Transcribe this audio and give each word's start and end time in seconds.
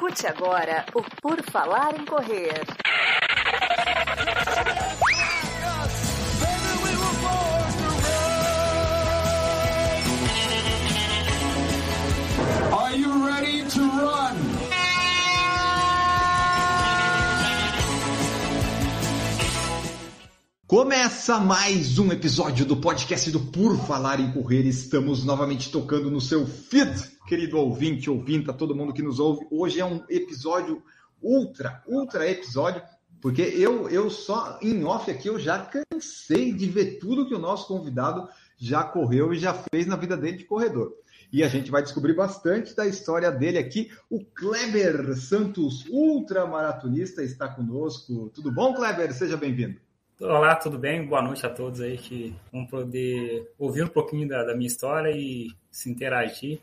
Escute 0.00 0.26
agora 0.26 0.86
o 0.94 1.02
Por 1.20 1.42
Falar 1.42 1.94
em 1.94 2.06
Correr. 2.06 2.54
Are 12.72 12.96
you 12.98 13.26
ready 13.26 13.62
to 13.64 13.80
run? 13.80 14.50
Começa 20.66 21.38
mais 21.40 21.98
um 21.98 22.10
episódio 22.10 22.64
do 22.64 22.76
podcast 22.76 23.30
do 23.30 23.40
Por 23.40 23.76
Falar 23.86 24.18
em 24.18 24.32
Correr. 24.32 24.66
Estamos 24.66 25.24
novamente 25.24 25.70
tocando 25.70 26.10
no 26.10 26.22
seu 26.22 26.46
feed, 26.46 26.90
querido 27.30 27.58
ouvinte, 27.58 28.10
ouvinta, 28.10 28.52
todo 28.52 28.74
mundo 28.74 28.92
que 28.92 29.04
nos 29.04 29.20
ouve. 29.20 29.46
Hoje 29.52 29.78
é 29.78 29.84
um 29.84 30.02
episódio 30.08 30.82
ultra, 31.22 31.80
ultra 31.86 32.28
episódio, 32.28 32.82
porque 33.20 33.40
eu, 33.40 33.88
eu 33.88 34.10
só 34.10 34.58
em 34.60 34.82
off 34.84 35.08
aqui 35.08 35.28
eu 35.28 35.38
já 35.38 35.64
cansei 35.64 36.52
de 36.52 36.66
ver 36.66 36.98
tudo 36.98 37.28
que 37.28 37.34
o 37.34 37.38
nosso 37.38 37.68
convidado 37.68 38.28
já 38.58 38.82
correu 38.82 39.32
e 39.32 39.38
já 39.38 39.54
fez 39.54 39.86
na 39.86 39.94
vida 39.94 40.16
dele 40.16 40.38
de 40.38 40.44
corredor. 40.44 40.92
E 41.32 41.44
a 41.44 41.48
gente 41.48 41.70
vai 41.70 41.84
descobrir 41.84 42.14
bastante 42.14 42.74
da 42.74 42.84
história 42.84 43.30
dele 43.30 43.58
aqui. 43.58 43.92
O 44.10 44.24
Kleber 44.24 45.14
Santos, 45.14 45.86
ultramaratonista, 45.88 47.22
está 47.22 47.48
conosco. 47.48 48.28
Tudo 48.34 48.50
bom, 48.50 48.74
Kleber? 48.74 49.14
Seja 49.14 49.36
bem-vindo. 49.36 49.78
Olá, 50.20 50.56
tudo 50.56 50.80
bem? 50.80 51.06
Boa 51.06 51.22
noite 51.22 51.46
a 51.46 51.48
todos 51.48 51.80
aí 51.80 51.96
que 51.96 52.34
vão 52.52 52.66
poder 52.66 53.52
ouvir 53.56 53.84
um 53.84 53.88
pouquinho 53.88 54.28
da, 54.28 54.42
da 54.42 54.56
minha 54.56 54.66
história 54.66 55.12
e 55.12 55.52
se 55.70 55.88
interagir. 55.88 56.60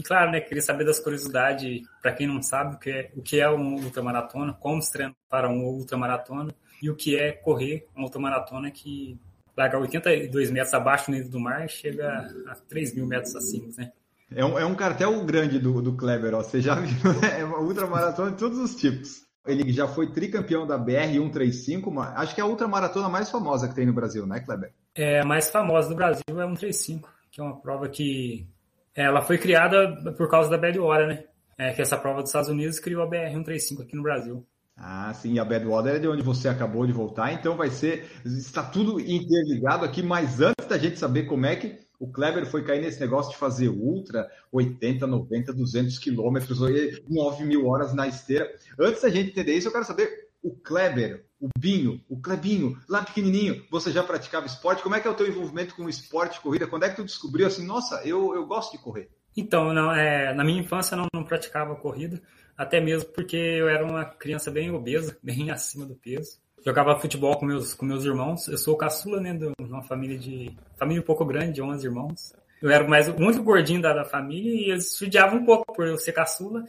E 0.00 0.02
claro, 0.02 0.30
né, 0.30 0.40
queria 0.40 0.62
saber 0.62 0.86
das 0.86 0.98
curiosidades, 0.98 1.82
para 2.00 2.14
quem 2.14 2.26
não 2.26 2.40
sabe, 2.40 2.74
o 2.74 2.78
que, 2.78 2.90
é, 2.90 3.10
o 3.14 3.20
que 3.20 3.38
é 3.38 3.50
um 3.50 3.74
ultramaratona, 3.74 4.54
como 4.54 4.80
se 4.80 4.90
treina 4.90 5.14
para 5.28 5.46
um 5.46 5.62
ultramaratona 5.62 6.54
e 6.82 6.88
o 6.88 6.96
que 6.96 7.18
é 7.18 7.32
correr 7.32 7.86
uma 7.94 8.06
ultramaratona 8.06 8.70
que 8.70 9.20
larga 9.54 9.78
82 9.78 10.50
metros 10.50 10.72
abaixo 10.72 11.10
do 11.10 11.16
nível 11.18 11.30
do 11.30 11.38
mar 11.38 11.66
e 11.66 11.68
chega 11.68 12.34
a 12.48 12.54
3 12.54 12.94
mil 12.94 13.06
metros 13.06 13.36
acima, 13.36 13.68
né? 13.76 13.92
É 14.34 14.42
um, 14.42 14.58
é 14.58 14.64
um 14.64 14.74
cartel 14.74 15.22
grande 15.22 15.58
do, 15.58 15.82
do 15.82 15.94
Kleber, 15.94 16.32
ó. 16.32 16.42
Você 16.42 16.62
já 16.62 16.76
viu, 16.76 17.12
né? 17.20 17.40
É 17.40 17.44
uma 17.44 17.58
ultramaratona 17.58 18.30
de 18.30 18.38
todos 18.38 18.56
os 18.56 18.74
tipos. 18.76 19.26
Ele 19.46 19.70
já 19.70 19.86
foi 19.86 20.10
tricampeão 20.10 20.66
da 20.66 20.78
BR 20.78 21.12
135, 21.12 22.00
acho 22.00 22.34
que 22.34 22.40
é 22.40 22.44
a 22.44 22.46
ultramaratona 22.46 23.10
mais 23.10 23.30
famosa 23.30 23.68
que 23.68 23.74
tem 23.74 23.84
no 23.84 23.92
Brasil, 23.92 24.26
né, 24.26 24.40
Kleber? 24.40 24.72
É, 24.94 25.20
a 25.20 25.26
mais 25.26 25.50
famosa 25.50 25.90
do 25.90 25.94
Brasil 25.94 26.22
é 26.30 26.42
a 26.42 26.46
135, 26.46 27.06
que 27.30 27.38
é 27.38 27.44
uma 27.44 27.60
prova 27.60 27.86
que 27.86 28.48
ela 28.94 29.22
foi 29.22 29.38
criada 29.38 30.12
por 30.16 30.28
causa 30.28 30.50
da 30.50 30.58
Bad 30.58 30.78
Hora, 30.78 31.06
né? 31.06 31.24
É, 31.58 31.72
que 31.72 31.82
essa 31.82 31.96
prova 31.96 32.20
dos 32.20 32.30
Estados 32.30 32.48
Unidos 32.48 32.78
criou 32.78 33.02
a 33.02 33.06
BR 33.06 33.30
135 33.30 33.82
aqui 33.82 33.94
no 33.94 34.02
Brasil. 34.02 34.46
Ah, 34.82 35.12
sim, 35.12 35.38
a 35.38 35.44
Badwater 35.44 35.96
é 35.96 35.98
de 35.98 36.08
onde 36.08 36.22
você 36.22 36.48
acabou 36.48 36.86
de 36.86 36.92
voltar, 36.92 37.34
então 37.34 37.54
vai 37.54 37.68
ser. 37.68 38.10
Está 38.24 38.62
tudo 38.62 38.98
interligado 38.98 39.84
aqui, 39.84 40.02
mas 40.02 40.40
antes 40.40 40.66
da 40.66 40.78
gente 40.78 40.98
saber 40.98 41.24
como 41.24 41.44
é 41.44 41.54
que 41.54 41.78
o 41.98 42.10
Kleber 42.10 42.46
foi 42.46 42.64
cair 42.64 42.80
nesse 42.80 42.98
negócio 42.98 43.30
de 43.30 43.36
fazer 43.36 43.68
ultra, 43.68 44.26
80, 44.50 45.06
90, 45.06 45.52
200 45.52 45.98
quilômetros, 45.98 46.60
9 47.06 47.44
mil 47.44 47.66
horas 47.66 47.92
na 47.92 48.08
esteira. 48.08 48.50
Antes 48.78 49.02
da 49.02 49.10
gente 49.10 49.32
entender 49.32 49.52
isso, 49.52 49.68
eu 49.68 49.72
quero 49.72 49.84
saber 49.84 50.30
o 50.42 50.50
Kleber, 50.50 51.26
o 51.40 51.48
Binho, 51.58 52.00
o 52.08 52.20
Klebinho, 52.20 52.78
lá 52.88 53.02
pequenininho, 53.02 53.64
você 53.70 53.90
já 53.90 54.02
praticava 54.02 54.46
esporte? 54.46 54.82
Como 54.82 54.94
é 54.94 55.00
que 55.00 55.08
é 55.08 55.10
o 55.10 55.14
teu 55.14 55.26
envolvimento 55.26 55.74
com 55.74 55.84
o 55.84 55.88
esporte, 55.88 56.40
corrida? 56.40 56.66
Quando 56.66 56.84
é 56.84 56.90
que 56.90 56.96
tu 56.96 57.04
descobriu 57.04 57.46
assim, 57.46 57.66
nossa, 57.66 58.02
eu, 58.04 58.34
eu 58.34 58.46
gosto 58.46 58.72
de 58.72 58.82
correr? 58.82 59.08
Então, 59.34 59.72
não, 59.72 59.92
é, 59.92 60.34
na 60.34 60.44
minha 60.44 60.60
infância 60.60 60.94
eu 60.94 60.98
não, 60.98 61.06
não 61.14 61.24
praticava 61.24 61.74
corrida, 61.76 62.20
até 62.56 62.78
mesmo 62.80 63.08
porque 63.10 63.36
eu 63.36 63.68
era 63.68 63.84
uma 63.84 64.04
criança 64.04 64.50
bem 64.50 64.70
obesa, 64.70 65.16
bem 65.24 65.50
acima 65.50 65.86
do 65.86 65.94
peso. 65.94 66.38
Jogava 66.62 66.98
futebol 67.00 67.38
com 67.38 67.46
meus, 67.46 67.72
com 67.72 67.86
meus 67.86 68.04
irmãos. 68.04 68.46
Eu 68.46 68.58
sou 68.58 68.76
caçula, 68.76 69.18
né, 69.18 69.32
de 69.32 69.50
uma 69.58 69.82
família 69.82 70.18
de 70.18 70.54
família 70.76 71.00
um 71.00 71.06
pouco 71.06 71.24
grande, 71.24 71.54
de 71.54 71.62
11 71.62 71.86
irmãos. 71.86 72.34
Eu 72.60 72.70
era 72.70 72.86
mais 72.86 73.08
o 73.08 73.14
único 73.14 73.42
gordinho 73.42 73.80
da, 73.80 73.94
da 73.94 74.04
família 74.04 74.52
e 74.52 74.70
eles 74.70 74.94
judiavam 74.98 75.40
um 75.40 75.44
pouco 75.46 75.72
por 75.72 75.86
eu 75.86 75.96
ser 75.96 76.12
caçula 76.12 76.62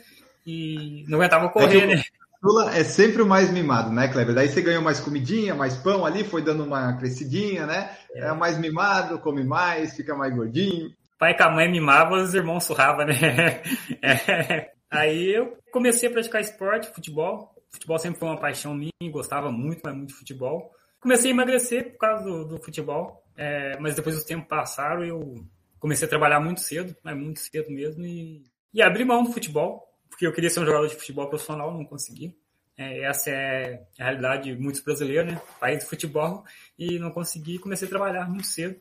e 0.48 1.04
não 1.10 1.18
aguentava 1.18 1.50
correr, 1.50 1.84
é 1.84 1.96
né? 1.96 2.04
Caçula 2.42 2.76
é 2.76 2.84
sempre 2.84 3.22
o 3.22 3.26
mais 3.26 3.52
mimado, 3.52 3.92
né, 3.92 4.08
Kleber? 4.08 4.34
Daí 4.34 4.50
você 4.50 4.62
ganhou 4.64 4.82
mais 4.82 5.00
comidinha, 5.00 5.54
mais 5.54 5.78
pão 5.78 6.04
ali, 6.04 6.24
foi 6.24 6.42
dando 6.42 6.64
uma 6.64 6.98
crescidinha, 6.98 7.68
né? 7.68 7.96
É, 8.16 8.30
é 8.30 8.34
mais 8.34 8.58
mimado, 8.58 9.20
come 9.20 9.44
mais, 9.44 9.96
fica 9.96 10.16
mais 10.16 10.36
gordinho. 10.36 10.90
Pai 11.20 11.38
com 11.38 11.44
a 11.44 11.52
mãe 11.52 11.72
mimava, 11.72 12.16
os 12.16 12.34
irmãos 12.34 12.64
surravam, 12.64 13.06
né? 13.06 13.14
É. 14.02 14.72
Aí 14.90 15.34
eu 15.34 15.56
comecei 15.72 16.10
a 16.10 16.12
praticar 16.12 16.42
esporte, 16.42 16.92
futebol. 16.94 17.54
Futebol 17.70 18.00
sempre 18.00 18.20
foi 18.20 18.28
uma 18.28 18.40
paixão 18.40 18.74
minha, 18.74 18.92
gostava 19.12 19.52
muito, 19.52 19.82
mas 19.84 19.96
muito 19.96 20.10
de 20.10 20.16
futebol. 20.16 20.72
Comecei 21.00 21.32
a 21.32 21.34
emagrecer 21.34 21.92
por 21.92 22.00
causa 22.00 22.24
do, 22.24 22.46
do 22.46 22.58
futebol, 22.58 23.24
é, 23.38 23.78
mas 23.80 23.96
depois 23.96 24.18
os 24.18 24.24
tempos 24.24 24.48
passaram 24.48 25.04
eu 25.04 25.36
comecei 25.80 26.06
a 26.06 26.10
trabalhar 26.10 26.40
muito 26.40 26.60
cedo, 26.62 26.96
mas 27.04 27.16
muito 27.16 27.40
cedo 27.40 27.72
mesmo, 27.72 28.04
e, 28.06 28.44
e 28.74 28.82
abri 28.82 29.06
mão 29.06 29.24
do 29.24 29.32
futebol, 29.32 29.91
porque 30.12 30.28
eu 30.28 30.34
queria 30.34 30.50
ser 30.50 30.60
um 30.60 30.66
jogador 30.66 30.88
de 30.88 30.96
futebol 30.96 31.28
profissional, 31.28 31.74
não 31.74 31.86
consegui. 31.86 32.38
É, 32.78 33.04
essa 33.06 33.32
é 33.32 33.82
a 34.00 34.04
realidade 34.04 34.54
de 34.54 34.62
muitos 34.62 34.82
brasileiros, 34.82 35.34
né? 35.34 35.42
País 35.60 35.84
do 35.84 35.90
futebol, 35.90 36.44
e 36.78 37.00
não 37.00 37.10
consegui, 37.10 37.58
comecei 37.58 37.88
a 37.88 37.90
trabalhar 37.90 38.30
muito 38.30 38.46
cedo, 38.46 38.76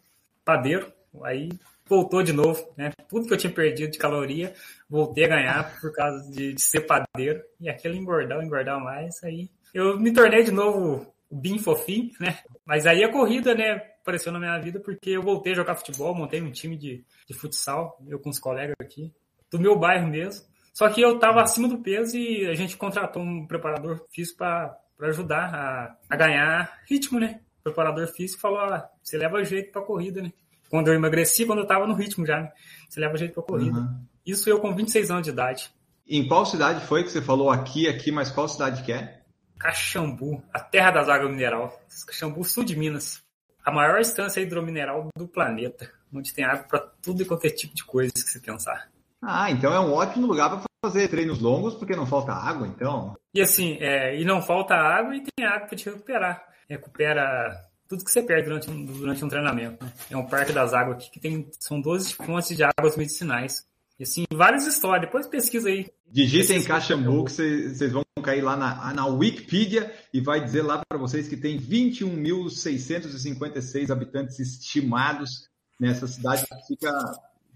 padeiro, 0.44 0.92
aí 1.24 1.48
voltou 1.86 2.22
de 2.22 2.32
novo, 2.32 2.72
né? 2.76 2.92
Tudo 3.08 3.26
que 3.26 3.32
eu 3.32 3.38
tinha 3.38 3.52
perdido 3.52 3.90
de 3.90 3.98
caloria, 3.98 4.54
voltei 4.88 5.24
a 5.24 5.28
ganhar 5.28 5.80
por 5.80 5.92
causa 5.92 6.30
de, 6.30 6.52
de 6.52 6.62
ser 6.62 6.82
padeiro. 6.82 7.42
E 7.60 7.68
aquele 7.68 7.96
engordar, 7.96 8.42
engordar 8.42 8.80
mais, 8.80 9.22
aí 9.24 9.48
eu 9.72 9.98
me 9.98 10.12
tornei 10.12 10.42
de 10.42 10.50
novo 10.50 11.12
bem 11.30 11.58
fofinho, 11.58 12.10
né? 12.20 12.38
Mas 12.64 12.86
aí 12.86 13.04
a 13.04 13.12
corrida, 13.12 13.54
né, 13.54 13.72
apareceu 14.00 14.32
na 14.32 14.38
minha 14.38 14.58
vida 14.58 14.80
porque 14.80 15.10
eu 15.10 15.22
voltei 15.22 15.52
a 15.52 15.56
jogar 15.56 15.76
futebol, 15.76 16.14
montei 16.14 16.40
um 16.42 16.50
time 16.50 16.76
de, 16.76 17.04
de 17.26 17.34
futsal, 17.34 18.00
eu 18.08 18.18
com 18.18 18.30
os 18.30 18.38
colegas 18.38 18.74
aqui, 18.80 19.12
do 19.50 19.58
meu 19.58 19.78
bairro 19.78 20.08
mesmo. 20.08 20.49
Só 20.72 20.88
que 20.88 21.00
eu 21.00 21.18
tava 21.18 21.42
acima 21.42 21.68
do 21.68 21.78
peso 21.78 22.16
e 22.16 22.46
a 22.46 22.54
gente 22.54 22.76
contratou 22.76 23.22
um 23.22 23.46
preparador 23.46 24.04
físico 24.10 24.38
para 24.38 24.78
ajudar 25.00 25.54
a, 25.54 25.96
a 26.08 26.16
ganhar 26.16 26.80
ritmo, 26.88 27.18
né? 27.18 27.40
O 27.60 27.62
preparador 27.64 28.06
físico 28.08 28.40
falou, 28.40 28.60
ah, 28.60 28.88
você 29.02 29.18
leva 29.18 29.44
jeito 29.44 29.72
pra 29.72 29.82
corrida, 29.82 30.22
né? 30.22 30.32
quando 30.70 30.88
eu 30.88 30.94
emagreci, 30.94 31.44
quando 31.44 31.58
eu 31.58 31.64
estava 31.64 31.86
no 31.86 31.94
ritmo 31.94 32.24
já, 32.24 32.40
né? 32.40 32.52
Você 32.88 33.00
leva 33.00 33.18
jeito 33.18 33.34
para 33.34 33.42
corrida. 33.42 33.76
Uhum. 33.76 34.06
Isso 34.24 34.48
eu 34.48 34.60
com 34.60 34.74
26 34.74 35.10
anos 35.10 35.24
de 35.24 35.30
idade. 35.30 35.70
Em 36.08 36.26
qual 36.26 36.46
cidade 36.46 36.86
foi 36.86 37.02
que 37.02 37.10
você 37.10 37.20
falou 37.20 37.50
aqui, 37.50 37.88
aqui, 37.88 38.12
mas 38.12 38.30
qual 38.30 38.48
cidade 38.48 38.84
que 38.84 38.92
é? 38.92 39.20
Caxambu, 39.58 40.42
a 40.54 40.60
terra 40.60 40.92
das 40.92 41.08
águas 41.08 41.30
mineral. 41.30 41.78
Caxambu, 42.06 42.44
sul 42.44 42.64
de 42.64 42.76
Minas. 42.76 43.20
A 43.64 43.70
maior 43.70 44.00
estância 44.00 44.40
hidromineral 44.40 45.08
do 45.14 45.28
planeta, 45.28 45.90
onde 46.14 46.32
tem 46.32 46.44
água 46.44 46.64
para 46.64 46.78
tudo 47.02 47.22
e 47.22 47.26
qualquer 47.26 47.50
tipo 47.50 47.74
de 47.74 47.84
coisa 47.84 48.12
que 48.12 48.20
você 48.20 48.40
pensar. 48.40 48.89
Ah, 49.22 49.50
então 49.50 49.72
é 49.72 49.80
um 49.80 49.92
ótimo 49.92 50.26
lugar 50.26 50.48
para 50.48 50.62
fazer 50.84 51.08
treinos 51.08 51.40
longos, 51.40 51.74
porque 51.74 51.94
não 51.94 52.06
falta 52.06 52.32
água, 52.32 52.66
então. 52.66 53.14
E 53.34 53.40
assim, 53.40 53.76
é, 53.80 54.18
e 54.18 54.24
não 54.24 54.40
falta 54.40 54.74
água 54.74 55.14
e 55.14 55.22
tem 55.22 55.46
água 55.46 55.66
para 55.66 55.76
te 55.76 55.90
recuperar. 55.90 56.42
Recupera 56.68 57.54
tudo 57.88 58.04
que 58.04 58.10
você 58.10 58.22
perde 58.22 58.44
durante 58.44 58.70
um, 58.70 58.84
durante 58.84 59.24
um 59.24 59.28
treinamento. 59.28 59.84
Né? 59.84 59.92
É 60.10 60.16
um 60.16 60.26
parque 60.26 60.52
das 60.52 60.72
águas 60.72 60.96
aqui 60.96 61.10
que 61.10 61.20
tem, 61.20 61.50
são 61.58 61.80
12 61.80 62.14
fontes 62.14 62.56
de 62.56 62.62
águas 62.62 62.96
medicinais. 62.96 63.68
E 63.98 64.04
assim, 64.04 64.24
várias 64.32 64.66
histórias. 64.66 65.06
Depois 65.06 65.26
pesquisa 65.26 65.68
aí. 65.68 65.90
Digitem 66.06 66.62
Caxambu 66.62 67.24
que 67.24 67.32
vocês 67.32 67.92
vão 67.92 68.04
cair 68.22 68.42
lá 68.42 68.56
na, 68.56 68.94
na 68.94 69.06
Wikipedia 69.06 69.92
e 70.14 70.20
vai 70.20 70.40
dizer 70.42 70.62
lá 70.62 70.80
para 70.88 70.98
vocês 70.98 71.28
que 71.28 71.36
tem 71.36 71.58
21.656 71.58 73.90
habitantes 73.90 74.38
estimados 74.38 75.50
nessa 75.78 76.06
cidade 76.06 76.46
que 76.46 76.54
fica, 76.68 76.90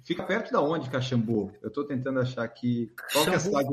fica 0.05 0.23
perto 0.23 0.53
da 0.53 0.61
onde, 0.61 0.91
Caxambu? 0.91 1.53
Eu 1.63 1.69
estou 1.69 1.85
tentando 1.85 2.21
achar 2.21 2.45
aqui. 2.45 2.93
Qual 3.13 3.27
é 3.27 3.35
a 3.35 3.41
cidade 3.41 3.69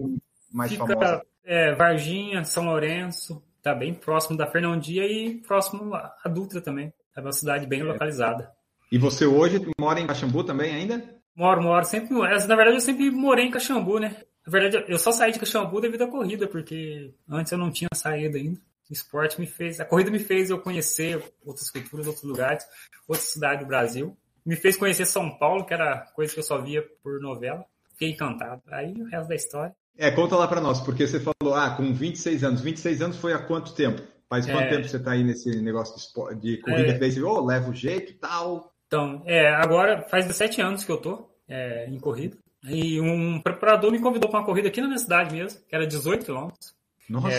mais 0.51 0.71
fica, 0.71 0.87
famosa? 0.87 1.21
É, 1.43 1.73
Varginha, 1.73 2.43
São 2.43 2.65
Lourenço, 2.65 3.43
tá 3.61 3.73
bem 3.73 3.93
próximo 3.93 4.37
da 4.37 4.47
Fernandia 4.47 5.05
e 5.05 5.41
próximo 5.41 5.93
a 5.93 6.29
Dutra 6.29 6.61
também. 6.61 6.93
É 7.15 7.21
uma 7.21 7.33
cidade 7.33 7.65
bem 7.67 7.83
localizada. 7.83 8.51
E 8.91 8.97
você 8.97 9.25
hoje 9.25 9.65
mora 9.79 9.99
em 9.99 10.07
Caxambu 10.07 10.43
também 10.43 10.73
ainda? 10.73 11.03
Moro, 11.35 11.61
moro. 11.61 11.85
Sempre, 11.85 12.13
na 12.17 12.55
verdade, 12.55 12.75
eu 12.75 12.81
sempre 12.81 13.09
morei 13.09 13.45
em 13.45 13.51
Caxambu, 13.51 13.99
né? 13.99 14.17
Na 14.45 14.51
verdade, 14.51 14.85
eu 14.87 14.97
só 14.97 15.11
saí 15.11 15.31
de 15.31 15.39
Caxambu 15.39 15.79
devido 15.79 16.03
à 16.03 16.07
corrida, 16.07 16.47
porque 16.47 17.13
antes 17.29 17.51
eu 17.51 17.57
não 17.57 17.71
tinha 17.71 17.89
saído 17.93 18.37
ainda. 18.37 18.59
O 18.89 18.93
esporte 18.93 19.39
me 19.39 19.47
fez, 19.47 19.79
a 19.79 19.85
corrida 19.85 20.11
me 20.11 20.19
fez 20.19 20.49
eu 20.49 20.59
conhecer 20.59 21.23
outras 21.45 21.69
culturas, 21.69 22.07
outros 22.07 22.25
lugares, 22.25 22.65
outras 23.07 23.29
cidades 23.29 23.63
do 23.63 23.67
Brasil. 23.67 24.17
Me 24.45 24.55
fez 24.55 24.75
conhecer 24.75 25.05
São 25.05 25.29
Paulo, 25.37 25.65
que 25.65 25.73
era 25.73 26.05
coisa 26.15 26.33
que 26.33 26.39
eu 26.39 26.43
só 26.43 26.59
via 26.59 26.83
por 27.03 27.19
novela. 27.19 27.65
Fiquei 27.93 28.11
encantado. 28.11 28.61
Aí 28.67 28.93
o 28.93 29.05
resto 29.05 29.27
da 29.29 29.35
história. 29.35 29.75
É, 29.97 30.09
conta 30.09 30.35
lá 30.35 30.47
para 30.47 30.61
nós, 30.61 30.81
porque 30.81 31.05
você 31.05 31.19
falou, 31.19 31.53
ah, 31.53 31.75
com 31.75 31.93
26 31.93 32.43
anos. 32.43 32.61
26 32.61 33.01
anos 33.01 33.17
foi 33.17 33.33
há 33.33 33.39
quanto 33.39 33.75
tempo? 33.75 34.01
Faz 34.27 34.45
quanto 34.45 34.63
é... 34.63 34.69
tempo 34.69 34.87
você 34.87 34.97
está 34.97 35.11
aí 35.11 35.23
nesse 35.23 35.61
negócio 35.61 35.93
de, 35.95 36.01
esporte, 36.01 36.39
de 36.39 36.57
corrida? 36.61 36.93
É... 36.93 36.97
Daí 36.97 37.11
você, 37.11 37.21
oh, 37.21 37.45
leva 37.45 37.69
o 37.69 37.75
jeito 37.75 38.13
e 38.13 38.15
tal. 38.15 38.71
Então, 38.87 39.21
é, 39.25 39.49
agora 39.53 40.01
faz 40.09 40.25
17 40.25 40.61
anos 40.61 40.83
que 40.83 40.91
eu 40.91 40.97
tô. 40.97 41.29
é, 41.47 41.87
em 41.87 41.99
corrida. 41.99 42.37
E 42.63 42.99
um 43.01 43.41
preparador 43.41 43.91
me 43.91 43.99
convidou 43.99 44.29
para 44.29 44.39
uma 44.39 44.45
corrida 44.45 44.67
aqui 44.67 44.79
na 44.79 44.87
minha 44.87 44.99
cidade 44.99 45.35
mesmo, 45.35 45.59
que 45.67 45.75
era 45.75 45.87
18 45.87 46.25
quilômetros. 46.25 46.75
Nossa, 47.09 47.29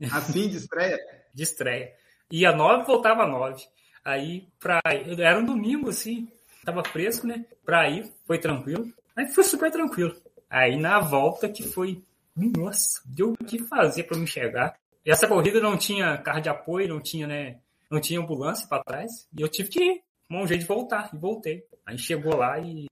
é, 0.00 0.06
assim 0.12 0.48
de 0.48 0.58
estreia? 0.58 0.98
De 1.34 1.42
estreia. 1.42 1.92
Ia 2.30 2.52
9, 2.52 2.84
voltava 2.84 3.26
9. 3.26 3.62
Aí, 4.04 4.48
pra, 4.58 4.80
era 5.18 5.38
um 5.38 5.44
domingo, 5.44 5.90
assim, 5.90 6.28
tava 6.64 6.84
fresco, 6.84 7.26
né? 7.26 7.44
Pra 7.64 7.88
ir, 7.88 8.10
foi 8.26 8.38
tranquilo. 8.38 8.92
Aí 9.16 9.26
foi 9.28 9.44
super 9.44 9.70
tranquilo. 9.70 10.14
Aí 10.48 10.76
na 10.76 10.98
volta 10.98 11.48
que 11.48 11.62
foi, 11.62 12.02
nossa, 12.34 13.00
deu 13.04 13.32
o 13.32 13.44
que 13.44 13.58
fazer 13.64 14.04
para 14.04 14.18
me 14.18 14.26
chegar. 14.26 14.74
Essa 15.04 15.28
corrida 15.28 15.60
não 15.60 15.76
tinha 15.76 16.18
carro 16.18 16.40
de 16.40 16.48
apoio, 16.48 16.88
não 16.88 17.00
tinha, 17.00 17.26
né? 17.26 17.58
Não 17.90 18.00
tinha 18.00 18.20
ambulância 18.20 18.66
para 18.68 18.82
trás. 18.82 19.28
E 19.36 19.40
eu 19.40 19.48
tive 19.48 19.68
que 19.68 20.02
um 20.30 20.46
jeito 20.46 20.60
de 20.60 20.66
voltar. 20.66 21.10
E 21.12 21.18
voltei. 21.18 21.64
Aí 21.86 21.98
chegou 21.98 22.36
lá 22.36 22.58
e. 22.58 22.86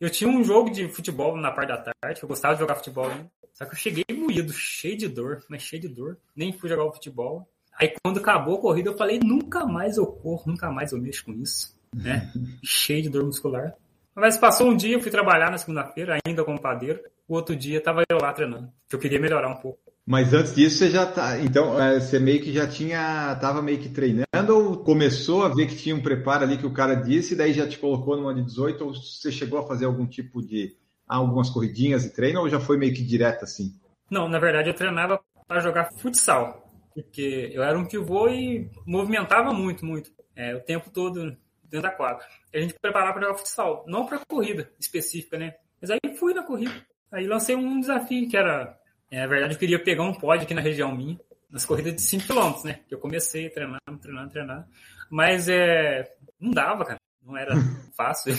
Eu 0.00 0.10
tinha 0.10 0.28
um 0.28 0.42
jogo 0.42 0.70
de 0.70 0.88
futebol 0.88 1.36
na 1.36 1.52
parte 1.52 1.68
da 1.68 1.78
tarde, 1.78 2.20
eu 2.20 2.28
gostava 2.28 2.54
de 2.54 2.60
jogar 2.60 2.74
futebol 2.74 3.08
ainda. 3.08 3.30
Só 3.54 3.64
que 3.64 3.72
eu 3.72 3.78
cheguei 3.78 4.04
moído, 4.12 4.52
cheio 4.52 4.96
de 4.96 5.06
dor, 5.08 5.44
mas 5.48 5.62
cheio 5.62 5.82
de 5.82 5.88
dor. 5.88 6.18
Nem 6.34 6.52
fui 6.52 6.68
jogar 6.68 6.84
o 6.84 6.92
futebol. 6.92 7.48
Aí 7.78 7.94
quando 8.02 8.20
acabou 8.20 8.56
a 8.58 8.60
corrida, 8.60 8.90
eu 8.90 8.96
falei, 8.96 9.18
nunca 9.18 9.66
mais 9.66 9.96
eu 9.96 10.06
corro, 10.06 10.44
nunca 10.46 10.70
mais 10.70 10.92
eu 10.92 11.00
mexo 11.00 11.24
com 11.24 11.32
isso. 11.32 11.76
Né? 11.94 12.30
cheio 12.64 13.02
de 13.02 13.08
dor 13.08 13.24
muscular. 13.24 13.74
Mas 14.14 14.36
passou 14.36 14.70
um 14.70 14.76
dia, 14.76 14.94
eu 14.94 15.00
fui 15.00 15.10
trabalhar 15.10 15.50
na 15.50 15.58
segunda-feira, 15.58 16.18
ainda 16.26 16.44
como 16.44 16.60
padeiro. 16.60 17.00
O 17.26 17.34
outro 17.34 17.56
dia 17.56 17.80
tava 17.80 18.02
eu 18.08 18.18
lá 18.18 18.32
treinando, 18.32 18.70
que 18.88 18.94
eu 18.94 19.00
queria 19.00 19.18
melhorar 19.18 19.48
um 19.48 19.56
pouco. 19.56 19.78
Mas 20.04 20.34
antes 20.34 20.54
disso 20.54 20.78
você 20.78 20.90
já 20.90 21.06
tá, 21.06 21.38
então 21.38 21.80
é, 21.80 22.00
você 22.00 22.18
meio 22.18 22.42
que 22.42 22.52
já 22.52 22.66
tinha, 22.66 23.36
tava 23.36 23.62
meio 23.62 23.78
que 23.78 23.88
treinando 23.88 24.26
ou 24.48 24.78
começou 24.78 25.44
a 25.44 25.48
ver 25.48 25.66
que 25.66 25.76
tinha 25.76 25.94
um 25.94 26.02
preparo 26.02 26.42
ali 26.42 26.58
que 26.58 26.66
o 26.66 26.72
cara 26.72 26.96
disse 26.96 27.34
e 27.34 27.36
daí 27.36 27.52
já 27.52 27.68
te 27.68 27.78
colocou 27.78 28.16
numa 28.16 28.34
de 28.34 28.42
18 28.42 28.84
ou 28.84 28.94
você 28.94 29.30
chegou 29.30 29.60
a 29.60 29.66
fazer 29.66 29.84
algum 29.84 30.04
tipo 30.04 30.42
de 30.42 30.76
algumas 31.06 31.50
corridinhas 31.50 32.04
e 32.04 32.12
treino 32.12 32.40
ou 32.40 32.48
já 32.48 32.58
foi 32.58 32.76
meio 32.76 32.92
que 32.92 33.02
direto 33.02 33.44
assim? 33.44 33.72
Não, 34.10 34.28
na 34.28 34.40
verdade 34.40 34.70
eu 34.70 34.74
treinava 34.74 35.20
para 35.46 35.60
jogar 35.60 35.92
futsal, 35.92 36.71
porque 36.94 37.50
eu 37.52 37.62
era 37.62 37.78
um 37.78 37.86
pivô 37.86 38.28
e 38.28 38.70
movimentava 38.86 39.52
muito, 39.52 39.84
muito, 39.84 40.10
é, 40.34 40.54
o 40.54 40.60
tempo 40.60 40.90
todo 40.90 41.36
dentro 41.64 41.82
da 41.82 41.90
quadra. 41.90 42.24
A 42.52 42.58
gente 42.58 42.74
preparava 42.80 43.14
para 43.14 43.22
jogar 43.22 43.38
futsal, 43.38 43.84
não 43.86 44.06
para 44.06 44.20
corrida 44.26 44.70
específica, 44.78 45.38
né? 45.38 45.54
Mas 45.80 45.90
aí 45.90 45.98
fui 46.18 46.34
na 46.34 46.42
corrida. 46.42 46.74
Aí 47.10 47.26
lancei 47.26 47.56
um 47.56 47.80
desafio 47.80 48.28
que 48.28 48.36
era, 48.36 48.78
é, 49.10 49.20
na 49.20 49.26
verdade, 49.26 49.54
eu 49.54 49.58
queria 49.58 49.82
pegar 49.82 50.02
um 50.02 50.14
pódio 50.14 50.44
aqui 50.44 50.54
na 50.54 50.60
região 50.60 50.94
minha, 50.94 51.18
nas 51.50 51.64
corridas 51.64 51.94
de 51.94 52.02
5 52.02 52.26
km, 52.26 52.64
né? 52.64 52.80
Que 52.88 52.94
eu 52.94 52.98
comecei 52.98 53.50
treinando, 53.50 53.80
treinando, 54.00 54.30
treinando. 54.30 54.64
Mas 55.10 55.48
é, 55.48 56.14
não 56.40 56.50
dava, 56.50 56.84
cara. 56.84 56.98
Não 57.22 57.36
era 57.36 57.54
fácil. 57.96 58.34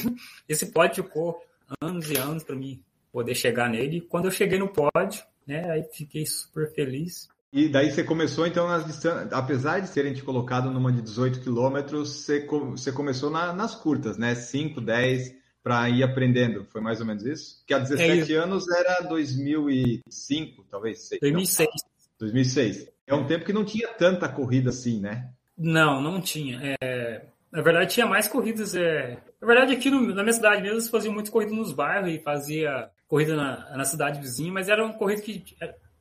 Esse 0.47 0.71
pódio 0.71 1.03
ficou 1.03 1.39
anos 1.81 2.09
e 2.09 2.17
anos 2.17 2.43
para 2.43 2.55
mim 2.55 2.83
poder 3.11 3.35
chegar 3.35 3.69
nele. 3.69 3.97
E 3.97 4.01
quando 4.01 4.25
eu 4.25 4.31
cheguei 4.31 4.57
no 4.57 4.67
pódio, 4.67 5.23
né? 5.45 5.69
Aí 5.69 5.83
fiquei 5.83 6.25
super 6.25 6.73
feliz. 6.73 7.29
E 7.53 7.69
daí 7.69 7.91
você 7.91 8.03
começou, 8.03 8.47
então, 8.47 8.67
nas 8.67 8.83
distâncias, 8.83 9.31
apesar 9.31 9.79
de 9.79 9.91
terem 9.91 10.11
te 10.11 10.23
colocado 10.23 10.71
numa 10.71 10.91
de 10.91 11.03
18 11.03 11.39
quilômetros, 11.39 12.09
você, 12.09 12.47
você 12.47 12.91
começou 12.91 13.29
na, 13.29 13.53
nas 13.53 13.75
curtas, 13.75 14.17
né? 14.17 14.33
5, 14.33 14.81
10, 14.81 15.35
para 15.61 15.87
ir 15.87 16.01
aprendendo. 16.01 16.65
Foi 16.65 16.81
mais 16.81 16.99
ou 16.99 17.05
menos 17.05 17.23
isso? 17.23 17.63
Que 17.67 17.75
há 17.75 17.77
17 17.77 18.33
é 18.33 18.37
anos 18.37 18.65
era 18.69 19.01
2005, 19.07 20.65
talvez. 20.67 21.09
2006. 21.21 21.69
Não, 21.69 22.27
2006. 22.27 22.89
É 23.05 23.13
um 23.13 23.27
tempo 23.27 23.45
que 23.45 23.53
não 23.53 23.63
tinha 23.63 23.87
tanta 23.89 24.27
corrida 24.27 24.71
assim, 24.71 24.99
né? 24.99 25.29
Não, 25.55 26.01
não 26.01 26.19
tinha. 26.19 26.75
É, 26.81 27.21
na 27.51 27.61
verdade, 27.61 27.93
tinha 27.93 28.07
mais 28.07 28.27
corridas. 28.27 28.75
É... 28.75 29.19
Na 29.39 29.47
verdade, 29.47 29.73
aqui 29.73 29.91
no, 29.91 30.01
na 30.15 30.23
minha 30.23 30.33
cidade 30.33 30.63
mesmo, 30.63 30.77
eles 30.77 30.89
faziam 30.89 31.13
muita 31.13 31.29
corrida 31.29 31.53
nos 31.53 31.71
bairros 31.71 32.09
e 32.09 32.17
fazia 32.17 32.89
corrida 33.07 33.35
na, 33.35 33.77
na 33.77 33.85
cidade 33.85 34.19
vizinha, 34.19 34.51
mas 34.51 34.69
era 34.69 34.83
uma 34.83 34.95
corrida 34.95 35.21
que 35.21 35.43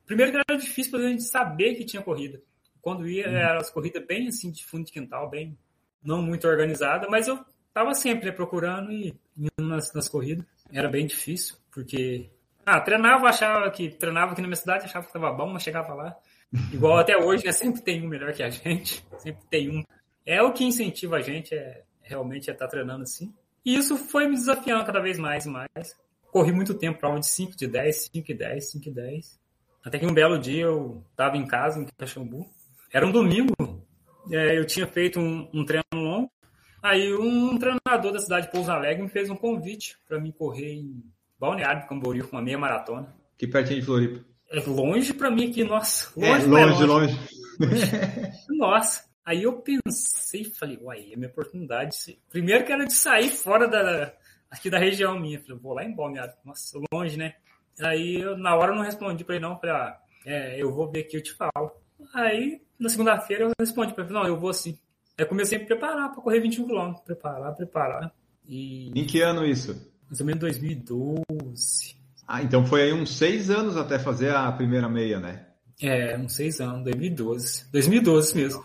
Primeiro 0.05 0.31
que 0.31 0.37
era 0.37 0.59
difícil 0.59 0.91
para 0.91 1.01
a 1.01 1.09
gente 1.09 1.23
saber 1.23 1.75
que 1.75 1.85
tinha 1.85 2.01
corrida. 2.01 2.41
Quando 2.81 3.07
ia, 3.07 3.27
uhum. 3.27 3.35
eram 3.35 3.59
as 3.59 3.69
corridas 3.69 4.05
bem 4.05 4.27
assim, 4.27 4.51
de 4.51 4.65
fundo 4.65 4.85
de 4.85 4.91
quintal, 4.91 5.29
bem 5.29 5.57
não 6.03 6.21
muito 6.21 6.47
organizada, 6.47 7.07
mas 7.09 7.27
eu 7.27 7.39
estava 7.69 7.93
sempre 7.93 8.25
né, 8.25 8.31
procurando 8.31 8.91
e 8.91 9.15
indo 9.37 9.67
nas, 9.67 9.93
nas 9.93 10.09
corridas. 10.09 10.45
Era 10.71 10.89
bem 10.89 11.07
difícil, 11.07 11.55
porque 11.71 12.29
ah, 12.65 12.79
treinava, 12.79 13.27
achava 13.27 13.69
que 13.71 13.89
treinava 13.89 14.31
aqui 14.31 14.41
na 14.41 14.47
minha 14.47 14.55
cidade, 14.55 14.85
achava 14.85 15.05
que 15.05 15.09
estava 15.09 15.31
bom, 15.33 15.47
mas 15.47 15.63
chegava 15.63 15.93
lá. 15.93 16.15
Igual 16.71 16.97
até 16.97 17.17
hoje, 17.17 17.45
né? 17.45 17.51
Sempre 17.51 17.81
tem 17.81 18.05
um 18.05 18.07
melhor 18.07 18.33
que 18.33 18.43
a 18.43 18.49
gente, 18.49 19.05
sempre 19.19 19.43
tem 19.49 19.69
um. 19.69 19.83
É 20.25 20.41
o 20.41 20.53
que 20.53 20.63
incentiva 20.63 21.17
a 21.17 21.21
gente, 21.21 21.53
é 21.53 21.83
realmente 22.01 22.49
é 22.49 22.53
estar 22.53 22.65
tá 22.65 22.71
treinando 22.71 23.03
assim. 23.03 23.33
E 23.65 23.75
isso 23.75 23.97
foi 23.97 24.27
me 24.27 24.35
desafiando 24.35 24.85
cada 24.85 24.99
vez 24.99 25.17
mais 25.17 25.45
e 25.45 25.49
mais. 25.49 25.97
Corri 26.31 26.51
muito 26.51 26.73
tempo, 26.73 26.99
prova 26.99 27.19
de 27.19 27.27
5 27.27 27.55
de 27.55 27.67
10, 27.67 28.09
5 28.13 28.31
e 28.31 28.33
10, 28.33 28.71
5 28.71 28.89
e 28.89 28.91
10. 28.91 29.39
Até 29.83 29.99
que 29.99 30.05
um 30.05 30.13
belo 30.13 30.39
dia 30.39 30.63
eu 30.63 31.03
estava 31.11 31.37
em 31.37 31.45
casa, 31.45 31.79
em 31.79 31.85
Caxambu. 31.97 32.45
Era 32.91 33.05
um 33.05 33.11
domingo. 33.11 33.53
É, 34.31 34.57
eu 34.57 34.65
tinha 34.65 34.87
feito 34.87 35.19
um, 35.19 35.49
um, 35.53 35.65
treino 35.65 35.83
longo. 35.93 36.31
Aí 36.81 37.13
um 37.13 37.57
treinador 37.57 38.13
da 38.13 38.19
cidade 38.19 38.45
de 38.45 38.51
Pouso 38.51 38.71
Alegre 38.71 39.03
me 39.03 39.09
fez 39.09 39.29
um 39.29 39.35
convite 39.35 39.97
para 40.07 40.19
me 40.19 40.31
correr 40.31 40.73
em 40.73 41.03
Balneário 41.37 41.87
Camboriú 41.87 42.27
com 42.27 42.37
uma 42.37 42.41
meia 42.41 42.57
maratona. 42.57 43.13
Que 43.37 43.47
pertinho 43.47 43.79
de 43.81 43.85
Floripa. 43.85 44.25
É 44.49 44.59
longe 44.61 45.13
para 45.13 45.31
mim 45.31 45.49
aqui, 45.49 45.63
nossa. 45.63 46.11
Longe, 46.15 46.45
é, 46.45 46.47
longe, 46.47 46.83
longe. 46.85 47.19
longe. 47.59 47.91
nossa. 48.49 49.03
Aí 49.25 49.43
eu 49.43 49.53
pensei, 49.61 50.43
falei, 50.43 50.77
uai, 50.81 51.11
é 51.11 51.15
minha 51.15 51.29
oportunidade. 51.29 51.91
Primeiro 52.29 52.65
que 52.65 52.71
era 52.71 52.85
de 52.85 52.93
sair 52.93 53.29
fora 53.29 53.67
da, 53.67 54.13
aqui 54.51 54.69
da 54.69 54.77
região 54.77 55.19
minha. 55.19 55.41
Falei, 55.41 55.57
vou 55.57 55.73
lá 55.73 55.83
em 55.83 55.95
Balneário. 55.95 56.33
Nossa, 56.45 56.79
longe, 56.93 57.17
né? 57.17 57.35
Aí 57.81 58.21
eu, 58.21 58.37
na 58.37 58.55
hora 58.55 58.71
eu 58.71 58.75
não 58.75 58.83
respondi 58.83 59.23
para 59.23 59.35
ele 59.35 59.45
não, 59.45 59.59
falei, 59.59 59.75
ah, 59.75 59.97
é, 60.25 60.61
eu 60.61 60.73
vou 60.73 60.89
ver 60.89 61.01
aqui, 61.01 61.17
eu 61.17 61.23
te 61.23 61.33
falo. 61.33 61.71
Aí 62.13 62.61
na 62.79 62.89
segunda-feira 62.89 63.43
eu 63.45 63.51
respondi 63.59 63.93
para 63.93 64.03
ele, 64.03 64.13
não, 64.13 64.25
eu 64.25 64.39
vou 64.39 64.53
sim. 64.53 64.77
Aí 65.17 65.25
comecei 65.25 65.57
a 65.57 65.61
me 65.61 65.67
preparar 65.67 66.11
para 66.11 66.21
correr 66.21 66.39
21 66.39 66.67
km, 66.67 66.93
preparar, 67.05 67.55
preparar. 67.55 68.13
E... 68.47 68.91
Em 68.99 69.05
que 69.05 69.21
ano 69.21 69.45
isso? 69.45 69.73
Mais 70.07 70.19
ou 70.19 70.25
menos 70.25 70.41
2012. 70.41 71.95
Ah, 72.27 72.41
então 72.41 72.65
foi 72.65 72.83
aí 72.83 72.93
uns 72.93 73.15
seis 73.17 73.49
anos 73.49 73.77
até 73.77 73.99
fazer 73.99 74.33
a 74.33 74.51
primeira 74.51 74.89
meia, 74.89 75.19
né? 75.19 75.45
É, 75.81 76.17
uns 76.17 76.35
seis 76.35 76.59
anos, 76.61 76.83
2012. 76.83 77.69
2012 77.71 78.35
mesmo. 78.35 78.63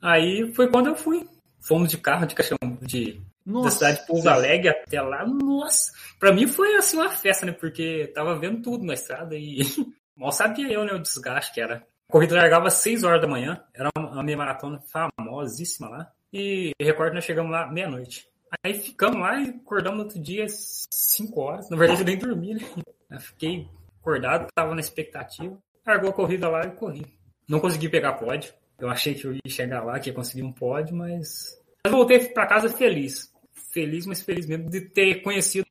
Aí 0.00 0.52
foi 0.54 0.68
quando 0.70 0.88
eu 0.88 0.96
fui. 0.96 1.26
Fomos 1.60 1.90
de 1.90 1.98
carro 1.98 2.26
de 2.26 2.34
caixão 2.34 2.56
de 2.82 3.20
nossa. 3.46 3.64
da 3.64 3.70
cidade 3.70 4.00
de 4.00 4.06
Pouso 4.06 4.28
Alegre 4.28 4.68
até 4.70 5.00
lá. 5.00 5.24
Nossa, 5.24 5.92
pra 6.18 6.32
mim 6.32 6.48
foi 6.48 6.74
assim 6.74 6.96
uma 6.96 7.08
festa, 7.08 7.46
né? 7.46 7.52
Porque 7.52 8.10
tava 8.12 8.36
vendo 8.36 8.60
tudo 8.60 8.84
na 8.84 8.94
estrada 8.94 9.36
e 9.36 9.60
mal 10.16 10.32
sabia 10.32 10.68
eu, 10.68 10.84
né? 10.84 10.92
O 10.92 10.98
desgaste 10.98 11.54
que 11.54 11.60
era. 11.60 11.86
A 12.08 12.12
corrida 12.12 12.34
largava 12.34 12.66
às 12.66 12.74
6 12.74 13.04
horas 13.04 13.20
da 13.20 13.28
manhã, 13.28 13.62
era 13.74 13.90
uma 13.96 14.22
meia 14.22 14.36
maratona 14.36 14.80
famosíssima 14.80 15.88
lá. 15.88 16.12
E 16.32 16.72
recordo 16.80 17.14
nós 17.14 17.24
chegamos 17.24 17.50
lá 17.52 17.70
meia-noite. 17.70 18.28
Aí 18.64 18.74
ficamos 18.74 19.20
lá 19.20 19.40
e 19.40 19.48
acordamos 19.48 19.98
no 19.98 20.04
outro 20.04 20.20
dia 20.20 20.44
às 20.44 20.86
5 20.90 21.40
horas. 21.40 21.70
Na 21.70 21.76
verdade 21.76 22.00
eu 22.00 22.06
nem 22.06 22.18
dormi, 22.18 22.54
né? 22.54 22.60
Eu 23.10 23.20
fiquei 23.20 23.68
acordado, 24.00 24.48
tava 24.54 24.74
na 24.74 24.80
expectativa. 24.80 25.56
Largou 25.86 26.10
a 26.10 26.12
corrida 26.12 26.48
lá 26.48 26.64
e 26.66 26.72
corri. 26.72 27.06
Não 27.48 27.60
consegui 27.60 27.88
pegar 27.88 28.14
pódio. 28.14 28.52
Eu 28.78 28.88
achei 28.88 29.14
que 29.14 29.24
eu 29.24 29.32
ia 29.32 29.40
chegar 29.48 29.82
lá, 29.84 29.98
que 29.98 30.10
ia 30.10 30.14
conseguir 30.14 30.42
um 30.42 30.52
pódio, 30.52 30.96
mas. 30.96 31.60
Eu 31.84 31.92
voltei 31.92 32.18
para 32.28 32.46
casa 32.46 32.68
feliz 32.68 33.32
feliz, 33.76 34.06
mas 34.06 34.22
feliz 34.22 34.46
mesmo 34.46 34.70
de 34.70 34.80
ter 34.80 35.20
conhecido 35.20 35.66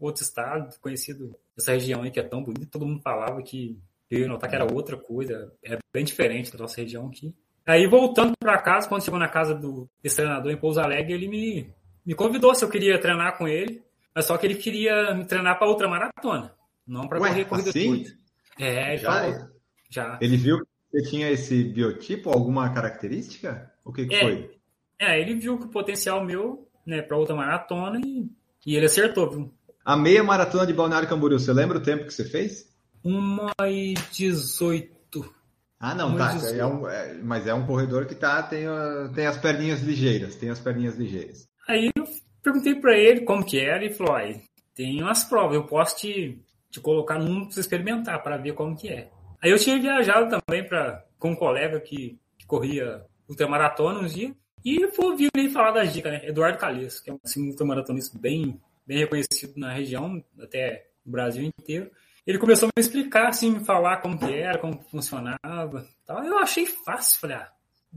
outro 0.00 0.24
estado, 0.24 0.76
conhecido 0.80 1.36
essa 1.56 1.72
região 1.72 2.02
aí 2.02 2.10
que 2.10 2.18
é 2.18 2.24
tão 2.24 2.42
bonita. 2.42 2.66
Todo 2.72 2.84
mundo 2.84 3.00
falava 3.00 3.40
que 3.40 3.78
eu 4.10 4.20
ia 4.20 4.28
notar 4.28 4.50
que 4.50 4.56
era 4.56 4.72
outra 4.72 4.96
coisa, 4.96 5.52
é 5.62 5.78
bem 5.92 6.04
diferente 6.04 6.50
da 6.50 6.58
nossa 6.58 6.80
região 6.80 7.06
aqui. 7.06 7.32
Aí 7.64 7.86
voltando 7.86 8.32
para 8.36 8.60
casa, 8.60 8.88
quando 8.88 9.04
chegou 9.04 9.18
na 9.18 9.28
casa 9.28 9.54
do 9.54 9.88
desse 10.02 10.16
treinador 10.16 10.50
em 10.50 10.56
Pouso 10.56 10.80
Alegre, 10.80 11.12
ele 11.12 11.28
me, 11.28 11.72
me 12.04 12.14
convidou 12.14 12.52
se 12.52 12.64
eu 12.64 12.68
queria 12.68 13.00
treinar 13.00 13.38
com 13.38 13.46
ele, 13.46 13.80
mas 14.12 14.24
só 14.24 14.36
que 14.36 14.44
ele 14.44 14.56
queria 14.56 15.14
me 15.14 15.24
treinar 15.24 15.56
para 15.56 15.68
outra 15.68 15.88
maratona, 15.88 16.52
não 16.84 17.06
para 17.06 17.18
correr 17.18 17.44
corrida 17.44 17.70
assim? 17.70 17.86
curta. 17.86 18.18
É, 18.58 18.96
já, 18.96 19.30
já. 19.30 19.50
já. 19.88 20.18
Ele 20.20 20.36
viu 20.36 20.58
que 20.58 20.66
você 20.90 21.10
tinha 21.10 21.30
esse 21.30 21.62
biotipo, 21.62 22.30
alguma 22.30 22.72
característica? 22.72 23.72
O 23.84 23.92
que, 23.92 24.06
que 24.06 24.14
é, 24.14 24.20
foi? 24.20 24.50
É, 24.98 25.20
ele 25.20 25.34
viu 25.34 25.58
que 25.58 25.66
o 25.66 25.70
potencial 25.70 26.24
meu 26.24 26.65
né, 26.86 27.02
para 27.02 27.16
outra 27.16 27.34
maratona 27.34 28.00
e, 28.04 28.30
e 28.64 28.76
ele 28.76 28.86
acertou, 28.86 29.30
viu? 29.30 29.54
A 29.84 29.96
meia 29.96 30.22
maratona 30.22 30.66
de 30.66 30.72
Balneário 30.72 31.08
Camboriú, 31.08 31.38
você 31.38 31.52
lembra 31.52 31.78
o 31.78 31.82
tempo 31.82 32.06
que 32.06 32.12
você 32.12 32.24
fez? 32.24 32.68
Uma 33.04 33.52
e 33.62 33.94
18. 34.12 35.34
Ah, 35.78 35.94
não, 35.94 36.16
tá. 36.16 36.34
É 36.52 36.66
um, 36.66 36.88
é, 36.88 37.14
mas 37.22 37.46
é 37.46 37.54
um 37.54 37.66
corredor 37.66 38.06
que 38.06 38.14
tá, 38.14 38.42
tem, 38.42 38.66
tem 39.14 39.26
as 39.26 39.36
perninhas 39.36 39.82
ligeiras, 39.82 40.34
tem 40.34 40.50
as 40.50 40.58
perninhas 40.58 40.96
ligeiras. 40.96 41.46
Aí 41.68 41.90
eu 41.94 42.04
perguntei 42.42 42.74
para 42.74 42.96
ele 42.96 43.20
como 43.20 43.44
que 43.44 43.60
era 43.60 43.84
e 43.84 43.92
falou, 43.92 44.14
olha, 44.14 44.40
tem 44.74 45.02
umas 45.02 45.24
provas, 45.24 45.54
eu 45.54 45.64
posso 45.64 45.96
te, 45.98 46.40
te 46.70 46.80
colocar 46.80 47.18
num 47.18 47.48
para 47.48 47.60
experimentar, 47.60 48.22
para 48.22 48.36
ver 48.36 48.54
como 48.54 48.76
que 48.76 48.88
é. 48.88 49.10
Aí 49.42 49.50
eu 49.50 49.58
tinha 49.58 49.80
viajado 49.80 50.28
também 50.28 50.66
pra, 50.66 51.04
com 51.18 51.30
um 51.30 51.36
colega 51.36 51.80
que, 51.80 52.18
que 52.38 52.46
corria 52.46 53.02
ultramaratona 53.28 54.00
uns 54.00 54.14
dias, 54.14 54.32
e 54.66 54.84
vou 54.88 55.12
ouvir 55.12 55.28
ele 55.36 55.48
falar 55.48 55.70
das 55.70 55.92
dicas, 55.92 56.10
né? 56.10 56.26
Eduardo 56.26 56.58
Calixto, 56.58 57.04
que 57.04 57.08
é 57.08 57.12
um 57.12 57.20
assim, 57.22 57.48
ultramaratonista 57.48 58.18
bem, 58.18 58.60
bem 58.84 58.98
reconhecido 58.98 59.56
na 59.56 59.72
região, 59.72 60.20
até 60.40 60.88
no 61.04 61.12
Brasil 61.12 61.44
inteiro. 61.44 61.88
Ele 62.26 62.36
começou 62.36 62.66
a 62.66 62.72
me 62.76 62.84
explicar, 62.84 63.28
assim, 63.28 63.52
me 63.52 63.64
falar 63.64 63.98
como 63.98 64.18
que 64.18 64.34
era, 64.34 64.58
como 64.58 64.82
funcionava. 64.90 65.88
Tal. 66.04 66.24
Eu 66.24 66.36
achei 66.38 66.66
fácil, 66.66 67.20
falei, 67.20 67.36
ah, 67.36 67.52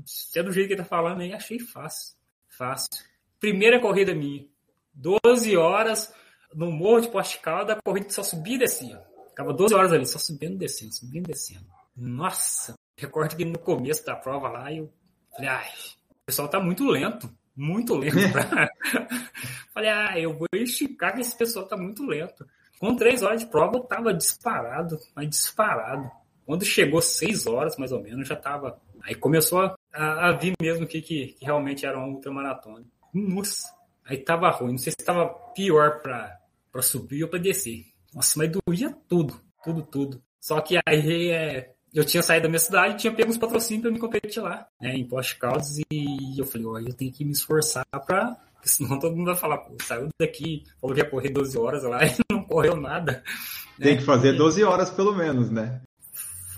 se 0.06 0.38
é 0.38 0.44
do 0.44 0.52
jeito 0.52 0.68
que 0.68 0.74
ele 0.74 0.84
tá 0.84 0.88
falando 0.88 1.22
aí, 1.22 1.34
achei 1.34 1.58
fácil. 1.58 2.16
Fácil. 2.48 3.04
Primeira 3.40 3.80
corrida 3.80 4.14
minha. 4.14 4.46
12 4.94 5.58
horas 5.58 6.14
no 6.54 6.72
Morro 6.72 7.02
de 7.02 7.10
Postical, 7.10 7.66
da 7.66 7.82
corrida 7.82 8.12
só 8.12 8.22
subia 8.22 8.58
e 8.58 8.60
descia. 8.60 9.02
Ficava 9.30 9.52
12 9.54 9.74
horas 9.74 9.92
ali, 9.92 10.06
só 10.06 10.20
subindo 10.20 10.54
e 10.54 10.58
descendo, 10.60 10.94
subindo 10.94 11.30
e 11.30 11.32
descendo. 11.32 11.66
Nossa! 11.98 12.76
Recordo 12.96 13.36
que 13.36 13.44
no 13.44 13.58
começo 13.58 14.06
da 14.06 14.16
prova 14.16 14.50
lá, 14.50 14.72
eu 14.72 14.94
falei, 15.32 15.50
ai, 15.50 15.72
pessoal 16.30 16.48
tá 16.48 16.60
muito 16.60 16.86
lento, 16.86 17.28
muito 17.56 17.96
lento. 17.96 18.32
Pra... 18.32 18.70
falei, 19.74 19.90
ah, 19.90 20.20
eu 20.20 20.38
vou 20.38 20.48
esticar 20.54 21.16
que 21.16 21.22
esse 21.22 21.36
pessoal 21.36 21.68
tá 21.68 21.76
muito 21.76 22.06
lento. 22.06 22.46
Com 22.80 22.96
três 22.96 23.24
horas 23.24 23.42
de 23.42 23.48
prova, 23.48 23.78
eu 23.78 23.84
tava 23.84 24.14
disparado, 24.14 25.00
mas 25.16 25.28
disparado. 25.28 26.10
Quando 26.46 26.64
chegou 26.64 27.02
seis 27.02 27.48
horas, 27.48 27.78
mais 27.78 27.92
ou 27.92 28.02
menos, 28.02 28.28
já 28.28 28.36
tava. 28.36 28.80
Aí 29.02 29.16
começou 29.16 29.60
a, 29.62 29.76
a, 29.92 30.30
a 30.30 30.32
vir 30.34 30.54
mesmo 30.62 30.86
que, 30.86 31.02
que, 31.02 31.28
que, 31.34 31.46
realmente 31.46 31.86
era 31.86 31.98
uma 31.98 32.08
ultramaratona. 32.08 32.86
Nossa! 33.12 33.68
Aí 34.06 34.18
tava 34.18 34.50
ruim, 34.52 34.72
não 34.72 34.78
sei 34.78 34.92
se 34.92 35.06
tava 35.06 35.28
pior 35.56 36.02
pra, 36.02 36.38
pra 36.72 36.82
subir 36.82 37.24
ou 37.24 37.30
pra 37.30 37.40
descer. 37.40 37.86
Nossa, 38.14 38.38
mas 38.38 38.52
doía 38.52 38.96
tudo, 39.08 39.40
tudo, 39.64 39.84
tudo. 39.84 40.24
Só 40.40 40.62
que 40.62 40.80
aí 40.86 41.30
é, 41.30 41.74
eu 41.93 42.05
tinha 42.05 42.22
saído 42.22 42.43
da 42.43 42.50
minha 42.50 42.60
cidade, 42.60 42.98
tinha 42.98 43.13
pego 43.13 43.29
uns 43.29 43.38
patrocínios 43.38 43.84
para 43.84 43.91
me 43.91 44.00
competir 44.00 44.41
lá, 44.41 44.67
né, 44.81 44.93
em 44.96 45.08
Post 45.08 45.38
Caldas, 45.38 45.77
e 45.91 46.36
eu 46.38 46.46
falei, 46.46 46.67
ó, 46.67 46.79
eu 46.79 46.93
tenho 46.93 47.12
que 47.12 47.25
me 47.25 47.31
esforçar 47.31 47.86
para 48.05 48.38
senão 48.63 48.98
todo 49.00 49.15
mundo 49.15 49.27
vai 49.27 49.36
falar, 49.36 49.58
pô, 49.60 49.75
saiu 49.84 50.10
daqui, 50.19 50.63
falou 50.79 50.96
que 50.96 51.01
ia 51.01 51.10
correr 51.10 51.29
12 51.29 51.58
horas 51.58 51.84
lá 51.84 52.00
e 52.05 52.15
não 52.31 52.43
correu 52.43 52.75
nada. 52.75 53.24
Tem 53.77 53.93
né? 53.93 54.00
que 54.00 54.05
fazer 54.05 54.34
12 54.34 54.63
horas 54.63 54.89
pelo 54.89 55.15
menos, 55.15 55.50
né? 55.50 55.81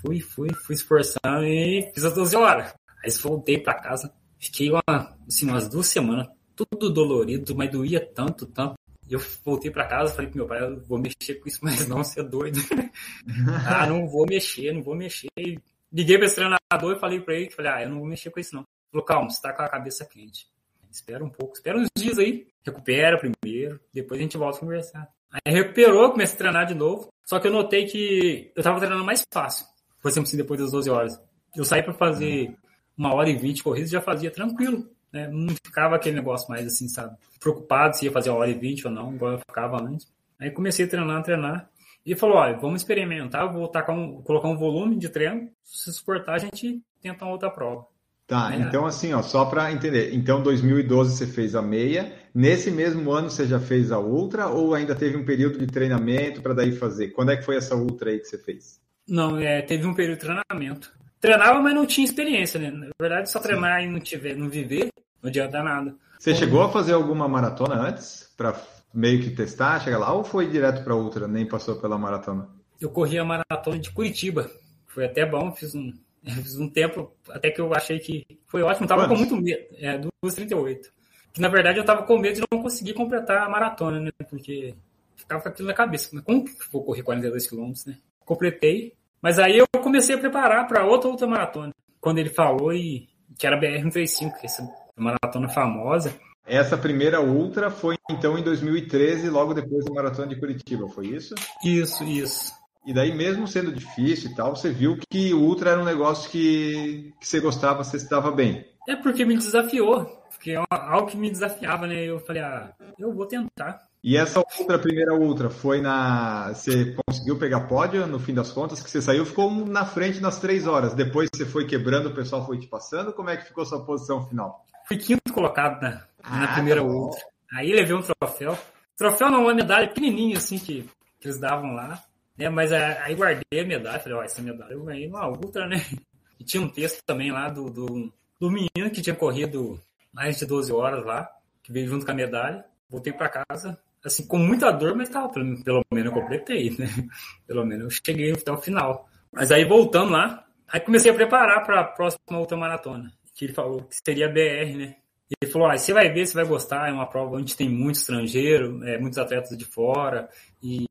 Fui, 0.00 0.20
fui, 0.20 0.52
fui 0.52 0.74
esforçando 0.74 1.44
e 1.44 1.90
fiz 1.94 2.04
as 2.04 2.14
12 2.14 2.36
horas. 2.36 2.74
Aí 3.04 3.10
voltei 3.22 3.58
para 3.58 3.74
casa, 3.74 4.12
fiquei 4.38 4.70
uma, 4.70 4.82
assim, 5.26 5.48
umas 5.48 5.68
duas 5.68 5.86
semanas, 5.86 6.28
tudo 6.54 6.92
dolorido, 6.92 7.54
mas 7.54 7.70
doía 7.70 8.04
tanto, 8.04 8.46
tanto, 8.46 8.74
eu 9.08 9.20
voltei 9.44 9.70
para 9.70 9.86
casa, 9.86 10.14
falei 10.14 10.30
pro 10.30 10.38
meu 10.38 10.46
pai, 10.46 10.62
eu 10.62 10.80
vou 10.84 10.98
mexer 10.98 11.34
com 11.34 11.48
isso, 11.48 11.58
mas 11.62 11.86
não, 11.86 12.02
você 12.02 12.20
é 12.20 12.22
doido. 12.22 12.60
ah, 13.66 13.86
não 13.86 14.06
vou 14.06 14.26
mexer, 14.26 14.72
não 14.72 14.82
vou 14.82 14.94
mexer. 14.94 15.28
E 15.38 15.58
liguei 15.92 16.16
para 16.16 16.26
esse 16.26 16.36
treinador 16.36 16.96
e 16.96 17.00
falei 17.00 17.20
para 17.20 17.34
ele, 17.34 17.50
falei, 17.50 17.72
ah, 17.72 17.82
eu 17.82 17.90
não 17.90 17.98
vou 17.98 18.08
mexer 18.08 18.30
com 18.30 18.40
isso 18.40 18.54
não. 18.54 18.64
Falou, 18.90 19.04
calma, 19.04 19.30
você 19.30 19.40
tá 19.40 19.52
com 19.52 19.62
a 19.62 19.68
cabeça 19.68 20.04
quente. 20.04 20.46
Espera 20.90 21.24
um 21.24 21.30
pouco, 21.30 21.54
espera 21.54 21.78
uns 21.78 21.88
dias 21.96 22.18
aí, 22.18 22.46
recupera 22.62 23.18
primeiro, 23.18 23.80
depois 23.94 24.20
a 24.20 24.22
gente 24.22 24.36
volta 24.36 24.58
a 24.58 24.60
conversar. 24.60 25.08
Aí 25.32 25.52
recuperou, 25.52 26.10
comecei 26.10 26.34
a 26.34 26.38
treinar 26.38 26.66
de 26.66 26.74
novo, 26.74 27.08
só 27.24 27.40
que 27.40 27.48
eu 27.48 27.52
notei 27.52 27.86
que 27.86 28.52
eu 28.54 28.62
tava 28.62 28.78
treinando 28.78 29.02
mais 29.04 29.22
fácil, 29.32 29.64
por 30.02 30.10
exemplo, 30.10 30.28
assim, 30.28 30.36
depois 30.36 30.60
das 30.60 30.70
12 30.70 30.90
horas. 30.90 31.20
Eu 31.56 31.64
saí 31.64 31.82
para 31.82 31.94
fazer 31.94 32.54
uma 32.96 33.14
hora 33.14 33.30
e 33.30 33.36
vinte 33.36 33.62
corridas 33.62 33.88
e 33.88 33.92
já 33.92 34.02
fazia 34.02 34.30
tranquilo. 34.30 34.86
Né? 35.12 35.28
Não 35.28 35.54
ficava 35.64 35.96
aquele 35.96 36.16
negócio 36.16 36.48
mais 36.48 36.66
assim, 36.66 36.88
sabe? 36.88 37.16
Preocupado 37.38 37.96
se 37.96 38.06
ia 38.06 38.12
fazer 38.12 38.30
a 38.30 38.34
hora 38.34 38.50
e 38.50 38.54
vinte 38.54 38.86
ou 38.86 38.92
não, 38.92 39.14
igual 39.14 39.32
eu 39.32 39.38
ficava 39.38 39.82
antes. 39.82 40.10
Aí 40.40 40.50
comecei 40.50 40.86
a 40.86 40.88
treinar, 40.88 41.22
treinar. 41.22 41.68
E 42.04 42.16
falou, 42.16 42.36
olha, 42.36 42.56
vamos 42.58 42.80
experimentar, 42.80 43.52
vou 43.52 43.70
um, 43.90 44.22
colocar 44.22 44.48
um 44.48 44.56
volume 44.56 44.96
de 44.96 45.08
treino. 45.08 45.48
Se 45.62 45.92
suportar, 45.92 46.34
a 46.34 46.38
gente 46.38 46.82
tenta 47.00 47.24
uma 47.24 47.32
outra 47.32 47.48
prova. 47.48 47.86
Tá, 48.26 48.52
é. 48.54 48.60
então 48.60 48.86
assim, 48.86 49.12
ó, 49.12 49.22
só 49.22 49.44
para 49.44 49.70
entender. 49.70 50.14
Então, 50.14 50.42
2012 50.42 51.16
você 51.16 51.26
fez 51.26 51.54
a 51.54 51.62
meia. 51.62 52.12
Nesse 52.34 52.70
mesmo 52.70 53.12
ano 53.12 53.30
você 53.30 53.46
já 53.46 53.60
fez 53.60 53.92
a 53.92 53.98
ultra 54.00 54.48
ou 54.48 54.74
ainda 54.74 54.94
teve 54.94 55.16
um 55.16 55.24
período 55.24 55.58
de 55.58 55.66
treinamento 55.66 56.40
para 56.40 56.54
daí 56.54 56.72
fazer? 56.72 57.08
Quando 57.08 57.30
é 57.30 57.36
que 57.36 57.44
foi 57.44 57.56
essa 57.56 57.76
ultra 57.76 58.10
aí 58.10 58.18
que 58.18 58.24
você 58.24 58.38
fez? 58.38 58.80
Não, 59.06 59.36
é, 59.36 59.62
teve 59.62 59.86
um 59.86 59.94
período 59.94 60.18
de 60.18 60.26
treinamento. 60.26 60.92
Treinava, 61.20 61.60
mas 61.60 61.74
não 61.74 61.86
tinha 61.86 62.04
experiência, 62.04 62.58
né? 62.58 62.70
Na 62.70 62.88
verdade, 63.00 63.30
só 63.30 63.38
treinar 63.38 63.80
Sim. 63.80 63.86
e 63.86 63.90
não 63.90 64.00
tiver, 64.00 64.34
não 64.34 64.48
viver, 64.48 64.88
não 65.22 65.28
adianta 65.28 65.62
nada. 65.62 65.94
Você 66.18 66.34
chegou 66.34 66.62
a 66.62 66.70
fazer 66.70 66.92
alguma 66.92 67.28
maratona 67.28 67.74
antes? 67.74 68.32
Para 68.36 68.60
meio 68.92 69.22
que 69.22 69.30
testar, 69.30 69.80
chegar 69.80 69.98
lá? 69.98 70.12
Ou 70.12 70.24
foi 70.24 70.48
direto 70.48 70.84
para 70.84 70.94
outra, 70.94 71.26
nem 71.26 71.46
passou 71.46 71.76
pela 71.76 71.96
maratona? 71.98 72.48
Eu 72.80 72.90
corri 72.90 73.18
a 73.18 73.24
maratona 73.24 73.78
de 73.78 73.90
Curitiba. 73.90 74.50
Foi 74.86 75.06
até 75.06 75.24
bom, 75.24 75.52
fiz 75.52 75.74
um, 75.74 75.92
fiz 76.24 76.58
um 76.58 76.68
tempo, 76.68 77.12
até 77.30 77.50
que 77.50 77.60
eu 77.60 77.72
achei 77.74 77.98
que 77.98 78.26
foi 78.46 78.62
ótimo. 78.62 78.86
Tava 78.86 79.02
Quantos? 79.02 79.28
com 79.28 79.34
muito 79.34 79.44
medo. 79.44 79.64
É, 79.78 79.98
2,38. 80.24 80.90
Que 81.32 81.40
na 81.40 81.48
verdade 81.48 81.78
eu 81.78 81.84
tava 81.84 82.02
com 82.02 82.18
medo 82.18 82.34
de 82.34 82.46
não 82.52 82.62
conseguir 82.62 82.92
completar 82.92 83.46
a 83.46 83.48
maratona, 83.48 84.00
né? 84.00 84.10
Porque 84.28 84.74
ficava 85.16 85.42
com 85.42 85.48
aquilo 85.48 85.68
na 85.68 85.74
cabeça. 85.74 86.10
Mas 86.12 86.24
como 86.24 86.44
que 86.44 86.52
vou 86.70 86.84
correr 86.84 87.02
42 87.02 87.48
quilômetros, 87.48 87.86
né? 87.86 87.96
Completei. 88.24 88.94
Mas 89.20 89.38
aí 89.38 89.58
eu 89.58 89.66
comecei 89.82 90.14
a 90.14 90.18
preparar 90.18 90.66
para 90.66 90.84
outra 90.84 91.08
outra 91.08 91.26
maratona. 91.26 91.72
Quando 92.00 92.18
ele 92.18 92.28
falou 92.28 92.72
e 92.72 93.08
que 93.38 93.46
era 93.46 93.58
BR-135, 93.58 94.32
essa 94.42 94.62
maratona 94.96 95.48
famosa. 95.48 96.14
Essa 96.44 96.76
primeira 96.76 97.20
ultra 97.20 97.70
foi 97.70 97.96
então 98.10 98.36
em 98.36 98.42
2013, 98.42 99.28
logo 99.30 99.54
depois 99.54 99.84
da 99.84 99.92
maratona 99.92 100.28
de 100.28 100.36
Curitiba, 100.38 100.88
foi 100.88 101.06
isso? 101.06 101.34
Isso, 101.64 102.02
isso. 102.04 102.52
E 102.84 102.92
daí, 102.92 103.14
mesmo 103.14 103.46
sendo 103.46 103.72
difícil 103.72 104.30
e 104.30 104.34
tal, 104.34 104.56
você 104.56 104.70
viu 104.70 104.98
que 105.08 105.32
o 105.32 105.40
ultra 105.40 105.70
era 105.70 105.80
um 105.80 105.84
negócio 105.84 106.28
que, 106.28 107.14
que 107.20 107.26
você 107.26 107.38
gostava, 107.38 107.84
você 107.84 107.96
estava 107.96 108.32
bem. 108.32 108.66
É 108.88 108.96
porque 108.96 109.24
me 109.24 109.36
desafiou, 109.36 110.04
porque 110.30 110.52
é 110.52 110.64
algo 110.68 111.06
que 111.06 111.16
me 111.16 111.30
desafiava, 111.30 111.86
né? 111.86 112.04
Eu 112.04 112.18
falei, 112.18 112.42
ah, 112.42 112.72
eu 112.98 113.14
vou 113.14 113.26
tentar. 113.26 113.86
E 114.02 114.16
essa 114.16 114.40
outra, 114.40 114.80
primeira 114.80 115.14
ultra, 115.14 115.48
foi 115.48 115.80
na. 115.80 116.52
Você 116.52 116.96
conseguiu 117.06 117.38
pegar 117.38 117.68
pódio 117.68 118.04
no 118.08 118.18
fim 118.18 118.34
das 118.34 118.50
contas, 118.50 118.82
que 118.82 118.90
você 118.90 119.00
saiu, 119.00 119.24
ficou 119.24 119.48
na 119.64 119.84
frente 119.84 120.20
nas 120.20 120.40
três 120.40 120.66
horas. 120.66 120.92
Depois 120.92 121.28
você 121.32 121.46
foi 121.46 121.66
quebrando, 121.68 122.08
o 122.08 122.14
pessoal 122.14 122.44
foi 122.44 122.58
te 122.58 122.66
passando. 122.66 123.12
Como 123.12 123.30
é 123.30 123.36
que 123.36 123.46
ficou 123.46 123.64
sua 123.64 123.84
posição 123.84 124.26
final? 124.26 124.64
Fui 124.92 124.98
quinto 124.98 125.32
colocado 125.32 125.80
na, 125.80 125.90
na 126.22 126.44
ah, 126.44 126.52
primeira 126.52 126.82
tá 126.82 126.86
ultra. 126.86 127.22
Aí 127.50 127.72
levei 127.72 127.96
um 127.96 128.02
troféu. 128.02 128.58
Troféu 128.94 129.30
não, 129.30 129.44
uma 129.44 129.54
medalha 129.54 129.88
pequenininha, 129.88 130.36
assim, 130.36 130.58
que, 130.58 130.86
que 131.18 131.28
eles 131.28 131.40
davam 131.40 131.72
lá. 131.72 132.02
Né? 132.36 132.50
Mas 132.50 132.70
aí 132.72 133.14
guardei 133.14 133.60
a 133.60 133.64
medalha. 133.64 133.98
Falei, 133.98 134.18
ó, 134.18 134.22
essa 134.22 134.42
medalha 134.42 134.74
eu 134.74 134.84
ganhei 134.84 135.08
numa 135.08 135.26
ultra, 135.28 135.66
né? 135.66 135.76
E 136.38 136.44
tinha 136.44 136.62
um 136.62 136.68
texto 136.68 137.00
também 137.04 137.30
lá 137.30 137.48
do, 137.48 137.70
do, 137.70 138.12
do 138.40 138.50
menino 138.50 138.90
que 138.92 139.00
tinha 139.00 139.14
corrido 139.14 139.80
mais 140.12 140.38
de 140.38 140.44
12 140.44 140.72
horas 140.72 141.04
lá, 141.04 141.30
que 141.62 141.72
veio 141.72 141.86
junto 141.86 142.04
com 142.04 142.10
a 142.10 142.14
medalha. 142.14 142.64
Voltei 142.90 143.12
para 143.12 143.28
casa, 143.28 143.78
assim, 144.04 144.26
com 144.26 144.38
muita 144.38 144.72
dor, 144.72 144.96
mas 144.96 145.08
tava, 145.08 145.28
pelo, 145.28 145.62
pelo 145.62 145.84
menos 145.92 146.12
eu 146.12 146.20
completei, 146.20 146.70
né? 146.76 146.86
Pelo 147.46 147.64
menos 147.64 147.84
eu 147.84 147.90
cheguei 147.90 148.32
até 148.32 148.50
o 148.50 148.58
final. 148.58 149.08
Mas 149.30 149.52
aí 149.52 149.64
voltando 149.64 150.10
lá, 150.10 150.44
aí 150.68 150.80
comecei 150.80 151.12
a 151.12 151.14
preparar 151.14 151.64
para 151.64 151.80
a 151.80 151.84
próxima 151.84 152.40
ultramaratona, 152.40 153.12
que 153.34 153.46
ele 153.46 153.52
falou 153.52 153.82
que 153.82 153.96
seria 154.04 154.28
BR, 154.28 154.76
né? 154.76 154.96
Ele 155.40 155.50
falou, 155.50 155.68
ah, 155.68 155.76
você 155.76 155.92
vai 155.92 156.12
ver, 156.12 156.26
você 156.26 156.34
vai 156.34 156.44
gostar, 156.44 156.88
é 156.88 156.92
uma 156.92 157.06
prova 157.06 157.36
onde 157.36 157.56
tem 157.56 157.68
muito 157.68 157.96
estrangeiro, 157.96 158.84
é, 158.84 158.98
muitos 158.98 159.18
atletas 159.18 159.56
de 159.56 159.64
fora, 159.64 160.28
e 160.62 160.86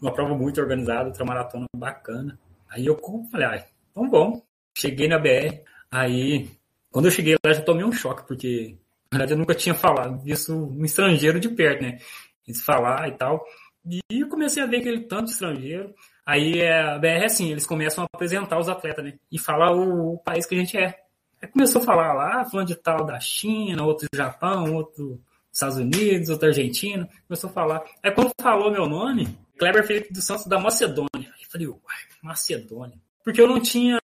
uma 0.00 0.12
prova 0.12 0.34
muito 0.34 0.60
organizada, 0.60 1.08
ultramaratona 1.08 1.66
bacana. 1.76 2.38
Aí 2.70 2.86
eu 2.86 2.98
falei, 3.30 3.46
ah, 3.46 3.66
então 3.90 4.08
bom. 4.08 4.42
Cheguei 4.76 5.08
na 5.08 5.18
BR, 5.18 5.60
aí 5.90 6.48
quando 6.90 7.06
eu 7.06 7.10
cheguei 7.10 7.36
lá 7.44 7.52
já 7.52 7.62
tomei 7.62 7.84
um 7.84 7.92
choque, 7.92 8.26
porque 8.26 8.76
na 9.10 9.18
verdade 9.18 9.32
eu 9.32 9.38
nunca 9.38 9.54
tinha 9.54 9.74
falado 9.74 10.22
isso 10.24 10.54
um 10.54 10.84
estrangeiro 10.84 11.38
de 11.38 11.48
perto, 11.48 11.82
né? 11.82 11.98
eles 12.46 12.62
falar 12.62 13.08
e 13.08 13.12
tal. 13.12 13.44
E 13.84 14.00
eu 14.10 14.28
comecei 14.28 14.62
a 14.62 14.66
ver 14.66 14.78
aquele 14.78 15.00
tanto 15.00 15.26
de 15.26 15.30
estrangeiro. 15.32 15.94
Aí 16.24 16.60
é, 16.60 16.80
a 16.80 16.98
BR 16.98 17.06
é 17.06 17.24
assim, 17.24 17.50
eles 17.50 17.66
começam 17.66 18.04
a 18.04 18.06
apresentar 18.12 18.58
os 18.58 18.68
atletas, 18.68 19.04
né? 19.04 19.14
E 19.30 19.38
falar 19.38 19.72
o 19.72 20.18
país 20.18 20.46
que 20.46 20.54
a 20.54 20.58
gente 20.58 20.76
é. 20.76 21.01
Aí 21.42 21.48
começou 21.48 21.82
a 21.82 21.84
falar 21.84 22.12
lá, 22.12 22.44
falando 22.44 22.68
de 22.68 22.76
tal 22.76 23.04
da 23.04 23.18
China, 23.18 23.84
outro 23.84 24.06
do 24.12 24.16
Japão, 24.16 24.74
outro 24.74 25.08
dos 25.08 25.20
Estados 25.52 25.76
Unidos, 25.76 26.28
outro 26.30 26.48
Argentina. 26.48 27.08
Começou 27.26 27.50
a 27.50 27.52
falar. 27.52 27.82
Aí 28.02 28.12
quando 28.12 28.30
falou 28.40 28.70
meu 28.70 28.86
nome, 28.86 29.36
Kleber 29.58 29.86
Felipe 29.86 30.12
dos 30.12 30.24
Santos 30.24 30.46
da 30.46 30.58
Macedônia. 30.58 31.10
Aí 31.16 31.44
falei, 31.50 31.66
uai, 31.66 31.98
Macedônia. 32.22 32.96
Porque 33.24 33.40
eu 33.40 33.48
não 33.48 33.60
tinha. 33.60 33.98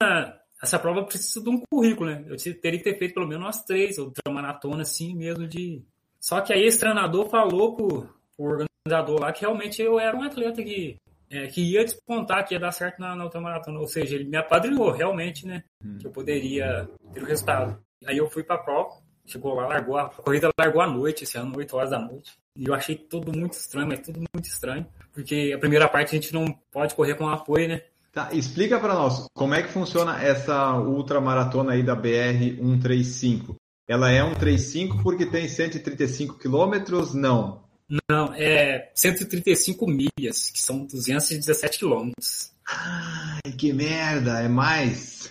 Essa 0.60 0.78
prova 0.78 1.04
precisa 1.04 1.40
de 1.40 1.48
um 1.48 1.62
currículo, 1.70 2.10
né? 2.10 2.24
Eu 2.26 2.36
teria 2.36 2.78
que 2.78 2.84
ter 2.84 2.98
feito 2.98 3.14
pelo 3.14 3.28
menos 3.28 3.44
umas 3.44 3.64
três, 3.64 3.96
outra 3.98 4.32
maratona 4.32 4.82
assim 4.82 5.14
mesmo 5.14 5.46
de. 5.46 5.82
Só 6.20 6.40
que 6.40 6.52
aí 6.52 6.64
esse 6.64 6.80
treinador 6.80 7.28
falou 7.28 7.76
pro, 7.76 8.08
o 8.36 8.44
organizador 8.44 9.20
lá 9.20 9.32
que 9.32 9.42
realmente 9.42 9.80
eu 9.80 10.00
era 10.00 10.16
um 10.16 10.22
atleta 10.22 10.62
que, 10.62 10.96
é, 11.30 11.46
que 11.46 11.60
ia 11.60 11.84
despontar, 11.84 12.46
que 12.46 12.54
ia 12.54 12.60
dar 12.60 12.72
certo 12.72 12.98
na, 12.98 13.14
na 13.14 13.24
ultramaratona. 13.24 13.78
Ou 13.78 13.86
seja, 13.86 14.14
ele 14.14 14.24
me 14.24 14.36
apadrinhou 14.36 14.90
realmente, 14.90 15.46
né? 15.46 15.62
Hum. 15.84 15.98
Que 15.98 16.06
eu 16.06 16.10
poderia 16.10 16.88
ter 17.12 17.22
o 17.22 17.26
resultado. 17.26 17.78
Aí 18.06 18.16
eu 18.16 18.28
fui 18.30 18.42
para 18.42 18.56
a 18.56 18.62
prova, 18.62 18.90
chegou 19.26 19.54
lá, 19.54 19.66
largou 19.66 19.96
a, 19.96 20.02
a 20.02 20.08
corrida 20.08 20.50
largou 20.58 20.80
à 20.80 20.86
noite, 20.86 21.24
esse 21.24 21.36
ano, 21.36 21.56
8 21.56 21.76
horas 21.76 21.90
da 21.90 21.98
noite. 21.98 22.32
E 22.56 22.66
eu 22.66 22.74
achei 22.74 22.96
tudo 22.96 23.32
muito 23.32 23.52
estranho, 23.52 23.88
mas 23.88 24.00
tudo 24.00 24.18
muito 24.18 24.46
estranho. 24.46 24.86
Porque 25.12 25.52
a 25.54 25.58
primeira 25.58 25.88
parte 25.88 26.16
a 26.16 26.20
gente 26.20 26.32
não 26.32 26.46
pode 26.72 26.94
correr 26.94 27.14
com 27.14 27.28
apoio, 27.28 27.68
né? 27.68 27.82
Tá, 28.12 28.30
explica 28.32 28.80
para 28.80 28.94
nós 28.94 29.26
como 29.34 29.54
é 29.54 29.62
que 29.62 29.68
funciona 29.68 30.20
essa 30.22 30.76
ultramaratona 30.76 31.72
aí 31.72 31.82
da 31.82 31.94
BR 31.94 32.56
135. 32.56 33.54
Ela 33.86 34.10
é 34.10 34.22
135 34.22 35.02
porque 35.02 35.24
tem 35.24 35.48
135 35.48 36.38
quilômetros? 36.38 37.14
Não. 37.14 37.67
Não, 38.08 38.34
é 38.34 38.90
135 38.94 39.86
milhas, 39.86 40.50
que 40.50 40.60
são 40.60 40.84
217 40.84 41.78
quilômetros. 41.78 42.52
Ai, 42.66 43.52
que 43.56 43.72
merda, 43.72 44.40
é 44.40 44.48
mais. 44.48 45.30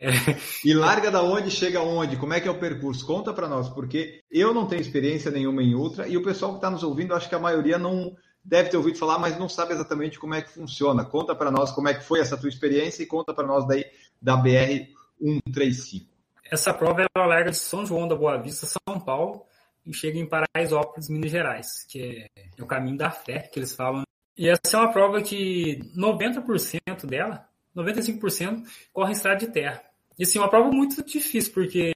É. 0.00 0.12
E 0.64 0.72
larga 0.72 1.10
da 1.10 1.22
onde, 1.22 1.50
chega 1.50 1.80
aonde? 1.80 2.16
Como 2.16 2.32
é 2.32 2.40
que 2.40 2.48
é 2.48 2.50
o 2.50 2.58
percurso? 2.58 3.06
Conta 3.06 3.32
para 3.32 3.48
nós, 3.48 3.68
porque 3.68 4.20
eu 4.30 4.54
não 4.54 4.66
tenho 4.66 4.80
experiência 4.80 5.30
nenhuma 5.30 5.62
em 5.62 5.74
ultra 5.74 6.08
e 6.08 6.16
o 6.16 6.22
pessoal 6.22 6.52
que 6.52 6.58
está 6.58 6.70
nos 6.70 6.82
ouvindo, 6.82 7.14
acho 7.14 7.28
que 7.28 7.34
a 7.34 7.40
maioria 7.40 7.78
não 7.78 8.16
deve 8.44 8.70
ter 8.70 8.76
ouvido 8.76 8.98
falar, 8.98 9.18
mas 9.18 9.38
não 9.38 9.48
sabe 9.48 9.72
exatamente 9.74 10.18
como 10.18 10.34
é 10.34 10.40
que 10.40 10.50
funciona. 10.50 11.04
Conta 11.04 11.34
para 11.34 11.50
nós 11.50 11.70
como 11.72 11.88
é 11.88 11.94
que 11.94 12.04
foi 12.04 12.20
essa 12.20 12.36
tua 12.36 12.48
experiência 12.48 13.02
e 13.02 13.06
conta 13.06 13.34
para 13.34 13.46
nós 13.46 13.66
daí 13.66 13.84
da 14.20 14.36
BR 14.36 14.88
135. 15.20 16.06
Essa 16.50 16.72
prova 16.72 17.06
ela 17.14 17.26
larga 17.26 17.50
de 17.50 17.56
São 17.56 17.84
João 17.84 18.08
da 18.08 18.14
Boa 18.14 18.36
Vista, 18.38 18.66
São 18.66 19.00
Paulo, 19.00 19.44
e 19.86 19.92
chega 19.92 20.18
em 20.18 20.28
Paraisópolis, 20.28 21.08
Minas 21.08 21.30
Gerais, 21.30 21.84
que 21.88 22.26
é 22.36 22.62
o 22.62 22.66
caminho 22.66 22.96
da 22.96 23.10
fé 23.10 23.40
que 23.40 23.58
eles 23.58 23.74
falam. 23.74 24.02
E 24.36 24.48
essa 24.48 24.76
é 24.76 24.80
uma 24.80 24.92
prova 24.92 25.20
que 25.20 25.80
90% 25.96 27.06
dela, 27.06 27.46
95% 27.76 28.62
corre 28.92 29.12
estrada 29.12 29.40
de 29.40 29.52
terra. 29.52 29.82
E 30.18 30.22
assim, 30.22 30.38
é 30.38 30.42
uma 30.42 30.48
prova 30.48 30.70
muito 30.70 31.02
difícil, 31.04 31.52
porque 31.52 31.92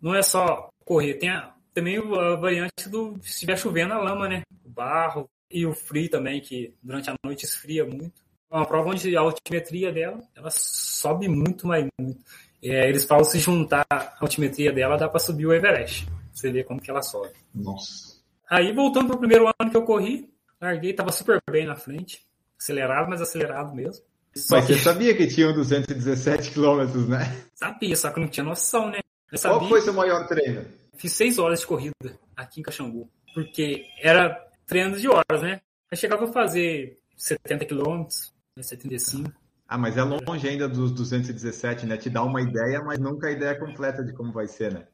não 0.00 0.14
é 0.14 0.22
só 0.22 0.68
correr, 0.84 1.14
tem 1.14 1.30
a, 1.30 1.52
também 1.74 1.98
a 1.98 2.36
variante 2.36 2.88
do 2.88 3.18
se 3.22 3.30
estiver 3.30 3.58
chovendo 3.58 3.94
a 3.94 3.98
lama, 3.98 4.28
né? 4.28 4.42
O 4.64 4.68
barro 4.68 5.28
e 5.50 5.66
o 5.66 5.72
frio 5.72 6.08
também, 6.08 6.40
que 6.40 6.74
durante 6.82 7.10
a 7.10 7.14
noite 7.24 7.44
esfria 7.44 7.84
muito. 7.84 8.22
É 8.50 8.56
uma 8.56 8.66
prova 8.66 8.90
onde 8.90 9.16
a 9.16 9.20
altimetria 9.20 9.92
dela, 9.92 10.20
ela 10.34 10.50
sobe 10.50 11.28
muito, 11.28 11.66
mas 11.66 11.86
muito. 12.00 12.24
É, 12.62 12.88
eles 12.88 13.04
falam 13.04 13.24
se 13.24 13.38
juntar 13.38 13.84
a 13.90 14.16
altimetria 14.20 14.72
dela, 14.72 14.96
dá 14.96 15.08
para 15.08 15.18
subir 15.18 15.46
o 15.46 15.52
Everest. 15.52 16.06
Você 16.36 16.52
vê 16.52 16.62
como 16.62 16.80
que 16.80 16.90
ela 16.90 17.02
sobe. 17.02 17.32
Nossa. 17.54 18.20
Aí, 18.48 18.72
voltando 18.74 19.08
pro 19.08 19.18
primeiro 19.18 19.46
ano 19.58 19.70
que 19.70 19.76
eu 19.76 19.84
corri, 19.84 20.30
larguei, 20.60 20.92
tava 20.92 21.10
super 21.10 21.40
bem 21.50 21.66
na 21.66 21.74
frente. 21.74 22.26
Acelerado, 22.60 23.08
mas 23.08 23.22
acelerado 23.22 23.74
mesmo. 23.74 24.04
Só 24.34 24.56
mas 24.56 24.66
que... 24.66 24.74
você 24.74 24.80
sabia 24.80 25.16
que 25.16 25.26
tinham 25.26 25.54
217 25.54 26.50
quilômetros, 26.50 27.08
né? 27.08 27.20
Sabia, 27.54 27.96
só 27.96 28.10
que 28.10 28.20
não 28.20 28.28
tinha 28.28 28.44
noção, 28.44 28.90
né? 28.90 29.00
Qual 29.40 29.66
foi 29.66 29.80
seu 29.80 29.94
maior 29.94 30.28
treino? 30.28 30.66
Fiz 30.94 31.12
seis 31.12 31.38
horas 31.38 31.60
de 31.60 31.66
corrida 31.66 32.18
aqui 32.36 32.60
em 32.60 32.62
Caxambu. 32.62 33.10
Porque 33.34 33.86
era 34.00 34.38
treino 34.66 34.98
de 34.98 35.08
horas, 35.08 35.42
né? 35.42 35.60
Aí 35.90 35.96
chegava 35.96 36.24
a 36.24 36.32
fazer 36.32 36.98
70 37.16 37.64
quilômetros, 37.64 38.32
75. 38.60 39.32
Ah, 39.66 39.78
mas 39.78 39.96
é 39.96 40.02
longe 40.02 40.46
ainda 40.46 40.68
dos 40.68 40.92
217, 40.92 41.86
né? 41.86 41.96
Te 41.96 42.10
dá 42.10 42.22
uma 42.22 42.42
ideia, 42.42 42.82
mas 42.82 42.98
nunca 42.98 43.28
a 43.28 43.32
ideia 43.32 43.58
completa 43.58 44.04
de 44.04 44.12
como 44.12 44.32
vai 44.32 44.46
ser, 44.46 44.72
né? 44.72 44.86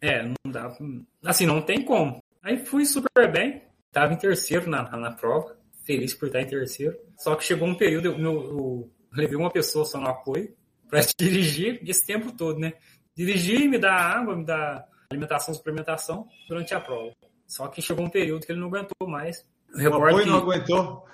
É, 0.00 0.22
não 0.22 0.52
dá. 0.52 0.76
Assim, 1.24 1.46
não 1.46 1.60
tem 1.62 1.84
como. 1.84 2.22
Aí 2.42 2.64
fui 2.64 2.84
super 2.84 3.30
bem, 3.30 3.62
tava 3.92 4.12
em 4.12 4.16
terceiro 4.16 4.70
na, 4.70 4.82
na 4.96 5.10
prova, 5.12 5.56
feliz 5.84 6.14
por 6.14 6.26
estar 6.26 6.40
em 6.40 6.46
terceiro. 6.46 6.96
Só 7.16 7.34
que 7.34 7.44
chegou 7.44 7.66
um 7.66 7.74
período, 7.74 8.08
eu, 8.08 8.18
eu, 8.18 8.90
levei 9.12 9.36
uma 9.36 9.50
pessoa 9.50 9.84
só 9.84 10.00
no 10.00 10.08
apoio 10.08 10.54
para 10.88 11.00
dirigir 11.18 11.80
esse 11.86 12.06
tempo 12.06 12.32
todo, 12.32 12.58
né? 12.58 12.74
Dirigir, 13.16 13.68
me 13.68 13.78
dar 13.78 13.94
água, 13.94 14.36
me 14.36 14.44
dar 14.44 14.86
alimentação, 15.10 15.52
suplementação 15.52 16.28
durante 16.48 16.74
a 16.74 16.80
prova. 16.80 17.12
Só 17.46 17.66
que 17.66 17.82
chegou 17.82 18.04
um 18.04 18.10
período 18.10 18.46
que 18.46 18.52
ele 18.52 18.60
não 18.60 18.68
aguentou 18.68 19.08
mais. 19.08 19.44
O, 19.74 19.82
o 19.82 19.94
apoio 19.94 20.24
que... 20.24 20.30
não 20.30 20.38
aguentou? 20.38 21.04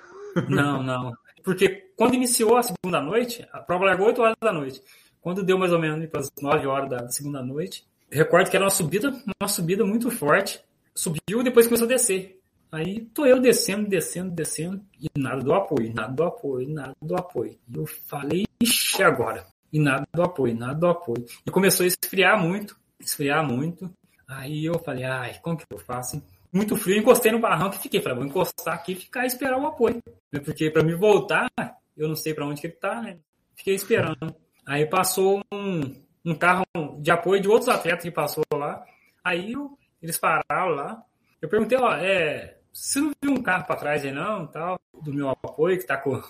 Não, 0.49 0.83
não. 0.83 1.13
Porque 1.43 1.91
quando 1.97 2.15
iniciou 2.15 2.57
a 2.57 2.63
segunda 2.63 3.01
noite, 3.01 3.47
a 3.53 3.61
prova 3.61 3.85
largou 3.85 4.09
8 4.09 4.21
horas 4.21 4.37
da 4.43 4.53
noite. 4.53 4.83
Quando 5.21 5.45
deu 5.45 5.59
mais 5.59 5.73
ou 5.73 5.79
menos 5.79 6.07
para 6.11 6.21
as 6.21 6.31
9 6.41 6.67
horas 6.67 6.91
da 6.91 7.09
segunda 7.09 7.43
noite, 7.43 7.87
recordo 8.15 8.51
que 8.51 8.57
era 8.57 8.65
uma 8.65 8.71
subida, 8.71 9.11
uma 9.41 9.49
subida 9.49 9.85
muito 9.85 10.11
forte. 10.11 10.61
Subiu 10.95 11.41
e 11.41 11.45
depois 11.45 11.67
começou 11.67 11.87
a 11.87 11.89
descer. 11.89 12.41
Aí 12.71 13.03
tô 13.15 13.25
eu 13.25 13.41
descendo, 13.41 13.89
descendo, 13.89 14.33
descendo, 14.33 14.85
e 15.01 15.09
nada 15.17 15.41
do 15.41 15.53
apoio, 15.53 15.93
nada 15.95 16.13
do 16.13 16.25
apoio, 16.25 16.69
nada 16.69 16.93
do 17.01 17.17
apoio. 17.17 17.57
E 17.69 17.77
eu 17.77 17.87
falei, 17.87 18.47
ixi, 18.61 19.03
agora. 19.03 19.47
E 19.73 19.79
nada 19.79 20.07
do 20.13 20.23
apoio, 20.23 20.57
nada 20.57 20.75
do 20.75 20.87
apoio. 20.89 21.25
E 21.47 21.51
começou 21.51 21.85
a 21.85 21.87
esfriar 21.87 22.41
muito, 22.41 22.77
esfriar 22.99 23.47
muito. 23.47 23.89
Aí 24.27 24.65
eu 24.65 24.79
falei, 24.81 25.05
ai, 25.05 25.39
como 25.41 25.57
que 25.57 25.65
eu 25.71 25.79
faço? 25.79 26.21
Muito 26.53 26.77
frio, 26.77 26.99
encostei 26.99 27.31
no 27.31 27.41
barranco 27.41 27.77
e 27.77 27.79
fiquei. 27.79 28.01
Falei, 28.01 28.19
vou 28.19 28.27
encostar 28.27 28.75
aqui 28.75 28.93
e 28.93 28.97
ficar 28.97 29.25
e 29.25 29.27
esperar 29.29 29.59
o 29.59 29.67
apoio. 29.67 30.03
Porque 30.45 30.71
para 30.71 30.83
me 30.83 30.95
voltar, 30.95 31.49
eu 31.97 32.09
não 32.09 32.17
sei 32.17 32.35
para 32.35 32.47
onde 32.47 32.61
que 32.61 32.67
ele 32.67 32.75
tá, 32.75 33.03
né? 33.03 33.19
Fiquei 33.55 33.75
esperando. 33.75 34.35
Aí 34.67 34.87
passou 34.87 35.43
um, 35.53 35.95
um 36.25 36.35
carro 36.35 36.65
de 36.99 37.11
apoio 37.11 37.41
de 37.41 37.49
outros 37.49 37.69
atletas 37.69 38.03
que 38.03 38.11
passou 38.11 38.45
lá. 38.53 38.85
Aí 39.23 39.53
eu, 39.53 39.79
eles 40.03 40.19
pararam 40.19 40.69
lá. 40.69 41.03
Eu 41.41 41.49
perguntei, 41.49 41.77
ó, 41.79 41.93
é, 41.95 42.59
você 42.73 43.01
não 43.01 43.13
viu 43.23 43.33
um 43.33 43.43
carro 43.43 43.67
para 43.67 43.77
trás 43.77 44.05
aí 44.05 44.13
não, 44.13 44.47
tal, 44.47 44.81
do 45.03 45.13
meu 45.13 45.29
apoio, 45.29 45.79
que 45.79 45.87
tá 45.87 45.97
com, 45.97 46.21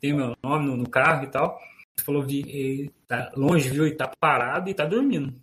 tem 0.00 0.14
meu 0.14 0.36
nome 0.42 0.66
no, 0.66 0.76
no 0.76 0.88
carro 0.88 1.24
e 1.24 1.30
tal. 1.30 1.58
Ele 1.96 2.04
falou, 2.04 2.22
vi, 2.22 2.90
tá 3.06 3.30
longe, 3.36 3.68
viu, 3.68 3.86
e 3.86 3.94
tá 3.94 4.10
parado 4.18 4.70
e 4.70 4.74
tá 4.74 4.84
dormindo. 4.84 5.34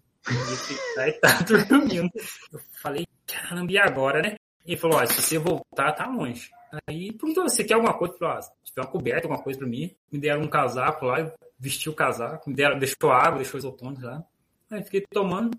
Aí 0.98 1.14
tá 1.14 1.42
dormindo. 1.48 2.10
Eu 2.52 2.60
falei, 2.82 3.06
caramba, 3.28 3.72
e 3.72 3.78
agora, 3.78 4.22
né? 4.22 4.36
Ele 4.66 4.78
falou, 4.78 4.98
ó, 4.98 5.06
se 5.06 5.22
você 5.22 5.38
voltar, 5.38 5.92
tá 5.94 6.08
longe. 6.08 6.50
Aí 6.88 7.12
perguntou, 7.14 7.50
você 7.50 7.64
quer 7.64 7.76
alguma 7.76 7.98
coisa? 7.98 8.18
Falou, 8.18 8.38
ah, 8.38 8.42
se 8.42 8.52
tiver 8.66 8.82
uma 8.82 8.92
coberta, 8.92 9.28
alguma 9.28 9.44
coisa 9.44 9.60
pra 9.60 9.68
mim. 9.68 9.96
Me 10.12 10.20
deram 10.20 10.42
um 10.42 10.48
casaco 10.48 11.06
lá, 11.06 11.32
vesti 11.60 11.90
o 11.90 11.94
casaco, 11.94 12.52
deram, 12.54 12.80
deixou 12.80 13.12
água, 13.12 13.38
deixou 13.38 13.58
isotônico 13.58 14.06
lá. 14.06 14.24
Aí 14.72 14.84
fiquei 14.84 15.06
tomando 15.12 15.58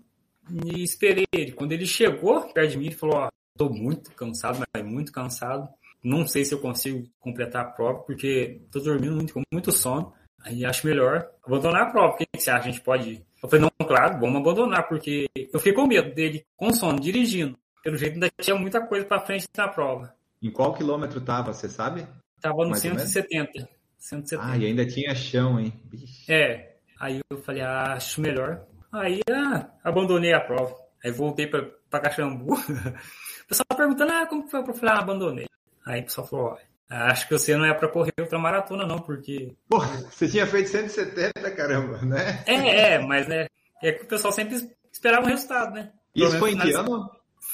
e 0.65 0.83
esperei 0.83 1.25
ele. 1.31 1.51
Quando 1.51 1.71
ele 1.73 1.85
chegou 1.85 2.41
perto 2.51 2.71
de 2.71 2.77
mim, 2.77 2.87
ele 2.87 2.95
falou, 2.95 3.17
ó, 3.17 3.29
tô 3.55 3.69
muito 3.69 4.11
cansado, 4.11 4.63
mas 4.73 4.85
muito 4.85 5.11
cansado. 5.11 5.69
Não 6.03 6.25
sei 6.25 6.43
se 6.43 6.53
eu 6.53 6.59
consigo 6.59 7.07
completar 7.19 7.63
a 7.63 7.69
prova, 7.69 7.99
porque 7.99 8.61
tô 8.71 8.79
dormindo 8.79 9.15
muito, 9.15 9.33
com 9.33 9.43
muito 9.51 9.71
sono. 9.71 10.13
Aí 10.43 10.65
acho 10.65 10.87
melhor 10.87 11.29
abandonar 11.45 11.83
a 11.83 11.91
prova. 11.91 12.15
O 12.15 12.17
que 12.17 12.25
você 12.35 12.49
acha? 12.49 12.69
A 12.69 12.71
gente 12.71 12.81
pode. 12.81 13.23
Eu 13.43 13.47
falei, 13.47 13.65
não, 13.65 13.87
claro, 13.87 14.19
vamos 14.19 14.37
abandonar, 14.37 14.87
porque 14.87 15.29
eu 15.35 15.59
fiquei 15.59 15.73
com 15.73 15.85
medo 15.85 16.13
dele 16.15 16.43
com 16.57 16.73
sono, 16.73 16.99
dirigindo. 16.99 17.55
Pelo 17.83 17.97
jeito 17.97 18.13
ainda 18.15 18.29
tinha 18.39 18.55
muita 18.55 18.85
coisa 18.85 19.05
para 19.05 19.21
frente 19.21 19.47
na 19.55 19.67
prova. 19.67 20.15
Em 20.41 20.51
qual 20.51 20.73
quilômetro 20.73 21.21
tava, 21.21 21.53
você 21.53 21.69
sabe? 21.69 22.07
Tava 22.39 22.65
no 22.65 22.75
170. 22.75 23.69
170. 24.01 24.43
Ah, 24.43 24.57
e 24.57 24.65
ainda 24.65 24.85
tinha 24.85 25.13
chão, 25.13 25.59
hein? 25.59 25.71
Bicho. 25.85 26.29
É. 26.29 26.73
Aí 26.99 27.21
eu 27.29 27.37
falei, 27.37 27.61
ah, 27.61 27.93
acho 27.93 28.19
melhor. 28.19 28.65
Aí 28.91 29.21
ah, 29.29 29.69
abandonei 29.83 30.33
a 30.33 30.41
prova. 30.41 30.75
Aí 31.03 31.11
voltei 31.11 31.47
para 31.47 31.99
Caxambu. 31.99 32.53
o 32.57 33.47
pessoal 33.47 33.77
perguntando, 33.77 34.11
ah, 34.11 34.25
como 34.25 34.47
foi? 34.47 34.59
Eu 34.59 34.73
falei, 34.73 34.95
ah, 34.95 34.99
abandonei. 34.99 35.47
Aí 35.85 36.01
o 36.01 36.03
pessoal 36.03 36.27
falou, 36.27 36.45
ó, 36.47 36.57
Acho 36.91 37.25
que 37.25 37.37
você 37.37 37.55
não 37.55 37.63
é 37.63 37.73
para 37.73 37.87
correr 37.87 38.11
outra 38.19 38.37
maratona, 38.37 38.85
não, 38.85 38.99
porque. 38.99 39.55
Porra, 39.69 39.87
você 40.11 40.27
tinha 40.27 40.45
feito 40.45 40.67
170, 40.67 41.31
caramba, 41.51 42.01
né? 42.01 42.43
É, 42.45 42.95
é, 42.95 42.99
mas 42.99 43.29
né, 43.29 43.47
é 43.81 43.93
que 43.93 44.03
o 44.03 44.07
pessoal 44.07 44.33
sempre 44.33 44.69
esperava 44.91 45.25
um 45.25 45.29
resultado, 45.29 45.73
né? 45.73 45.89
Isso 46.13 46.37
foi 46.37 46.51
em 46.51 46.57
que 46.57 46.73
ano? 46.73 47.09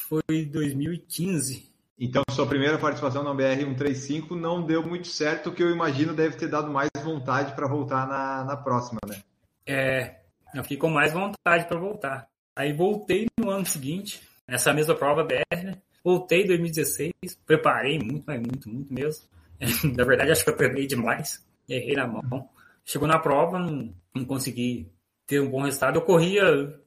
Foi 0.09 0.45
2015. 0.51 1.71
Então, 1.99 2.23
sua 2.29 2.45
primeira 2.45 2.77
participação 2.77 3.23
na 3.23 3.33
BR 3.33 3.59
135 3.59 4.35
não 4.35 4.63
deu 4.63 4.83
muito 4.83 5.07
certo, 5.07 5.49
o 5.49 5.53
que 5.53 5.63
eu 5.63 5.71
imagino 5.71 6.13
deve 6.13 6.37
ter 6.37 6.47
dado 6.47 6.71
mais 6.71 6.89
vontade 7.03 7.55
para 7.55 7.67
voltar 7.67 8.07
na, 8.07 8.43
na 8.43 8.55
próxima, 8.55 8.99
né? 9.07 9.19
É, 9.65 10.21
eu 10.53 10.61
fiquei 10.63 10.77
com 10.77 10.89
mais 10.89 11.11
vontade 11.11 11.67
para 11.67 11.79
voltar. 11.79 12.27
Aí 12.55 12.71
voltei 12.71 13.27
no 13.39 13.49
ano 13.49 13.65
seguinte, 13.65 14.21
nessa 14.47 14.73
mesma 14.73 14.95
prova 14.95 15.23
BR, 15.23 15.63
né? 15.63 15.77
Voltei 16.03 16.43
em 16.43 16.47
2016, 16.47 17.13
preparei 17.45 17.99
muito, 17.99 18.23
mas 18.25 18.39
muito, 18.39 18.69
muito 18.69 18.93
mesmo. 18.93 19.25
na 19.97 20.03
verdade, 20.03 20.31
acho 20.31 20.43
que 20.43 20.49
eu 20.49 20.55
treinei 20.55 20.87
demais. 20.87 21.45
Errei 21.67 21.95
na 21.95 22.07
mão. 22.07 22.49
Chegou 22.85 23.07
na 23.07 23.19
prova, 23.19 23.59
não, 23.59 23.93
não 24.15 24.25
consegui 24.25 24.89
ter 25.25 25.41
um 25.41 25.49
bom 25.49 25.63
resultado. 25.63 25.97
Eu 25.97 26.03
corria 26.03 26.43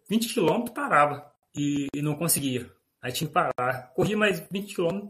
20 0.08 0.34
km, 0.34 0.64
parava. 0.74 1.30
E, 1.54 1.88
e, 1.94 2.00
não 2.00 2.14
conseguia. 2.14 2.70
Aí 3.02 3.12
tinha 3.12 3.28
que 3.28 3.34
parar. 3.34 3.92
Corri 3.94 4.14
mais 4.14 4.40
20 4.50 4.74
km 4.74 5.08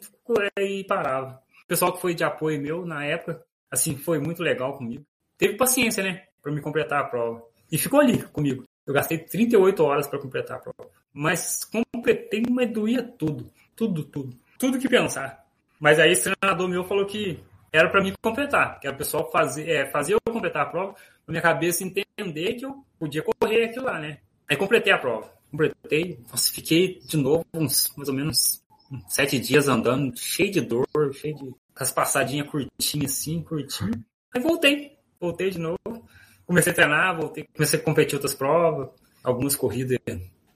e 0.59 0.85
parava. 0.85 1.43
O 1.65 1.67
pessoal 1.67 1.93
que 1.93 2.01
foi 2.01 2.15
de 2.15 2.25
apoio 2.25 2.61
meu 2.61 2.85
na 2.85 3.05
época, 3.05 3.45
assim, 3.71 3.97
foi 3.97 4.19
muito 4.19 4.43
legal 4.43 4.77
comigo. 4.77 5.05
Teve 5.37 5.57
paciência, 5.57 6.03
né? 6.03 6.25
Pra 6.43 6.53
me 6.53 6.61
completar 6.61 7.01
a 7.01 7.05
prova. 7.05 7.43
E 7.71 7.79
ficou 7.79 8.01
ali 8.01 8.23
comigo. 8.25 8.65
Eu 8.87 8.95
gastei 8.95 9.19
38 9.19 9.83
horas 9.85 10.07
para 10.07 10.19
completar 10.19 10.57
a 10.57 10.61
prova. 10.61 10.91
Mas 11.13 11.65
completei, 11.65 12.43
mas 12.51 12.73
doía 12.73 13.03
tudo. 13.03 13.51
Tudo, 13.75 14.05
tudo. 14.05 14.37
Tudo 14.59 14.79
que 14.79 14.89
pensar. 14.89 15.47
Mas 15.79 15.99
aí 15.99 16.13
esse 16.13 16.31
treinador 16.31 16.69
meu 16.69 16.85
falou 16.85 17.07
que 17.07 17.43
era 17.73 17.89
para 17.89 18.03
mim 18.03 18.13
completar, 18.21 18.79
que 18.81 18.87
era 18.87 18.95
o 18.95 18.99
pessoal 18.99 19.31
fazer, 19.31 19.69
é, 19.69 19.87
fazer 19.87 20.15
eu 20.15 20.19
completar 20.31 20.63
a 20.63 20.67
prova, 20.67 20.95
na 21.27 21.33
minha 21.33 21.43
cabeça 21.43 21.85
entender 21.85 22.55
que 22.55 22.67
eu 22.67 22.85
podia 22.99 23.23
correr 23.23 23.65
aquilo 23.65 23.87
lá, 23.87 23.99
né? 23.99 24.19
Aí 24.49 24.57
completei 24.57 24.93
a 24.93 24.99
prova. 24.99 25.33
Completei, 25.51 26.19
nossa, 26.31 26.53
fiquei 26.53 27.01
de 27.01 27.17
novo 27.17 27.45
uns 27.55 27.93
mais 27.97 28.09
ou 28.09 28.15
menos 28.15 28.63
sete 29.09 29.39
dias 29.39 29.69
andando, 29.69 30.17
cheio 30.19 30.51
de 30.51 30.61
dor, 30.61 30.87
cheio 31.15 31.35
de. 31.35 31.45
com 31.45 31.57
as 31.75 31.93
passadinhas 31.93 32.49
curtinhas 32.49 33.13
assim, 33.13 33.43
curtinho. 33.43 34.05
Aí 34.35 34.41
voltei, 34.41 34.97
voltei 35.21 35.51
de 35.51 35.59
novo. 35.59 35.79
Comecei 36.47 36.73
a 36.73 36.75
treinar, 36.75 37.17
voltei, 37.17 37.47
comecei 37.55 37.79
a 37.79 37.83
competir 37.83 38.15
outras 38.17 38.35
provas, 38.35 38.89
algumas 39.23 39.55
corridas 39.55 39.99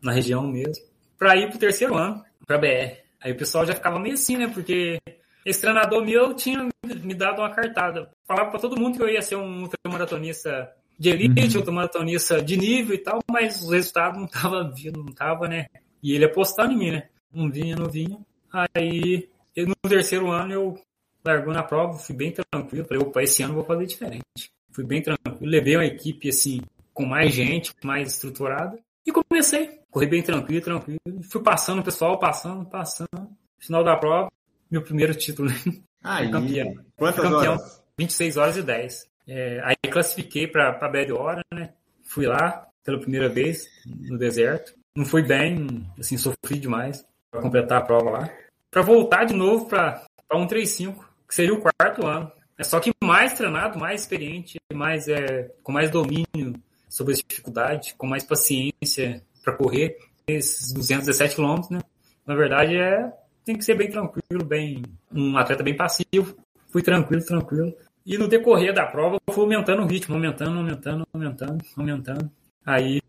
na 0.03 0.13
região 0.13 0.47
mesmo. 0.47 0.85
Para 1.19 1.37
ir 1.37 1.49
pro 1.49 1.59
terceiro 1.59 1.95
ano, 1.95 2.25
para 2.47 2.59
BR. 2.59 2.99
Aí 3.21 3.33
o 3.33 3.37
pessoal 3.37 3.65
já 3.65 3.75
ficava 3.75 3.99
meio 3.99 4.15
assim, 4.15 4.37
né? 4.37 4.49
Porque 4.49 4.99
esse 5.45 5.61
treinador 5.61 6.05
meu 6.05 6.35
tinha 6.35 6.69
me 7.03 7.15
dado 7.15 7.41
uma 7.41 7.51
cartada. 7.51 8.11
Falava 8.27 8.51
para 8.51 8.61
todo 8.61 8.79
mundo 8.79 8.97
que 8.97 9.03
eu 9.03 9.09
ia 9.09 9.23
ser 9.23 9.37
um 9.37 9.63
ultramaratonista 9.63 10.71
de 10.99 11.11
elite, 11.11 11.53
uhum. 11.53 11.57
ultramaratonista 11.59 12.43
de 12.43 12.57
nível 12.57 12.95
e 12.95 12.99
tal, 12.99 13.21
mas 13.31 13.63
os 13.63 13.71
resultados 13.71 14.19
não 14.19 14.27
estavam 14.27 14.73
vindo, 14.73 15.03
não 15.03 15.13
tava, 15.13 15.49
né? 15.49 15.67
E 16.03 16.13
ele 16.13 16.25
apostando 16.25 16.73
em 16.73 16.79
mim, 16.79 16.91
né? 16.93 17.09
Não 17.33 17.51
vinha, 17.51 17.77
não 17.77 17.91
vinha. 17.91 18.19
Aí, 18.53 19.29
no 19.57 19.75
terceiro 19.89 20.31
ano, 20.31 20.53
eu 20.53 20.79
largou 21.25 21.53
na 21.53 21.63
prova, 21.63 21.99
fui 21.99 22.15
bem 22.15 22.33
tranquilo. 22.33 22.87
Falei, 22.87 23.03
opa, 23.03 23.23
esse 23.23 23.43
ano 23.43 23.53
eu 23.53 23.57
vou 23.57 23.65
fazer 23.65 23.87
diferente. 23.87 24.53
Fui 24.71 24.85
bem 24.85 25.03
tranquilo. 25.03 25.51
Levei 25.51 25.77
uma 25.77 25.87
equipe, 25.87 26.29
assim, 26.29 26.61
com 26.93 27.05
mais 27.05 27.33
gente, 27.33 27.73
mais 27.83 28.13
estruturada. 28.13 28.79
E 29.07 29.13
comecei. 29.13 29.81
Corri 29.91 30.07
bem 30.07 30.23
tranquilo, 30.23 30.61
tranquilo. 30.61 31.01
Fui 31.31 31.43
passando 31.43 31.81
o 31.81 31.85
pessoal, 31.85 32.19
passando, 32.19 32.65
passando. 32.67 33.29
Final 33.59 33.83
da 33.83 33.97
prova, 33.97 34.31
meu 34.71 34.83
primeiro 34.83 35.15
título. 35.15 35.49
Né? 35.49 35.57
Aí, 36.03 36.31
campeão. 36.31 36.75
Quantas 36.97 37.23
campeão, 37.23 37.53
horas? 37.55 37.83
26 37.99 38.37
horas 38.37 38.57
e 38.57 38.63
10. 38.63 39.14
É, 39.27 39.61
aí 39.65 39.77
classifiquei 39.91 40.47
para 40.47 40.71
a 40.71 40.89
Bad 40.89 41.13
Hora, 41.13 41.43
né? 41.53 41.73
Fui 42.03 42.27
lá 42.27 42.67
pela 42.85 43.01
primeira 43.01 43.29
vez 43.29 43.69
no 43.87 44.19
deserto. 44.19 44.75
Não 44.97 45.05
fui 45.05 45.23
bem, 45.23 45.85
assim, 45.99 46.17
sofri 46.17 46.59
demais 46.59 47.05
para 47.31 47.41
completar 47.41 47.79
a 47.79 47.85
prova 47.85 48.11
lá. 48.11 48.31
Para 48.71 48.83
voltar 48.83 49.25
de 49.25 49.35
novo 49.35 49.67
para 49.67 50.05
135, 50.31 51.09
que 51.27 51.35
seria 51.35 51.55
o 51.55 51.61
quarto 51.61 52.07
ano. 52.07 52.31
É 52.57 52.63
só 52.63 52.79
que 52.79 52.93
mais 53.03 53.33
treinado, 53.33 53.79
mais 53.79 54.03
experiente, 54.03 54.59
mais 54.73 55.09
é, 55.09 55.51
com 55.63 55.73
mais 55.73 55.91
domínio 55.91 56.55
sobre 56.89 57.15
as 57.15 57.19
dificuldades, 57.19 57.93
com 57.93 58.07
mais 58.07 58.23
paciência 58.23 59.23
para 59.43 59.57
correr 59.57 59.99
esses 60.29 60.73
217 60.73 61.35
quilômetros, 61.35 61.71
né? 61.71 61.81
Na 62.25 62.35
verdade, 62.35 62.77
é 62.77 63.13
tem 63.45 63.59
que 63.59 63.65
ser 63.65 63.75
bem 63.75 63.91
tranquilo, 63.91 64.45
bem 64.45 64.83
um 65.13 65.37
atleta 65.37 65.63
bem 65.63 65.77
passivo. 65.77 66.37
Fui 66.71 66.83
tranquilo, 66.83 67.25
tranquilo. 67.25 67.75
E 68.05 68.19
no 68.19 68.29
decorrer 68.29 68.75
da 68.75 68.87
prova, 68.87 69.19
eu 69.27 69.35
fui 69.35 69.45
aumentando 69.45 69.83
o 69.83 69.87
ritmo, 69.87 70.15
aumentando, 70.15 70.59
aumentando, 70.59 71.07
aumentando, 71.13 71.65
aumentando. 71.77 72.31
Aí, 72.65 73.01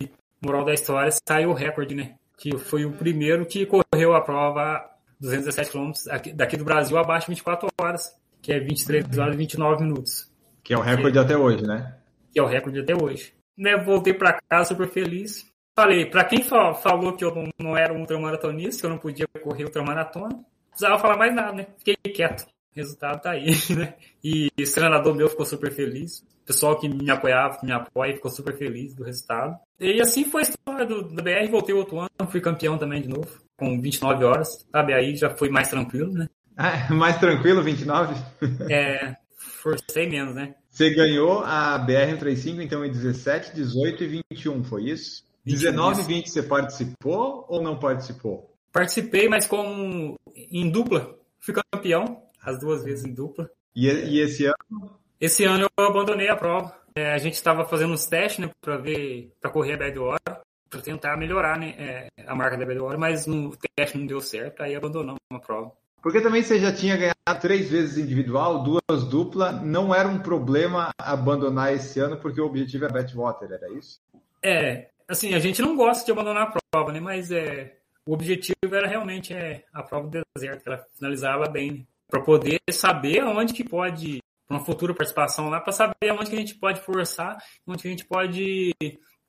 moral 0.41 0.63
da 0.63 0.73
história, 0.73 1.11
saiu 1.27 1.49
o 1.49 1.53
recorde, 1.53 1.95
né? 1.95 2.15
Que 2.37 2.57
foi 2.57 2.85
o 2.85 2.91
primeiro 2.91 3.45
que 3.45 3.65
correu 3.65 4.13
a 4.15 4.21
prova 4.21 4.89
217 5.19 5.71
quilômetros 5.71 6.05
daqui 6.33 6.57
do 6.57 6.65
Brasil 6.65 6.97
abaixo 6.97 7.27
de 7.27 7.33
24 7.33 7.67
horas 7.79 8.15
que 8.45 8.53
é 8.53 8.59
23 8.59 9.17
horas 9.17 9.33
e 9.33 9.37
29 9.39 9.83
minutos. 9.83 10.31
Que 10.63 10.75
é 10.75 10.77
o 10.77 10.81
recorde 10.81 11.13
que, 11.13 11.17
até 11.17 11.35
hoje, 11.35 11.65
né? 11.65 11.95
Que 12.31 12.39
é 12.39 12.43
o 12.43 12.45
recorde 12.45 12.79
até 12.79 12.93
hoje. 12.93 13.33
Né, 13.57 13.75
voltei 13.75 14.13
para 14.13 14.39
casa 14.47 14.65
super 14.65 14.87
feliz. 14.87 15.51
Falei, 15.75 16.05
para 16.05 16.23
quem 16.23 16.43
falou 16.43 17.13
que 17.13 17.25
eu 17.25 17.33
não, 17.33 17.49
não 17.59 17.75
era 17.75 17.91
um 17.91 18.01
ultramaratonista, 18.01 18.81
que 18.81 18.85
eu 18.85 18.91
não 18.91 18.99
podia 18.99 19.25
correr 19.41 19.63
ultramaratona, 19.63 20.29
não 20.29 20.45
precisava 20.69 20.99
falar 20.99 21.17
mais 21.17 21.33
nada, 21.33 21.53
né? 21.53 21.67
Fiquei 21.79 21.95
quieto. 22.13 22.45
Resultado 22.75 23.21
tá 23.21 23.31
aí, 23.31 23.47
né? 23.75 23.95
E 24.23 24.51
esse 24.57 24.75
treinador 24.75 25.15
meu 25.15 25.29
ficou 25.29 25.45
super 25.45 25.71
feliz. 25.71 26.19
O 26.19 26.45
pessoal 26.45 26.77
que 26.77 26.89
me 26.89 27.09
apoiava, 27.09 27.57
que 27.57 27.65
me 27.65 27.71
apoia, 27.71 28.13
ficou 28.13 28.29
super 28.29 28.57
feliz 28.57 28.93
do 28.93 29.03
resultado. 29.03 29.57
E 29.79 30.01
assim 30.01 30.25
foi 30.25 30.41
a 30.41 30.43
história 30.43 30.85
do, 30.85 31.03
do 31.03 31.23
BR. 31.23 31.49
Voltei 31.49 31.73
outro 31.73 31.99
ano, 31.99 32.09
fui 32.29 32.41
campeão 32.41 32.77
também 32.77 33.01
de 33.01 33.07
novo, 33.07 33.27
com 33.57 33.79
29 33.79 34.25
horas, 34.25 34.65
sabe? 34.71 34.93
Aí 34.93 35.15
já 35.15 35.29
foi 35.29 35.49
mais 35.49 35.69
tranquilo, 35.69 36.11
né? 36.11 36.27
Ah, 36.57 36.93
mais 36.93 37.19
tranquilo, 37.19 37.61
29? 37.61 38.15
É, 38.71 39.17
forcei 39.35 40.07
menos, 40.07 40.33
né? 40.33 40.55
Você 40.69 40.89
ganhou 40.89 41.39
a 41.39 41.77
BR-135, 41.85 42.61
então, 42.61 42.85
em 42.85 42.91
17, 42.91 43.53
18 43.53 44.03
e 44.05 44.23
21, 44.31 44.63
foi 44.63 44.85
isso? 44.85 45.25
19 45.45 46.01
e 46.01 46.05
20 46.05 46.29
você 46.29 46.43
participou 46.43 47.45
ou 47.49 47.61
não 47.61 47.77
participou? 47.77 48.55
Participei, 48.71 49.29
mas 49.29 49.45
como 49.45 50.15
em 50.35 50.69
dupla. 50.69 51.15
Fui 51.39 51.53
campeão, 51.53 52.23
as 52.45 52.59
duas 52.59 52.83
vezes 52.83 53.05
em 53.05 53.13
dupla. 53.13 53.49
E, 53.75 53.87
e 53.87 54.21
esse 54.21 54.45
ano? 54.45 54.99
Esse 55.19 55.43
ano 55.43 55.67
eu 55.77 55.85
abandonei 55.85 56.29
a 56.29 56.35
prova. 56.35 56.73
É, 56.95 57.11
a 57.11 57.17
gente 57.17 57.33
estava 57.33 57.65
fazendo 57.65 57.93
uns 57.93 58.05
testes, 58.05 58.45
né, 58.45 58.51
para 58.61 58.77
ver, 58.77 59.33
para 59.41 59.51
correr 59.51 59.73
a 59.73 59.77
Bad 59.77 59.99
Hora, 59.99 60.41
para 60.69 60.81
tentar 60.81 61.17
melhorar, 61.17 61.59
né, 61.59 61.75
é, 61.77 62.07
a 62.25 62.33
marca 62.33 62.57
da 62.57 62.65
Bad 62.65 62.79
Hora, 62.79 62.97
mas 62.97 63.27
no 63.27 63.53
teste 63.75 63.97
não 63.97 64.05
deu 64.05 64.21
certo, 64.21 64.63
aí 64.63 64.75
abandonamos 64.75 65.19
a 65.31 65.39
prova. 65.39 65.73
Porque 66.01 66.21
também 66.21 66.43
você 66.43 66.59
já 66.59 66.71
tinha 66.71 66.95
ganhado 66.95 67.41
três 67.41 67.69
vezes 67.69 67.97
individual, 67.97 68.63
duas 68.63 69.03
dupla, 69.09 69.51
não 69.51 69.93
era 69.93 70.07
um 70.07 70.19
problema 70.19 70.91
abandonar 70.97 71.73
esse 71.73 71.99
ano 71.99 72.17
porque 72.17 72.39
o 72.39 72.45
objetivo 72.45 72.85
é 72.85 72.89
Batwater, 72.89 73.51
era 73.51 73.69
isso? 73.73 73.99
É, 74.43 74.89
assim, 75.07 75.33
a 75.33 75.39
gente 75.39 75.63
não 75.63 75.75
gosta 75.75 76.05
de 76.05 76.11
abandonar 76.11 76.43
a 76.43 76.59
prova, 76.71 76.91
né? 76.91 76.99
Mas 76.99 77.31
é, 77.31 77.77
o 78.05 78.13
objetivo 78.13 78.55
era 78.71 78.87
realmente 78.87 79.33
é, 79.33 79.63
a 79.73 79.81
prova 79.81 80.07
do 80.07 80.21
deserto, 80.35 80.61
que 80.61 80.69
ela 80.69 80.85
finalizava 80.95 81.49
bem, 81.49 81.71
né? 81.71 81.79
Para 82.09 82.21
poder 82.21 82.59
saber 82.71 83.19
aonde 83.19 83.53
que 83.53 83.63
pode, 83.63 84.19
uma 84.49 84.59
futura 84.59 84.93
participação 84.93 85.49
lá, 85.49 85.59
para 85.59 85.73
saber 85.73 86.09
aonde 86.09 86.29
que 86.29 86.35
a 86.35 86.39
gente 86.39 86.55
pode 86.55 86.81
forçar, 86.81 87.37
onde 87.67 87.81
que 87.81 87.87
a 87.87 87.91
gente 87.91 88.05
pode, 88.05 88.73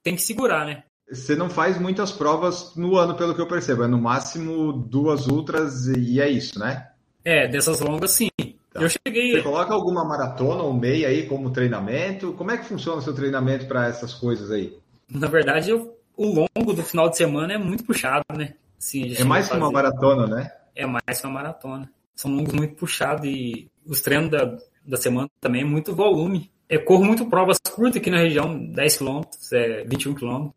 tem 0.02 0.14
que 0.14 0.22
segurar, 0.22 0.64
né? 0.64 0.84
Você 1.08 1.36
não 1.36 1.48
faz 1.48 1.78
muitas 1.78 2.10
provas 2.10 2.74
no 2.74 2.96
ano, 2.96 3.14
pelo 3.14 3.34
que 3.34 3.40
eu 3.40 3.46
percebo. 3.46 3.84
É 3.84 3.86
no 3.86 4.00
máximo 4.00 4.72
duas 4.72 5.28
ultras 5.28 5.86
e 5.86 6.20
é 6.20 6.28
isso, 6.28 6.58
né? 6.58 6.88
É, 7.24 7.46
dessas 7.46 7.80
longas 7.80 8.10
sim. 8.10 8.28
Tá. 8.72 8.82
Eu 8.82 8.88
cheguei. 8.88 9.32
Você 9.32 9.42
coloca 9.42 9.72
alguma 9.72 10.04
maratona 10.04 10.62
ou 10.62 10.72
meia 10.72 11.08
aí 11.08 11.26
como 11.26 11.52
treinamento? 11.52 12.32
Como 12.32 12.50
é 12.50 12.58
que 12.58 12.64
funciona 12.64 12.98
o 12.98 13.02
seu 13.02 13.14
treinamento 13.14 13.66
para 13.66 13.86
essas 13.86 14.12
coisas 14.14 14.50
aí? 14.50 14.76
Na 15.08 15.28
verdade, 15.28 15.70
eu, 15.70 15.96
o 16.16 16.26
longo 16.26 16.72
do 16.72 16.82
final 16.82 17.08
de 17.08 17.16
semana 17.16 17.54
é 17.54 17.58
muito 17.58 17.84
puxado, 17.84 18.24
né? 18.36 18.54
Sim, 18.78 19.14
é 19.16 19.24
mais 19.24 19.48
que 19.48 19.56
uma 19.56 19.70
maratona, 19.70 20.26
né? 20.26 20.52
É 20.74 20.84
mais 20.86 21.20
que 21.20 21.26
uma 21.26 21.34
maratona. 21.34 21.90
São 22.16 22.34
longos 22.34 22.54
muito 22.54 22.74
puxados 22.74 23.26
e 23.26 23.70
os 23.86 24.00
treinos 24.00 24.30
da, 24.30 24.58
da 24.84 24.96
semana 24.96 25.28
também 25.40 25.62
é 25.62 25.64
muito 25.64 25.94
volume. 25.94 26.50
Eu 26.68 26.84
corro 26.84 27.04
muito 27.04 27.26
provas 27.26 27.58
curtas 27.58 28.00
aqui 28.00 28.10
na 28.10 28.18
região, 28.18 28.58
10 28.58 28.96
km, 28.98 29.20
é 29.52 29.84
21 29.84 30.14
km. 30.14 30.48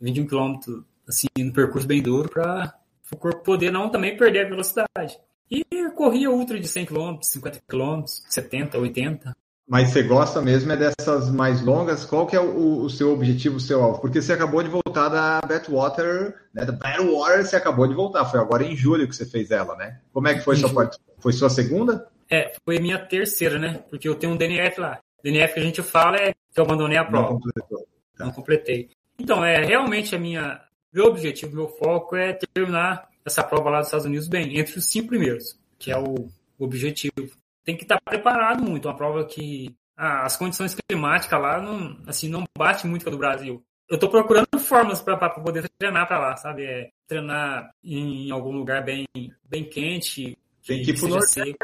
21 0.00 0.26
km 0.26 0.54
assim, 1.06 1.26
no 1.38 1.52
percurso 1.52 1.86
bem 1.86 2.00
duro 2.00 2.28
para 2.28 2.72
o 3.10 3.16
corpo 3.16 3.42
poder 3.42 3.72
não 3.72 3.88
também 3.88 4.16
perder 4.16 4.46
a 4.46 4.48
velocidade. 4.48 5.18
E 5.50 5.64
corria 5.94 6.30
ultra 6.30 6.60
de 6.60 6.68
100 6.68 6.86
km, 6.86 7.18
50 7.22 7.60
km, 7.66 8.04
70, 8.06 8.78
80. 8.78 9.36
Mas 9.66 9.90
você 9.90 10.02
gosta 10.02 10.40
mesmo 10.40 10.72
é 10.72 10.76
dessas 10.76 11.30
mais 11.30 11.60
longas? 11.62 12.04
Qual 12.04 12.26
que 12.26 12.36
é 12.36 12.40
o, 12.40 12.82
o 12.82 12.90
seu 12.90 13.12
objetivo, 13.12 13.56
o 13.56 13.60
seu 13.60 13.82
alvo? 13.82 14.00
Porque 14.00 14.20
você 14.20 14.32
acabou 14.32 14.62
de 14.62 14.70
voltar 14.70 15.08
da 15.08 15.40
Batwater, 15.46 16.34
né? 16.54 16.64
Da 16.64 16.72
Batwater 16.72 17.44
você 17.44 17.56
acabou 17.56 17.86
de 17.86 17.94
voltar. 17.94 18.24
Foi 18.26 18.40
agora 18.40 18.64
em 18.64 18.74
julho 18.74 19.06
que 19.06 19.14
você 19.14 19.26
fez 19.26 19.50
ela, 19.50 19.76
né? 19.76 19.98
Como 20.12 20.26
é 20.28 20.34
que 20.34 20.40
foi 20.40 20.56
em 20.56 20.60
sua 20.60 20.72
parte? 20.72 20.98
Foi 21.20 21.32
sua 21.32 21.50
segunda? 21.50 22.08
É, 22.30 22.52
foi 22.64 22.78
minha 22.78 22.98
terceira, 22.98 23.58
né? 23.58 23.84
Porque 23.88 24.08
eu 24.08 24.14
tenho 24.14 24.34
um 24.34 24.36
DNF 24.36 24.80
lá. 24.80 25.00
DNF 25.22 25.54
que 25.54 25.60
a 25.60 25.62
gente 25.62 25.82
fala 25.82 26.16
é 26.16 26.32
que 26.32 26.60
eu 26.60 26.64
abandonei 26.64 26.98
a 26.98 27.04
prova. 27.04 27.32
Não, 27.32 27.40
tá. 27.40 28.24
Não 28.24 28.32
completei. 28.32 28.90
Então, 29.18 29.44
é 29.44 29.64
realmente 29.64 30.14
a 30.14 30.18
minha 30.18 30.60
meu 30.92 31.06
objetivo, 31.06 31.54
meu 31.54 31.68
foco 31.68 32.16
é 32.16 32.32
terminar 32.32 33.08
essa 33.24 33.44
prova 33.44 33.70
lá 33.70 33.78
dos 33.78 33.88
Estados 33.88 34.06
Unidos 34.06 34.26
bem, 34.26 34.58
entre 34.58 34.78
os 34.78 34.86
cinco 34.86 35.08
primeiros, 35.08 35.58
que 35.78 35.90
é 35.90 35.98
o 35.98 36.28
objetivo. 36.58 37.36
Tem 37.64 37.76
que 37.76 37.82
estar 37.82 38.00
preparado 38.00 38.62
muito, 38.62 38.88
uma 38.88 38.96
prova 38.96 39.24
que 39.24 39.74
ah, 39.96 40.24
as 40.24 40.36
condições 40.36 40.74
climáticas 40.74 41.40
lá 41.40 41.60
não, 41.60 41.98
assim, 42.06 42.28
não 42.28 42.44
bate 42.56 42.86
muito 42.86 43.04
com 43.04 43.10
a 43.10 43.12
do 43.12 43.18
Brasil. 43.18 43.62
Eu 43.88 43.94
estou 43.94 44.10
procurando 44.10 44.58
formas 44.58 45.00
para 45.00 45.16
poder 45.30 45.68
treinar 45.78 46.06
para 46.06 46.18
lá, 46.18 46.36
sabe? 46.36 46.64
É, 46.64 46.90
treinar 47.06 47.70
em 47.82 48.30
algum 48.30 48.52
lugar 48.52 48.82
bem, 48.84 49.06
bem 49.44 49.64
quente. 49.64 50.36
Tem 50.68 50.82
que 50.82 50.90
ir 50.90 50.98
pro 50.98 51.08
Nordeste, 51.08 51.56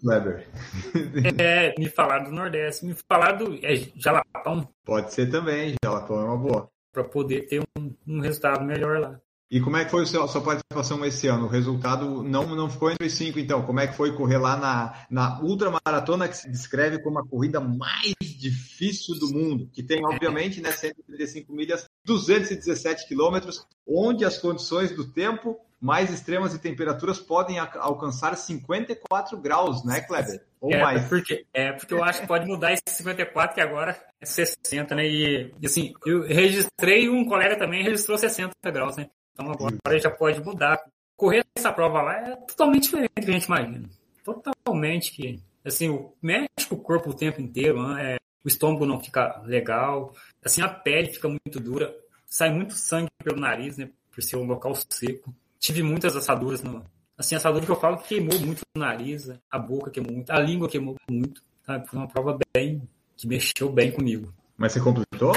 Kleber. 0.00 0.48
É, 1.40 1.72
me 1.78 1.88
falar 1.88 2.18
do 2.24 2.32
Nordeste, 2.32 2.84
me 2.84 2.94
falar 3.08 3.32
do 3.32 3.54
é, 3.64 3.76
Jalapão. 3.94 4.68
Pode 4.84 5.14
ser 5.14 5.30
também, 5.30 5.74
Jalapão 5.82 6.20
é 6.20 6.24
uma 6.24 6.36
boa 6.36 6.68
para 6.92 7.04
poder 7.04 7.46
ter 7.46 7.62
um, 7.78 7.94
um, 8.06 8.20
resultado 8.20 8.64
melhor 8.64 8.98
lá. 8.98 9.20
E 9.48 9.60
como 9.60 9.76
é 9.76 9.84
que 9.84 9.90
foi 9.90 10.02
a 10.02 10.06
sua, 10.06 10.28
sua 10.28 10.42
participação 10.42 11.04
esse 11.04 11.28
ano? 11.28 11.46
O 11.46 11.48
resultado 11.48 12.22
não, 12.22 12.54
não 12.54 12.68
ficou 12.68 12.90
entre 12.90 13.06
os 13.06 13.12
cinco, 13.12 13.38
então. 13.38 13.62
Como 13.62 13.80
é 13.80 13.86
que 13.86 13.96
foi 13.96 14.16
correr 14.16 14.38
lá 14.38 14.56
na, 14.56 15.06
na 15.10 15.40
ultramaratona 15.40 16.28
que 16.28 16.36
se 16.36 16.50
descreve 16.50 17.00
como 17.00 17.18
a 17.18 17.26
corrida 17.26 17.60
mais 17.60 18.14
difícil 18.20 19.16
do 19.18 19.28
mundo? 19.28 19.68
Que 19.72 19.82
tem, 19.82 20.04
obviamente, 20.04 20.60
né, 20.60 20.70
135 20.70 21.52
milhas, 21.52 21.84
217 22.04 23.08
quilômetros, 23.08 23.66
onde 23.86 24.24
as 24.24 24.38
condições 24.38 24.92
do 24.94 25.04
tempo 25.04 25.56
mais 25.80 26.12
extremas 26.12 26.54
e 26.54 26.58
temperaturas 26.58 27.18
podem 27.18 27.58
alcançar 27.58 28.36
54 28.36 29.38
graus, 29.38 29.84
né, 29.84 30.00
Kleber? 30.00 30.44
Ou 30.60 30.72
é, 30.72 30.80
mais. 30.80 31.08
Porque, 31.08 31.46
é, 31.54 31.72
porque 31.72 31.94
eu 31.94 32.04
acho 32.04 32.20
que 32.20 32.26
pode 32.26 32.46
mudar 32.46 32.72
esse 32.72 32.82
54, 32.86 33.54
que 33.54 33.60
agora 33.60 33.98
é 34.20 34.26
60, 34.26 34.94
né? 34.94 35.06
E, 35.06 35.54
assim, 35.64 35.94
eu 36.04 36.22
registrei, 36.26 37.08
um 37.08 37.24
colega 37.24 37.56
também 37.56 37.82
registrou 37.82 38.18
60 38.18 38.52
graus, 38.70 38.96
né? 38.96 39.08
Então 39.32 39.50
agora 39.50 39.98
já 39.98 40.10
pode 40.10 40.40
mudar. 40.44 40.78
Correr 41.16 41.44
essa 41.54 41.72
prova 41.72 42.02
lá 42.02 42.16
é 42.16 42.36
totalmente 42.36 42.84
diferente 42.84 43.10
do 43.16 43.24
que 43.24 43.30
a 43.30 43.34
gente 43.34 43.44
imagina. 43.44 43.88
Totalmente 44.24 45.12
que, 45.12 45.40
assim, 45.64 46.08
mexe 46.20 46.68
com 46.68 46.74
o 46.74 46.80
corpo 46.80 47.10
o 47.10 47.14
tempo 47.14 47.40
inteiro, 47.40 47.82
né? 47.94 48.16
o 48.44 48.48
estômago 48.48 48.86
não 48.86 48.98
fica 48.98 49.40
legal, 49.44 50.14
assim, 50.42 50.62
a 50.62 50.68
pele 50.68 51.12
fica 51.12 51.28
muito 51.28 51.60
dura, 51.60 51.94
sai 52.26 52.50
muito 52.50 52.72
sangue 52.74 53.10
pelo 53.22 53.38
nariz, 53.38 53.76
né? 53.76 53.90
Por 54.10 54.22
ser 54.22 54.36
um 54.36 54.46
local 54.46 54.74
seco 54.74 55.34
tive 55.60 55.82
muitas 55.82 56.16
assaduras 56.16 56.62
no, 56.62 56.84
Assim, 57.20 57.34
assadura 57.34 57.66
que 57.66 57.70
eu 57.70 57.76
falo 57.76 57.98
que 57.98 58.08
queimou 58.08 58.40
muito 58.40 58.62
o 58.74 58.78
nariz, 58.78 59.30
a 59.50 59.58
boca 59.58 59.90
queimou 59.90 60.10
muito, 60.10 60.30
a 60.30 60.40
língua 60.40 60.66
queimou 60.66 60.96
muito. 61.10 61.42
Sabe? 61.66 61.86
Foi 61.86 61.98
uma 61.98 62.08
prova 62.08 62.38
bem, 62.54 62.88
que 63.14 63.28
mexeu 63.28 63.70
bem 63.70 63.92
comigo. 63.92 64.32
Mas 64.56 64.72
você 64.72 64.80
completou? 64.80 65.32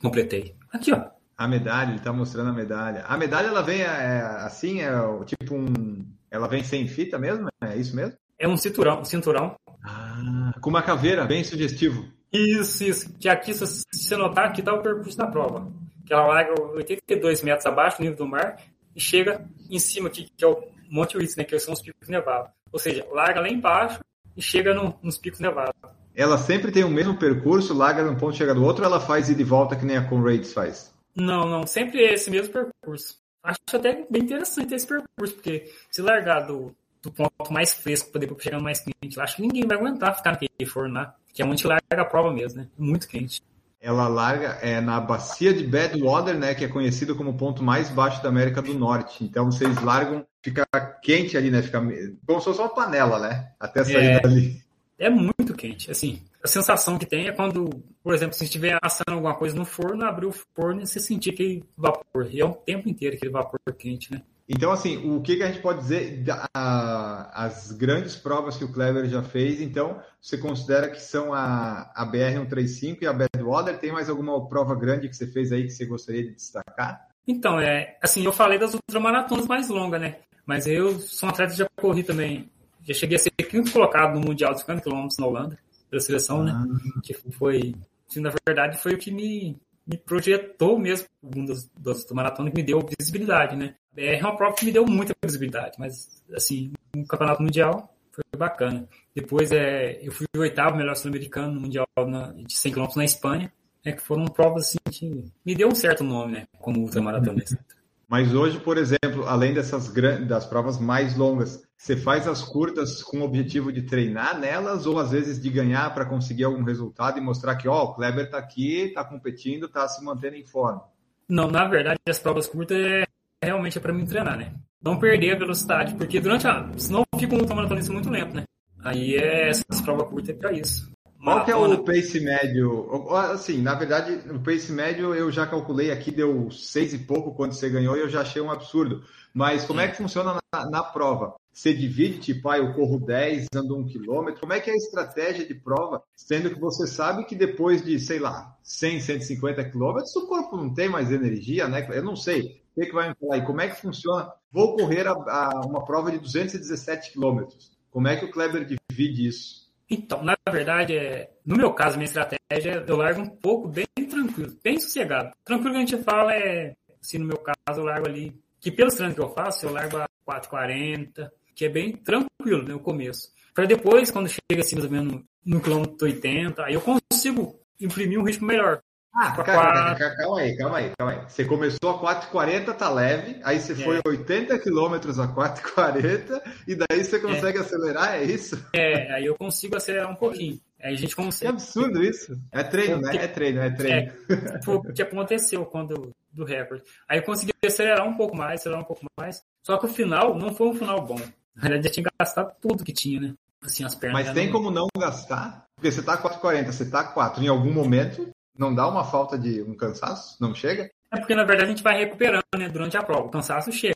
Completei. 0.00 0.54
Aqui, 0.72 0.94
ó. 0.94 1.10
A 1.36 1.46
medalha, 1.46 1.90
ele 1.90 2.00
tá 2.00 2.10
mostrando 2.10 2.48
a 2.48 2.52
medalha. 2.54 3.04
A 3.06 3.18
medalha, 3.18 3.48
ela 3.48 3.62
vem 3.62 3.82
é, 3.82 4.22
assim, 4.40 4.80
é 4.80 4.90
tipo 5.26 5.54
um... 5.54 6.06
Ela 6.30 6.48
vem 6.48 6.64
sem 6.64 6.88
fita 6.88 7.18
mesmo? 7.18 7.48
É 7.60 7.76
isso 7.76 7.94
mesmo? 7.94 8.16
É 8.38 8.48
um 8.48 8.56
cinturão, 8.56 9.00
um 9.00 9.04
cinturão. 9.04 9.54
Ah, 9.84 10.54
com 10.62 10.70
uma 10.70 10.82
caveira, 10.82 11.26
bem 11.26 11.44
sugestivo. 11.44 12.08
Isso, 12.32 12.82
isso. 12.82 13.12
Que 13.18 13.28
aqui, 13.28 13.52
se 13.52 13.66
você 13.92 14.16
notar, 14.16 14.46
aqui 14.46 14.62
tá 14.62 14.72
o 14.72 14.80
percurso 14.80 15.18
da 15.18 15.26
prova. 15.26 15.70
Que 16.06 16.14
ela 16.14 16.26
larga 16.28 16.62
82 16.72 17.42
metros 17.42 17.66
abaixo 17.66 17.98
do 17.98 18.04
nível 18.04 18.16
do 18.16 18.26
mar 18.26 18.56
e 18.96 19.00
chega 19.00 19.44
em 19.70 19.78
cima 19.78 20.08
aqui, 20.08 20.26
que 20.34 20.42
é 20.42 20.48
o 20.48 20.62
Monte 20.88 21.18
Whitney, 21.18 21.34
né? 21.36 21.44
Que 21.44 21.58
são 21.58 21.74
os 21.74 21.82
picos 21.82 22.08
nevados. 22.08 22.50
Ou 22.72 22.78
seja, 22.78 23.06
larga 23.12 23.40
lá 23.40 23.48
embaixo 23.48 24.00
e 24.34 24.40
chega 24.40 24.72
no, 24.72 24.98
nos 25.02 25.18
picos 25.18 25.38
nevados. 25.38 25.74
Ela 26.14 26.38
sempre 26.38 26.72
tem 26.72 26.82
o 26.82 26.88
mesmo 26.88 27.18
percurso, 27.18 27.74
larga 27.74 28.02
num 28.02 28.16
ponto 28.16 28.34
e 28.34 28.38
chega 28.38 28.54
no 28.54 28.64
outro, 28.64 28.82
ou 28.82 28.90
ela 28.90 28.98
faz 28.98 29.28
ida 29.28 29.42
e 29.42 29.44
volta 29.44 29.76
que 29.76 29.84
nem 29.84 29.98
a 29.98 30.08
Conrads 30.08 30.54
faz? 30.54 30.94
Não, 31.14 31.46
não. 31.46 31.66
Sempre 31.66 32.04
é 32.04 32.14
esse 32.14 32.30
mesmo 32.30 32.52
percurso. 32.52 33.18
Acho 33.42 33.58
até 33.74 34.06
bem 34.10 34.22
interessante 34.22 34.74
esse 34.74 34.86
percurso, 34.86 35.34
porque 35.34 35.70
se 35.90 36.00
largar 36.00 36.46
do, 36.46 36.74
do 37.02 37.12
ponto 37.12 37.52
mais 37.52 37.74
fresco 37.74 38.10
para 38.10 38.22
depois 38.22 38.42
chegar 38.42 38.56
no 38.56 38.64
mais 38.64 38.80
quente, 38.80 39.20
acho 39.20 39.36
que 39.36 39.42
ninguém 39.42 39.66
vai 39.66 39.76
aguentar 39.76 40.16
ficar 40.16 40.32
naquele 40.32 40.66
forno 40.66 40.94
lá, 40.94 41.14
que 41.32 41.42
é 41.42 41.44
onde 41.44 41.66
larga 41.66 41.84
a 42.00 42.04
prova 42.04 42.32
mesmo, 42.32 42.62
né? 42.62 42.68
Muito 42.78 43.06
quente. 43.06 43.42
Ela 43.80 44.08
larga 44.08 44.58
é, 44.62 44.80
na 44.80 45.00
bacia 45.00 45.52
de 45.52 45.66
Badwater, 45.66 46.36
né, 46.36 46.54
que 46.54 46.64
é 46.64 46.68
conhecido 46.68 47.14
como 47.14 47.30
o 47.30 47.36
ponto 47.36 47.62
mais 47.62 47.90
baixo 47.90 48.22
da 48.22 48.28
América 48.28 48.62
do 48.62 48.74
Norte. 48.74 49.22
Então 49.22 49.50
vocês 49.50 49.80
largam, 49.82 50.26
fica 50.42 50.64
quente 51.02 51.36
ali, 51.36 51.50
né? 51.50 51.62
Fica 51.62 51.80
como 52.26 52.40
se 52.40 52.44
fosse 52.44 52.60
uma 52.60 52.68
panela, 52.68 53.18
né? 53.18 53.50
Até 53.60 53.84
sair 53.84 54.06
é, 54.06 54.20
dali. 54.20 54.62
É 54.98 55.10
muito 55.10 55.54
quente, 55.54 55.90
assim. 55.90 56.22
A 56.42 56.48
sensação 56.48 56.98
que 56.98 57.04
tem 57.04 57.28
é 57.28 57.32
quando, 57.32 57.68
por 58.02 58.14
exemplo, 58.14 58.34
se 58.34 58.44
estiver 58.44 58.78
assando 58.80 59.12
alguma 59.12 59.34
coisa 59.34 59.54
no 59.54 59.64
forno, 59.64 60.04
abrir 60.04 60.26
o 60.26 60.32
forno 60.54 60.80
e 60.82 60.86
você 60.86 60.98
sentir 60.98 61.30
aquele 61.30 61.64
vapor. 61.76 62.28
E 62.30 62.40
é 62.40 62.44
o 62.44 62.54
tempo 62.54 62.88
inteiro 62.88 63.16
aquele 63.16 63.32
vapor 63.32 63.60
quente, 63.76 64.12
né? 64.12 64.22
Então, 64.48 64.70
assim, 64.70 65.10
o 65.10 65.20
que, 65.20 65.36
que 65.36 65.42
a 65.42 65.48
gente 65.48 65.60
pode 65.60 65.80
dizer 65.80 66.22
das 66.22 67.72
grandes 67.72 68.14
provas 68.14 68.56
que 68.56 68.64
o 68.64 68.72
Clever 68.72 69.06
já 69.08 69.22
fez? 69.22 69.60
Então, 69.60 70.00
você 70.20 70.38
considera 70.38 70.88
que 70.88 71.00
são 71.00 71.34
a, 71.34 71.90
a 71.94 72.06
BR-135 72.06 72.98
e 73.02 73.06
a 73.06 73.12
Badwater? 73.12 73.78
Tem 73.78 73.90
mais 73.90 74.08
alguma 74.08 74.48
prova 74.48 74.74
grande 74.76 75.08
que 75.08 75.16
você 75.16 75.26
fez 75.26 75.50
aí 75.50 75.64
que 75.64 75.70
você 75.70 75.84
gostaria 75.84 76.22
de 76.22 76.34
destacar? 76.34 77.08
Então, 77.26 77.58
é, 77.58 77.96
assim, 78.00 78.24
eu 78.24 78.32
falei 78.32 78.56
das 78.56 78.72
ultramaratonas 78.72 79.48
mais 79.48 79.68
longas, 79.68 80.00
né? 80.00 80.18
Mas 80.46 80.66
eu 80.68 81.00
sou 81.00 81.28
um 81.28 81.32
atleta 81.32 81.54
de 81.54 81.66
corri 81.74 82.04
também. 82.04 82.48
Já 82.84 82.94
cheguei 82.94 83.16
a 83.16 83.18
ser 83.18 83.32
quinto 83.32 83.72
colocado 83.72 84.14
no 84.14 84.24
Mundial 84.24 84.52
de 84.52 84.60
50 84.60 84.80
km 84.80 85.08
na 85.18 85.26
Holanda, 85.26 85.58
pela 85.90 86.00
seleção, 86.00 86.44
né? 86.44 86.52
ah. 86.54 86.64
né? 86.64 86.78
Que 87.02 87.14
foi, 87.32 87.74
na 88.14 88.32
verdade, 88.46 88.78
foi 88.78 88.94
o 88.94 88.98
que 88.98 89.10
me, 89.10 89.58
me 89.86 89.96
projetou 89.96 90.78
mesmo, 90.78 91.06
um 91.22 91.44
dos, 91.44 91.68
dos 91.78 92.04
maratonas 92.10 92.52
que 92.52 92.60
me 92.60 92.66
deu 92.66 92.84
visibilidade, 92.98 93.56
né? 93.56 93.74
É 93.96 94.18
uma 94.20 94.36
prova 94.36 94.54
que 94.54 94.66
me 94.66 94.72
deu 94.72 94.84
muita 94.84 95.14
visibilidade, 95.24 95.76
mas, 95.78 96.22
assim, 96.34 96.72
um 96.94 97.04
campeonato 97.04 97.42
mundial 97.42 97.94
foi 98.12 98.24
bacana. 98.36 98.88
Depois, 99.14 99.52
é, 99.52 99.98
eu 100.02 100.10
fui 100.10 100.26
o 100.36 100.40
oitavo 100.40 100.76
melhor 100.76 100.96
sul-americano 100.96 101.54
no 101.54 101.60
mundial 101.60 101.86
na, 101.96 102.32
de 102.32 102.56
100 102.56 102.72
km 102.72 102.86
na 102.96 103.04
Espanha, 103.04 103.52
é 103.84 103.92
que 103.92 104.02
foram 104.02 104.24
provas, 104.26 104.64
assim, 104.64 104.78
que 104.90 105.24
me 105.44 105.54
deu 105.54 105.68
um 105.68 105.74
certo 105.74 106.02
nome, 106.02 106.32
né, 106.32 106.46
como 106.58 106.80
ultramaratonista. 106.80 107.58
Mas 108.08 108.32
hoje, 108.32 108.60
por 108.60 108.78
exemplo, 108.78 109.26
além 109.26 109.52
dessas 109.52 109.88
grandes, 109.88 110.28
das 110.28 110.46
provas 110.46 110.78
mais 110.78 111.16
longas, 111.16 111.66
você 111.76 111.96
faz 111.96 112.28
as 112.28 112.42
curtas 112.42 113.02
com 113.02 113.18
o 113.18 113.24
objetivo 113.24 113.72
de 113.72 113.82
treinar 113.82 114.38
nelas 114.38 114.86
ou 114.86 114.98
às 114.98 115.10
vezes 115.10 115.42
de 115.42 115.50
ganhar 115.50 115.92
para 115.92 116.06
conseguir 116.06 116.44
algum 116.44 116.62
resultado 116.62 117.18
e 117.18 117.20
mostrar 117.20 117.56
que, 117.56 117.68
ó, 117.68 117.82
o 117.82 117.94
Kleber 117.94 118.26
está 118.26 118.38
aqui, 118.38 118.82
está 118.82 119.04
competindo, 119.04 119.66
está 119.66 119.88
se 119.88 120.04
mantendo 120.04 120.36
em 120.36 120.46
forma? 120.46 120.84
Não, 121.28 121.50
na 121.50 121.66
verdade, 121.66 121.98
as 122.08 122.20
provas 122.20 122.46
curtas 122.46 122.78
é 122.78 123.04
realmente 123.42 123.78
é 123.78 123.80
para 123.80 123.92
me 123.92 124.06
treinar, 124.06 124.38
né? 124.38 124.54
Não 124.80 124.98
perder 124.98 125.34
a 125.34 125.38
velocidade, 125.38 125.94
porque 125.94 126.20
durante 126.20 126.46
a. 126.46 126.70
Senão 126.76 127.02
fica 127.18 127.34
um 127.34 127.40
ultramaratonista 127.40 127.92
muito 127.92 128.08
lento, 128.08 128.36
né? 128.36 128.44
Aí 128.84 129.16
é, 129.16 129.48
essas 129.48 129.80
provas 129.80 130.08
curtas 130.08 130.30
é 130.30 130.38
para 130.38 130.52
isso. 130.52 130.95
Qual 131.26 131.44
que 131.44 131.50
é 131.50 131.56
o 131.56 131.82
pace 131.82 132.20
médio? 132.20 132.88
Assim, 133.16 133.60
na 133.60 133.74
verdade, 133.74 134.12
o 134.30 134.38
pace 134.38 134.70
médio 134.70 135.12
eu 135.12 135.28
já 135.32 135.44
calculei 135.44 135.90
aqui, 135.90 136.12
deu 136.12 136.48
seis 136.52 136.94
e 136.94 136.98
pouco 136.98 137.34
quando 137.34 137.52
você 137.52 137.68
ganhou 137.68 137.96
e 137.96 138.00
eu 138.00 138.08
já 138.08 138.20
achei 138.20 138.40
um 138.40 138.48
absurdo. 138.48 139.02
Mas 139.34 139.64
como 139.64 139.80
é 139.80 139.88
que 139.88 139.96
funciona 139.96 140.38
na, 140.54 140.70
na 140.70 140.84
prova? 140.84 141.34
Você 141.52 141.74
divide, 141.74 142.20
tipo, 142.20 142.48
ah, 142.48 142.58
eu 142.58 142.72
corro 142.74 143.00
10, 143.00 143.48
ando 143.56 143.76
um 143.76 143.84
quilômetro. 143.84 144.40
Como 144.40 144.52
é 144.52 144.60
que 144.60 144.70
é 144.70 144.72
a 144.72 144.76
estratégia 144.76 145.44
de 145.44 145.52
prova, 145.52 146.00
sendo 146.14 146.48
que 146.48 146.60
você 146.60 146.86
sabe 146.86 147.24
que 147.24 147.34
depois 147.34 147.84
de, 147.84 147.98
sei 147.98 148.20
lá, 148.20 148.56
100, 148.62 149.00
150 149.00 149.64
quilômetros, 149.68 150.14
o 150.14 150.28
corpo 150.28 150.56
não 150.56 150.72
tem 150.72 150.88
mais 150.88 151.10
energia, 151.10 151.66
né? 151.66 151.84
Eu 151.90 152.04
não 152.04 152.14
sei. 152.14 152.62
O 152.76 152.80
que, 152.80 152.86
que 152.86 152.94
vai 152.94 153.08
me 153.08 153.16
falar 153.16 153.34
aí? 153.34 153.44
Como 153.44 153.60
é 153.60 153.66
que 153.66 153.80
funciona? 153.80 154.30
Vou 154.52 154.76
correr 154.76 155.08
a, 155.08 155.10
a 155.10 155.62
uma 155.66 155.84
prova 155.84 156.12
de 156.12 156.20
217 156.20 157.10
quilômetros. 157.10 157.72
Como 157.90 158.06
é 158.06 158.14
que 158.14 158.26
o 158.26 158.30
Kleber 158.30 158.64
divide 158.64 159.26
isso? 159.26 159.65
Então, 159.88 160.22
na 160.22 160.36
verdade, 160.50 160.96
é, 160.96 161.30
no 161.44 161.56
meu 161.56 161.72
caso, 161.72 161.96
minha 161.96 162.06
estratégia, 162.06 162.84
eu 162.86 162.96
largo 162.96 163.22
um 163.22 163.28
pouco 163.28 163.68
bem 163.68 163.86
tranquilo, 164.08 164.56
bem 164.62 164.78
sossegado. 164.78 165.30
Tranquilo 165.44 165.72
que 165.72 165.76
a 165.76 165.86
gente 165.86 166.02
fala 166.02 166.34
é, 166.34 166.74
assim, 167.00 167.18
no 167.18 167.26
meu 167.26 167.38
caso, 167.38 167.80
eu 167.80 167.84
largo 167.84 168.08
ali, 168.08 168.34
que 168.60 168.70
pelos 168.70 168.94
treinos 168.94 169.14
que 169.14 169.22
eu 169.22 169.32
faço, 169.32 169.66
eu 169.66 169.72
largo 169.72 169.96
a 169.96 170.08
4,40, 170.28 171.30
que 171.54 171.64
é 171.64 171.68
bem 171.68 171.92
tranquilo, 171.92 172.62
né, 172.64 172.74
o 172.74 172.80
começo. 172.80 173.30
Para 173.54 173.64
depois, 173.64 174.10
quando 174.10 174.28
chega 174.28 174.60
assim, 174.60 174.74
mais 174.74 174.86
ou 174.86 174.90
menos 174.90 175.22
no 175.44 175.60
quilômetro 175.60 176.06
80, 176.06 176.64
aí 176.64 176.74
eu 176.74 176.80
consigo 176.80 177.58
imprimir 177.80 178.18
um 178.18 178.24
ritmo 178.24 178.46
melhor. 178.46 178.80
Ah, 179.18 179.32
calma, 179.32 179.94
calma, 179.96 180.40
aí, 180.40 180.56
calma 180.56 180.76
aí, 180.76 180.92
calma 180.98 181.12
aí. 181.14 181.20
Você 181.26 181.44
começou 181.44 181.90
a 181.90 182.20
4,40, 182.20 182.74
tá 182.74 182.90
leve, 182.90 183.40
aí 183.42 183.58
você 183.58 183.72
é. 183.72 183.76
foi 183.76 184.00
80 184.06 184.58
quilômetros 184.58 185.18
a 185.18 185.26
4,40 185.26 186.42
e 186.68 186.74
daí 186.74 187.02
você 187.02 187.18
consegue 187.18 187.56
é. 187.56 187.60
acelerar, 187.62 188.14
é 188.16 188.24
isso? 188.24 188.62
É, 188.74 189.14
aí 189.14 189.24
eu 189.24 189.34
consigo 189.34 189.74
acelerar 189.74 190.10
um 190.10 190.14
pouquinho. 190.16 190.60
Aí 190.82 190.92
a 190.92 190.96
gente 190.96 191.16
consegue. 191.16 191.50
Que 191.50 191.56
absurdo 191.56 192.02
isso. 192.02 192.38
É 192.52 192.62
treino, 192.62 193.00
né? 193.00 193.16
É 193.16 193.26
treino, 193.26 193.60
é 193.60 193.70
treino. 193.70 194.12
É, 194.28 194.62
foi 194.62 194.74
o 194.76 194.82
que 194.82 195.02
aconteceu 195.02 195.64
quando 195.64 196.12
do 196.30 196.44
recorde. 196.44 196.84
Aí 197.08 197.18
eu 197.18 197.24
consegui 197.24 197.52
acelerar 197.64 198.06
um 198.06 198.16
pouco 198.16 198.36
mais, 198.36 198.60
acelerar 198.60 198.82
um 198.82 198.86
pouco 198.86 199.06
mais. 199.18 199.42
Só 199.64 199.78
que 199.78 199.86
o 199.86 199.88
final 199.88 200.38
não 200.38 200.54
foi 200.54 200.68
um 200.68 200.74
final 200.74 201.00
bom. 201.00 201.18
Na 201.54 201.62
verdade, 201.62 201.84
já 201.84 201.90
tinha 201.90 202.06
gastado 202.20 202.54
tudo 202.60 202.84
que 202.84 202.92
tinha, 202.92 203.20
né? 203.20 203.34
Assim, 203.62 203.82
as 203.82 203.94
pernas. 203.94 204.26
Mas 204.26 204.34
tem 204.34 204.46
não... 204.46 204.52
como 204.52 204.70
não 204.70 204.86
gastar? 204.96 205.64
Porque 205.74 205.90
você 205.90 206.02
tá 206.02 206.14
a 206.14 206.22
4,40, 206.22 206.66
você 206.66 206.88
tá 206.88 207.00
a 207.00 207.04
4. 207.04 207.42
Em 207.42 207.48
algum 207.48 207.72
momento, 207.72 208.28
não 208.58 208.74
dá 208.74 208.88
uma 208.88 209.04
falta 209.04 209.38
de 209.38 209.62
um 209.62 209.74
cansaço? 209.74 210.36
Não 210.40 210.54
chega? 210.54 210.90
É 211.10 211.18
porque, 211.18 211.34
na 211.34 211.44
verdade, 211.44 211.64
a 211.64 211.70
gente 211.70 211.82
vai 211.82 211.98
recuperando 211.98 212.44
né, 212.56 212.68
durante 212.68 212.96
a 212.96 213.02
prova. 213.02 213.26
O 213.26 213.30
cansaço 213.30 213.70
chega. 213.72 213.94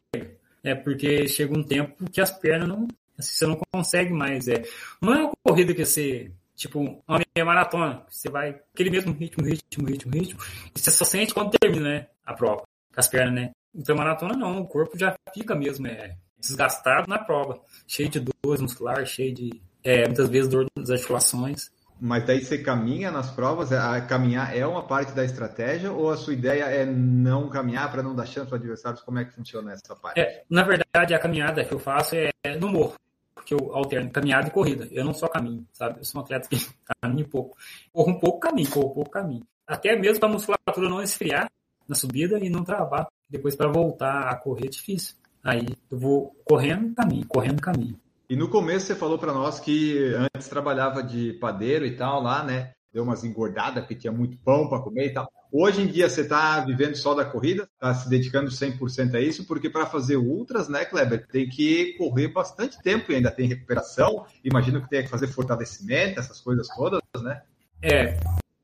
É 0.63 0.75
porque 0.75 1.27
chega 1.29 1.57
um 1.57 1.63
tempo 1.63 2.09
que 2.11 2.21
as 2.21 2.31
pernas 2.31 2.69
não. 2.69 2.87
Assim, 3.19 3.33
você 3.33 3.47
não 3.47 3.61
consegue 3.73 4.13
mais. 4.13 4.49
É. 4.49 4.63
Não 5.01 5.15
é 5.15 5.25
uma 5.25 5.33
corrida 5.43 5.75
que 5.75 5.85
você. 5.85 6.31
Tipo, 6.55 7.03
uma 7.09 7.19
meia 7.35 7.45
maratona. 7.45 8.05
Você 8.09 8.29
vai 8.29 8.61
aquele 8.73 8.91
mesmo 8.91 9.13
ritmo, 9.13 9.45
ritmo, 9.45 9.89
ritmo, 9.89 10.13
ritmo. 10.13 10.41
E 10.75 10.79
você 10.79 10.91
só 10.91 11.05
sente 11.05 11.35
quando 11.35 11.57
termina, 11.59 11.89
né? 11.89 12.07
A 12.25 12.35
prova. 12.35 12.63
Com 12.93 13.01
as 13.01 13.09
pernas, 13.09 13.35
né? 13.35 13.51
Então, 13.75 13.97
maratona 13.97 14.37
não. 14.37 14.61
O 14.61 14.67
corpo 14.67 14.99
já 14.99 15.15
fica 15.35 15.55
mesmo 15.55 15.87
é, 15.87 16.17
desgastado 16.39 17.09
na 17.09 17.19
prova. 17.19 17.61
Cheio 17.87 18.09
de 18.09 18.21
dores 18.21 18.61
musculares, 18.61 19.09
cheio 19.09 19.35
de. 19.35 19.61
É, 19.83 20.05
muitas 20.07 20.29
vezes 20.29 20.51
dor 20.51 20.67
das 20.77 20.91
articulações. 20.91 21.71
Mas 22.01 22.25
daí 22.25 22.43
você 22.43 22.57
caminha 22.57 23.11
nas 23.11 23.31
provas, 23.31 23.71
a 23.73 24.01
caminhar 24.01 24.57
é 24.57 24.67
uma 24.67 24.87
parte 24.87 25.13
da 25.13 25.23
estratégia 25.23 25.93
ou 25.93 26.11
a 26.11 26.17
sua 26.17 26.33
ideia 26.33 26.65
é 26.65 26.87
não 26.87 27.51
caminhar 27.51 27.91
para 27.91 28.03
não 28.03 28.15
dar 28.15 28.25
chance 28.25 28.49
para 28.49 28.57
adversários? 28.57 29.03
Como 29.03 29.19
é 29.19 29.25
que 29.27 29.35
funciona 29.35 29.73
essa 29.73 29.95
parte? 29.95 30.19
É, 30.19 30.43
na 30.49 30.63
verdade, 30.63 31.13
a 31.13 31.19
caminhada 31.19 31.63
que 31.63 31.75
eu 31.75 31.79
faço 31.79 32.17
é 32.17 32.57
no 32.59 32.69
morro, 32.69 32.95
porque 33.35 33.53
eu 33.53 33.75
alterno 33.75 34.11
caminhada 34.11 34.49
e 34.49 34.51
corrida. 34.51 34.89
Eu 34.91 35.05
não 35.05 35.13
só 35.13 35.29
caminho, 35.29 35.67
sabe? 35.75 36.01
Eu 36.01 36.05
sou 36.05 36.23
um 36.23 36.25
atleta 36.25 36.49
que 36.49 36.57
caminha 37.03 37.29
pouco. 37.29 37.59
Corro 37.93 38.11
um 38.11 38.19
pouco, 38.19 38.41
caminho, 38.41 38.71
corro 38.71 38.91
um 38.91 38.95
pouco, 38.95 39.11
caminho. 39.11 39.47
Até 39.67 39.95
mesmo 39.95 40.21
para 40.21 40.29
a 40.31 40.33
musculatura 40.33 40.89
não 40.89 41.03
esfriar 41.03 41.51
na 41.87 41.95
subida 41.95 42.39
e 42.39 42.49
não 42.49 42.65
travar. 42.65 43.09
Depois 43.29 43.55
para 43.55 43.71
voltar 43.71 44.29
a 44.29 44.37
correr 44.37 44.67
é 44.67 44.71
difícil. 44.71 45.17
Aí 45.45 45.67
eu 45.91 45.99
vou 45.99 46.35
correndo, 46.45 46.95
caminho, 46.95 47.27
correndo, 47.27 47.61
caminho. 47.61 48.01
E 48.31 48.37
no 48.37 48.49
começo 48.49 48.87
você 48.87 48.95
falou 48.95 49.19
para 49.19 49.33
nós 49.33 49.59
que 49.59 50.15
antes 50.37 50.47
trabalhava 50.47 51.03
de 51.03 51.33
padeiro 51.41 51.85
e 51.85 51.97
tal 51.97 52.23
lá, 52.23 52.45
né? 52.45 52.71
Deu 52.93 53.03
umas 53.03 53.25
engordadas 53.25 53.83
porque 53.83 53.97
tinha 53.97 54.13
muito 54.13 54.39
pão 54.39 54.69
para 54.69 54.79
comer 54.79 55.07
e 55.07 55.13
tal. 55.13 55.29
Hoje 55.51 55.83
em 55.83 55.89
dia 55.89 56.09
você 56.09 56.21
está 56.21 56.61
vivendo 56.61 56.95
só 56.95 57.13
da 57.13 57.25
corrida, 57.25 57.69
está 57.75 57.93
se 57.93 58.09
dedicando 58.09 58.49
100% 58.49 59.17
a 59.17 59.21
isso, 59.21 59.45
porque 59.49 59.69
para 59.69 59.85
fazer 59.85 60.17
ultras, 60.17 60.69
né, 60.69 60.85
Kleber, 60.85 61.27
tem 61.27 61.49
que 61.49 61.95
correr 61.99 62.29
bastante 62.29 62.81
tempo 62.81 63.11
e 63.11 63.17
ainda 63.17 63.33
tem 63.33 63.49
recuperação. 63.49 64.25
Imagino 64.45 64.81
que 64.81 64.89
tenha 64.89 65.03
que 65.03 65.11
fazer 65.11 65.27
fortalecimento, 65.27 66.21
essas 66.21 66.41
coisas 66.41 66.69
todas, 66.69 67.03
né? 67.17 67.43
É, 67.83 68.17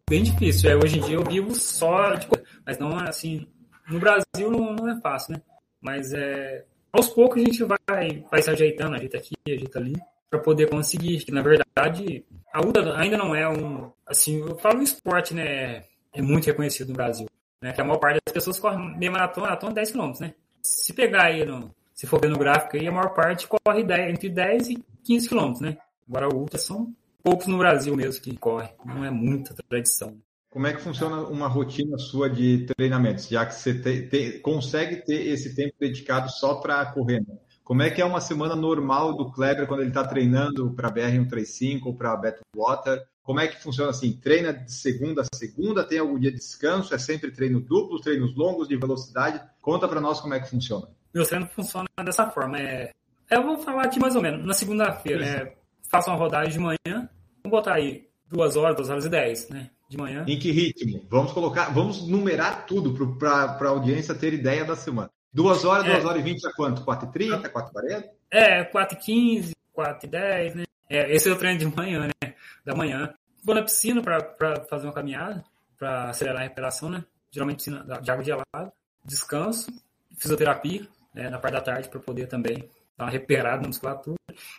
bem 0.09 0.22
difícil. 0.22 0.70
É, 0.70 0.76
hoje 0.76 1.00
em 1.00 1.02
dia 1.02 1.16
eu 1.16 1.24
vivo 1.24 1.52
só 1.57 2.14
de 2.14 2.29
mas 2.64 2.79
não 2.79 2.96
assim. 3.00 3.48
No 3.90 3.98
Brasil 3.98 4.48
não, 4.48 4.72
não 4.72 4.88
é 4.88 5.00
fácil, 5.00 5.33
né? 5.33 5.42
Mas 5.81 6.12
é 6.12 6.64
aos 6.96 7.09
poucos 7.09 7.42
a 7.42 7.44
gente 7.44 7.64
vai, 7.64 8.24
vai 8.30 8.42
se 8.42 8.50
ajeitando, 8.50 8.96
ajeita 8.96 9.18
aqui, 9.18 9.35
ajeita 9.46 9.78
ali, 9.78 9.94
para 10.30 10.40
poder 10.40 10.68
conseguir. 10.68 11.24
Que 11.24 11.32
na 11.32 11.42
verdade, 11.42 12.24
a 12.52 12.61
UTA 12.61 12.96
ainda 12.96 13.16
não 13.16 13.35
é 13.35 13.48
um. 13.48 13.90
Assim, 14.06 14.40
eu 14.40 14.56
falo 14.59 14.80
um 14.80 14.82
esporte, 14.82 15.35
né? 15.35 15.85
É 16.12 16.22
muito 16.22 16.46
reconhecido 16.46 16.88
no 16.88 16.94
Brasil. 16.94 17.26
Né, 17.61 17.72
que 17.72 17.80
a 17.80 17.85
maior 17.85 17.98
parte 17.98 18.20
das 18.26 18.35
pessoas 18.35 18.59
corre 18.59 18.76
meia 18.98 19.11
maratona, 19.11 19.46
maratona 19.46 19.72
10 19.72 19.92
km, 19.92 20.12
né? 20.20 20.35
Se 20.62 20.92
pegar 20.92 21.24
aí, 21.24 21.44
no, 21.44 21.74
se 21.94 22.06
for 22.06 22.20
ver 22.20 22.28
no 22.28 22.38
gráfico 22.38 22.76
aí, 22.76 22.87
a 22.87 22.92
maior 22.92 23.14
parte 23.14 23.48
corre 23.48 23.82
10, 23.82 24.11
entre 24.11 24.28
10 24.28 24.68
e 24.70 24.85
15 25.04 25.28
km, 25.28 25.52
né? 25.62 25.78
Agora 26.06 26.28
o 26.28 26.38
ultra 26.38 26.59
são 26.59 26.94
poucos 27.22 27.46
no 27.46 27.59
Brasil 27.59 27.96
mesmo 27.96 28.22
que 28.22 28.37
corre, 28.37 28.68
não 28.85 29.04
é 29.04 29.11
muita 29.11 29.54
tradição. 29.68 30.16
Como 30.57 30.66
é 30.66 30.73
que 30.73 30.81
funciona 30.81 31.16
uma 31.16 31.49
rotina 31.49 31.99
sua 31.99 32.31
de 32.31 32.64
treinamentos, 32.75 33.29
já 33.29 33.45
que 33.45 33.55
você 33.55 33.75
te, 33.75 34.09
te, 34.09 34.38
consegue 34.38 35.05
ter 35.05 35.27
esse 35.27 35.55
tempo 35.55 35.75
dedicado 35.79 36.31
só 36.31 36.55
para 36.55 36.83
correr? 36.87 37.21
Né? 37.29 37.37
Como 37.62 37.83
é 37.83 37.90
que 37.90 38.01
é 38.01 38.05
uma 38.07 38.23
semana 38.23 38.57
normal 38.57 39.14
do 39.14 39.31
Kleber 39.31 39.66
quando 39.66 39.81
ele 39.81 39.90
está 39.90 40.03
treinando 40.03 40.73
para 40.73 40.90
BR-135 40.90 41.83
ou 41.85 41.95
para 41.95 42.16
Beto 42.16 42.40
Water? 42.57 43.05
Como 43.23 43.38
é 43.38 43.49
que 43.49 43.62
funciona 43.62 43.90
assim? 43.90 44.14
Treina 44.14 44.51
de 44.55 44.73
segunda 44.73 45.21
a 45.21 45.37
segunda? 45.37 45.85
Tem 45.85 45.99
algum 45.99 46.19
dia 46.19 46.31
de 46.31 46.38
descanso? 46.38 46.95
É 46.95 46.99
sempre 46.99 47.31
treino 47.31 47.61
duplo, 47.61 48.01
treinos 48.01 48.35
longos 48.35 48.66
de 48.66 48.79
velocidade? 48.79 49.42
Conta 49.61 49.87
para 49.87 50.01
nós 50.01 50.23
como 50.23 50.33
é 50.33 50.40
que 50.40 50.49
funciona. 50.49 50.88
Meu 51.12 51.27
treino 51.27 51.47
funciona 51.49 51.87
dessa 52.03 52.31
forma. 52.31 52.59
É... 52.59 52.92
Eu 53.31 53.42
vou 53.42 53.59
falar 53.59 53.85
aqui 53.85 54.01
mais 54.01 54.16
ou 54.16 54.23
menos. 54.23 54.42
Na 54.42 54.55
segunda-feira, 54.55 55.23
é... 55.23 55.57
faço 55.90 56.09
uma 56.09 56.16
rodagem 56.16 56.55
de 56.55 56.61
manhã. 56.61 57.11
Vamos 57.45 57.59
botar 57.59 57.75
aí 57.75 58.09
duas 58.27 58.57
horas, 58.57 58.75
duas 58.75 58.88
horas 58.88 59.05
e 59.05 59.11
dez, 59.11 59.51
né? 59.51 59.69
De 59.88 59.96
manhã. 59.96 60.25
Em 60.27 60.38
que 60.38 60.51
ritmo? 60.51 61.07
Vamos 61.09 61.33
colocar, 61.33 61.72
vamos 61.72 62.07
numerar 62.07 62.66
tudo 62.66 62.92
para 63.18 63.57
a 63.61 63.68
audiência 63.68 64.14
ter 64.14 64.35
ideia 64.35 64.64
da 64.64 64.75
semana. 64.75 65.11
Duas 65.33 65.64
horas, 65.64 65.87
é. 65.87 65.92
duas 65.92 66.05
horas 66.05 66.20
e 66.20 66.25
vinte 66.25 66.46
é 66.46 66.53
quanto? 66.53 66.83
4h30, 66.83 67.53
4h40? 67.53 68.05
É, 68.31 68.64
4h15, 68.64 69.53
4h10, 69.77 70.55
né? 70.55 70.64
É, 70.88 71.14
esse 71.14 71.29
é 71.29 71.33
o 71.33 71.37
treino 71.37 71.59
de 71.59 71.66
manhã, 71.66 72.09
né? 72.09 72.35
Da 72.64 72.75
manhã. 72.75 73.14
Vou 73.44 73.55
na 73.55 73.62
piscina 73.62 74.03
para 74.03 74.64
fazer 74.68 74.87
uma 74.87 74.92
caminhada, 74.92 75.44
para 75.79 76.11
acelerar 76.11 76.40
a 76.40 76.44
recuperação, 76.44 76.88
né? 76.88 77.05
Geralmente 77.31 77.59
piscina 77.59 77.85
de 78.01 78.11
água 78.11 78.25
gelada. 78.25 78.72
Descanso, 79.05 79.70
fisioterapia, 80.16 80.88
né? 81.14 81.31
na 81.31 81.38
parte 81.38 81.55
da 81.55 81.61
tarde, 81.61 81.88
para 81.88 82.01
poder 82.01 82.27
também 82.27 82.68
dar 82.96 83.05
uma 83.05 83.11
recuperada 83.11 83.62
na 83.62 83.68
musculatura. 83.68 84.16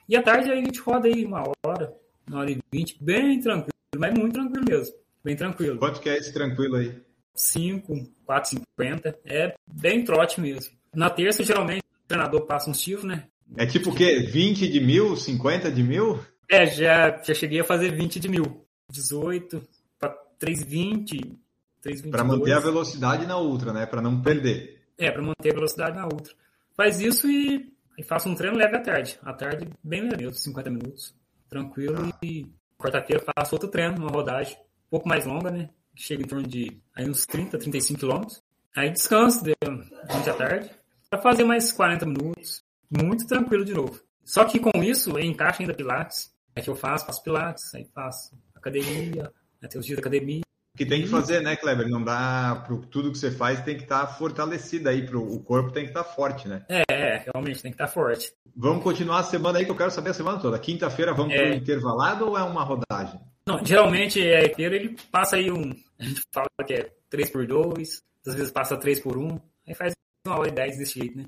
E 0.07 0.15
à 0.15 0.23
tarde 0.23 0.51
aí 0.51 0.59
a 0.59 0.63
gente 0.63 0.79
roda 0.79 1.07
aí 1.07 1.25
uma 1.25 1.43
hora, 1.65 1.93
uma 2.27 2.39
hora 2.39 2.51
e 2.51 2.59
vinte, 2.71 2.97
bem 3.03 3.39
tranquilo, 3.41 3.73
mas 3.97 4.13
muito 4.13 4.33
tranquilo 4.33 4.65
mesmo. 4.69 4.95
Bem 5.27 5.35
tranquilo. 5.35 5.77
Quanto 5.77 5.99
que 5.99 6.07
é 6.07 6.15
esse 6.15 6.31
tranquilo 6.31 6.77
aí? 6.77 7.01
5, 7.35 7.93
4,50. 8.25 9.13
É 9.25 9.53
bem 9.69 10.05
trote 10.05 10.39
mesmo. 10.39 10.71
Na 10.95 11.09
terça, 11.09 11.43
geralmente, 11.43 11.81
o 11.81 12.07
treinador 12.07 12.45
passa 12.45 12.69
uns 12.69 12.79
tiros, 12.79 13.03
né? 13.03 13.25
É 13.57 13.65
tipo 13.65 13.89
o 13.89 13.93
quê? 13.93 14.21
20 14.21 14.69
de 14.69 14.79
mil? 14.79 15.17
50 15.17 15.69
de 15.69 15.83
mil? 15.83 16.17
É, 16.49 16.65
já, 16.65 17.21
já 17.21 17.33
cheguei 17.33 17.59
a 17.59 17.65
fazer 17.65 17.93
20 17.93 18.21
de 18.21 18.29
mil. 18.29 18.65
18 18.89 19.61
para 19.99 20.15
3,20. 20.39 21.35
Para 22.09 22.23
manter 22.23 22.53
a 22.53 22.61
velocidade 22.61 23.27
na 23.27 23.37
ultra, 23.37 23.73
né? 23.73 23.85
Para 23.85 24.01
não 24.01 24.21
perder. 24.21 24.81
É, 24.97 25.11
para 25.11 25.21
manter 25.21 25.51
a 25.51 25.55
velocidade 25.55 25.97
na 25.97 26.05
ultra. 26.05 26.33
Faz 26.73 27.01
isso 27.01 27.29
e, 27.29 27.73
e 27.97 28.03
faço 28.03 28.29
um 28.29 28.35
treino 28.35 28.55
leve 28.55 28.77
à 28.77 28.81
tarde. 28.81 29.19
À 29.21 29.33
tarde, 29.33 29.67
bem 29.83 30.03
leve 30.03 30.23
mesmo, 30.23 30.35
50 30.35 30.69
minutos. 30.69 31.13
Tranquilo. 31.49 32.13
E 32.23 32.47
quarta-feira 32.77 33.21
faço 33.35 33.55
outro 33.55 33.67
treino, 33.67 33.97
uma 33.97 34.09
rodagem 34.09 34.55
um 34.87 34.89
pouco 34.89 35.07
mais 35.07 35.25
longa, 35.25 35.51
né? 35.51 35.69
Chega 35.95 36.23
em 36.23 36.27
torno 36.27 36.47
de 36.47 36.81
aí 36.95 37.09
uns 37.09 37.25
30, 37.25 37.57
35 37.57 37.99
quilômetros. 37.99 38.41
Aí 38.75 38.89
descanso 38.91 39.43
durante 39.43 40.29
a 40.29 40.33
tarde 40.33 40.69
para 41.09 41.21
fazer 41.21 41.43
mais 41.43 41.71
40 41.71 42.05
minutos. 42.05 42.63
Muito 42.89 43.27
tranquilo 43.27 43.65
de 43.65 43.73
novo. 43.73 43.99
Só 44.23 44.45
que 44.45 44.59
com 44.59 44.83
isso, 44.83 45.17
encaixa 45.19 45.63
ainda 45.63 45.73
pilates. 45.73 46.33
É 46.55 46.61
que 46.61 46.69
eu 46.69 46.75
faço, 46.75 47.05
faço 47.05 47.23
pilates, 47.23 47.73
aí 47.75 47.87
faço 47.93 48.35
academia, 48.55 49.31
né, 49.61 49.67
tem 49.69 49.79
os 49.79 49.85
dias 49.85 49.97
da 49.97 50.01
academia. 50.01 50.41
Que 50.75 50.85
tem 50.85 51.01
que 51.01 51.07
fazer, 51.07 51.41
né, 51.41 51.55
Kleber? 51.55 51.87
Não 51.87 52.03
dá 52.03 52.63
para 52.65 52.77
tudo 52.91 53.11
que 53.11 53.17
você 53.17 53.31
faz 53.31 53.61
tem 53.61 53.75
que 53.75 53.83
estar 53.83 54.05
tá 54.05 54.13
fortalecido 54.13 54.89
aí, 54.89 55.05
pro, 55.05 55.23
o 55.23 55.39
corpo 55.39 55.71
tem 55.71 55.83
que 55.83 55.89
estar 55.89 56.03
tá 56.03 56.09
forte, 56.09 56.47
né? 56.47 56.63
É, 56.69 56.83
é, 56.89 57.17
realmente 57.31 57.61
tem 57.61 57.71
que 57.71 57.75
estar 57.75 57.87
tá 57.87 57.91
forte. 57.91 58.31
Vamos 58.55 58.83
continuar 58.83 59.19
a 59.19 59.23
semana 59.23 59.59
aí 59.59 59.65
que 59.65 59.71
eu 59.71 59.75
quero 59.75 59.91
saber 59.91 60.11
a 60.11 60.13
semana 60.13 60.39
toda. 60.39 60.59
Quinta-feira 60.59 61.13
vamos 61.13 61.33
é... 61.33 61.37
para 61.37 61.51
o 61.51 61.55
intervalado 61.55 62.27
ou 62.27 62.37
é 62.37 62.43
uma 62.43 62.63
rodagem? 62.63 63.19
Não, 63.47 63.65
geralmente 63.65 64.21
é 64.21 64.45
inteiro, 64.45 64.75
ele 64.75 64.97
passa 65.09 65.37
aí 65.37 65.49
um. 65.49 65.73
A 65.97 66.03
gente 66.03 66.21
fala 66.33 66.47
que 66.65 66.73
é 66.73 66.91
3 67.09 67.29
por 67.29 67.47
2 67.47 68.03
às 68.27 68.35
vezes 68.35 68.51
passa 68.51 68.75
3 68.75 68.99
por 68.99 69.17
1 69.17 69.39
aí 69.65 69.73
faz 69.73 69.93
uma 70.25 70.37
hora 70.37 70.49
e 70.49 70.51
10 70.51 70.77
desse 70.77 70.99
jeito, 70.99 71.17
né? 71.17 71.25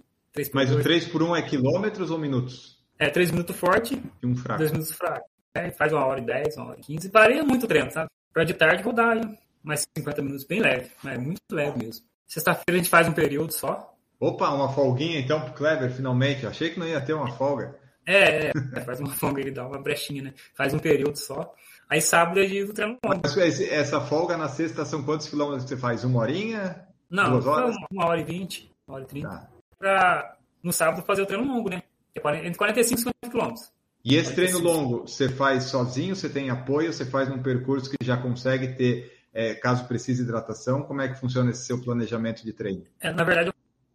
Mas 0.53 0.69
2. 0.69 0.82
o 0.82 0.84
3 0.84 1.08
por 1.08 1.23
1 1.23 1.36
é 1.38 1.41
quilômetros 1.41 2.12
ou 2.12 2.19
minutos? 2.19 2.77
É 2.99 3.10
3 3.10 3.32
minutos 3.32 3.55
forte 3.55 4.01
e 4.21 4.27
um 4.27 4.36
fraco. 4.36 4.60
2 4.60 4.71
minutos 4.71 4.93
fraco. 4.93 5.29
É, 5.53 5.71
faz 5.71 5.93
uma 5.93 6.05
hora 6.05 6.19
e 6.19 6.25
10, 6.25 6.58
uma 6.58 6.67
hora 6.67 6.79
e 6.79 6.84
15. 6.84 7.10
Varia 7.10 7.43
muito 7.43 7.63
o 7.63 7.67
treino, 7.67 7.89
sabe? 7.89 8.10
Pra 8.34 8.43
de 8.43 8.53
tarde 8.53 8.84
rodar 8.84 9.17
aí 9.17 9.38
mais 9.63 9.86
50 9.97 10.21
minutos, 10.21 10.45
bem 10.45 10.60
leve, 10.60 10.91
mas 11.03 11.15
é 11.15 11.17
muito 11.17 11.41
leve 11.51 11.79
mesmo. 11.79 12.05
Sexta-feira 12.27 12.73
a 12.73 12.77
gente 12.77 12.89
faz 12.89 13.08
um 13.08 13.13
período 13.13 13.51
só. 13.51 13.95
Opa, 14.19 14.49
uma 14.49 14.71
folguinha 14.73 15.19
então 15.19 15.41
pro 15.41 15.53
Kleber, 15.53 15.91
finalmente. 15.91 16.45
achei 16.45 16.69
que 16.69 16.79
não 16.79 16.88
ia 16.88 17.01
ter 17.01 17.13
uma 17.13 17.32
folga. 17.32 17.75
É, 18.05 18.47
é, 18.47 18.51
é 18.75 18.82
faz 18.82 18.99
uma 18.99 19.12
folga, 19.12 19.41
ele 19.41 19.51
dá 19.51 19.65
uma 19.65 19.82
brechinha, 19.82 20.23
né? 20.23 20.34
Faz 20.53 20.73
um 20.73 20.79
período 20.79 21.17
só. 21.17 21.53
Aí 21.89 22.02
sábado 22.02 22.39
é 22.39 22.43
o 22.43 22.73
treino 22.73 22.97
longo. 23.04 23.21
Mas 23.23 23.60
essa 23.62 23.99
folga 23.99 24.38
na 24.38 24.47
sexta 24.47 24.86
são 24.86 25.04
quantos 25.04 25.28
quilômetros 25.28 25.63
que 25.63 25.69
você 25.69 25.78
faz? 25.78 26.04
Uma 26.04 26.19
horinha? 26.19 26.88
Não, 27.10 27.32
duas 27.32 27.47
horas? 27.47 27.75
uma 27.91 28.06
hora 28.06 28.21
e 28.21 28.23
vinte, 28.23 28.71
uma 28.88 28.97
hora 28.97 29.04
e 29.06 29.08
trinta. 29.08 29.30
Tá. 29.30 29.49
Pra 29.78 30.36
no 30.62 30.71
sábado 30.71 31.04
fazer 31.04 31.23
o 31.23 31.25
treino 31.25 31.45
longo, 31.45 31.69
né? 31.69 31.82
É 32.13 32.38
entre 32.45 32.56
45 32.56 32.99
e 32.99 33.04
50 33.04 33.13
quilômetros. 33.32 33.71
E 34.04 34.15
esse 34.15 34.34
treino 34.34 34.60
longo, 34.60 35.08
você 35.08 35.28
faz 35.28 35.65
sozinho, 35.65 36.15
você 36.15 36.30
tem 36.30 36.49
apoio, 36.49 36.93
você 36.93 37.06
faz 37.06 37.28
num 37.28 37.41
percurso 37.41 37.89
que 37.89 38.06
já 38.06 38.15
consegue 38.17 38.75
ter, 38.75 39.12
é, 39.34 39.56
caso 39.56 39.88
precise, 39.88 40.23
hidratação? 40.23 40.84
Como 40.84 41.02
é 41.02 41.08
que 41.08 41.19
funciona 41.19 41.49
esse 41.49 41.65
seu 41.65 41.82
planejamento 41.82 42.43
de 42.43 42.54
treino? 42.54 42.84
É, 42.99 43.12
na 43.12 43.23
verdade, 43.23 43.49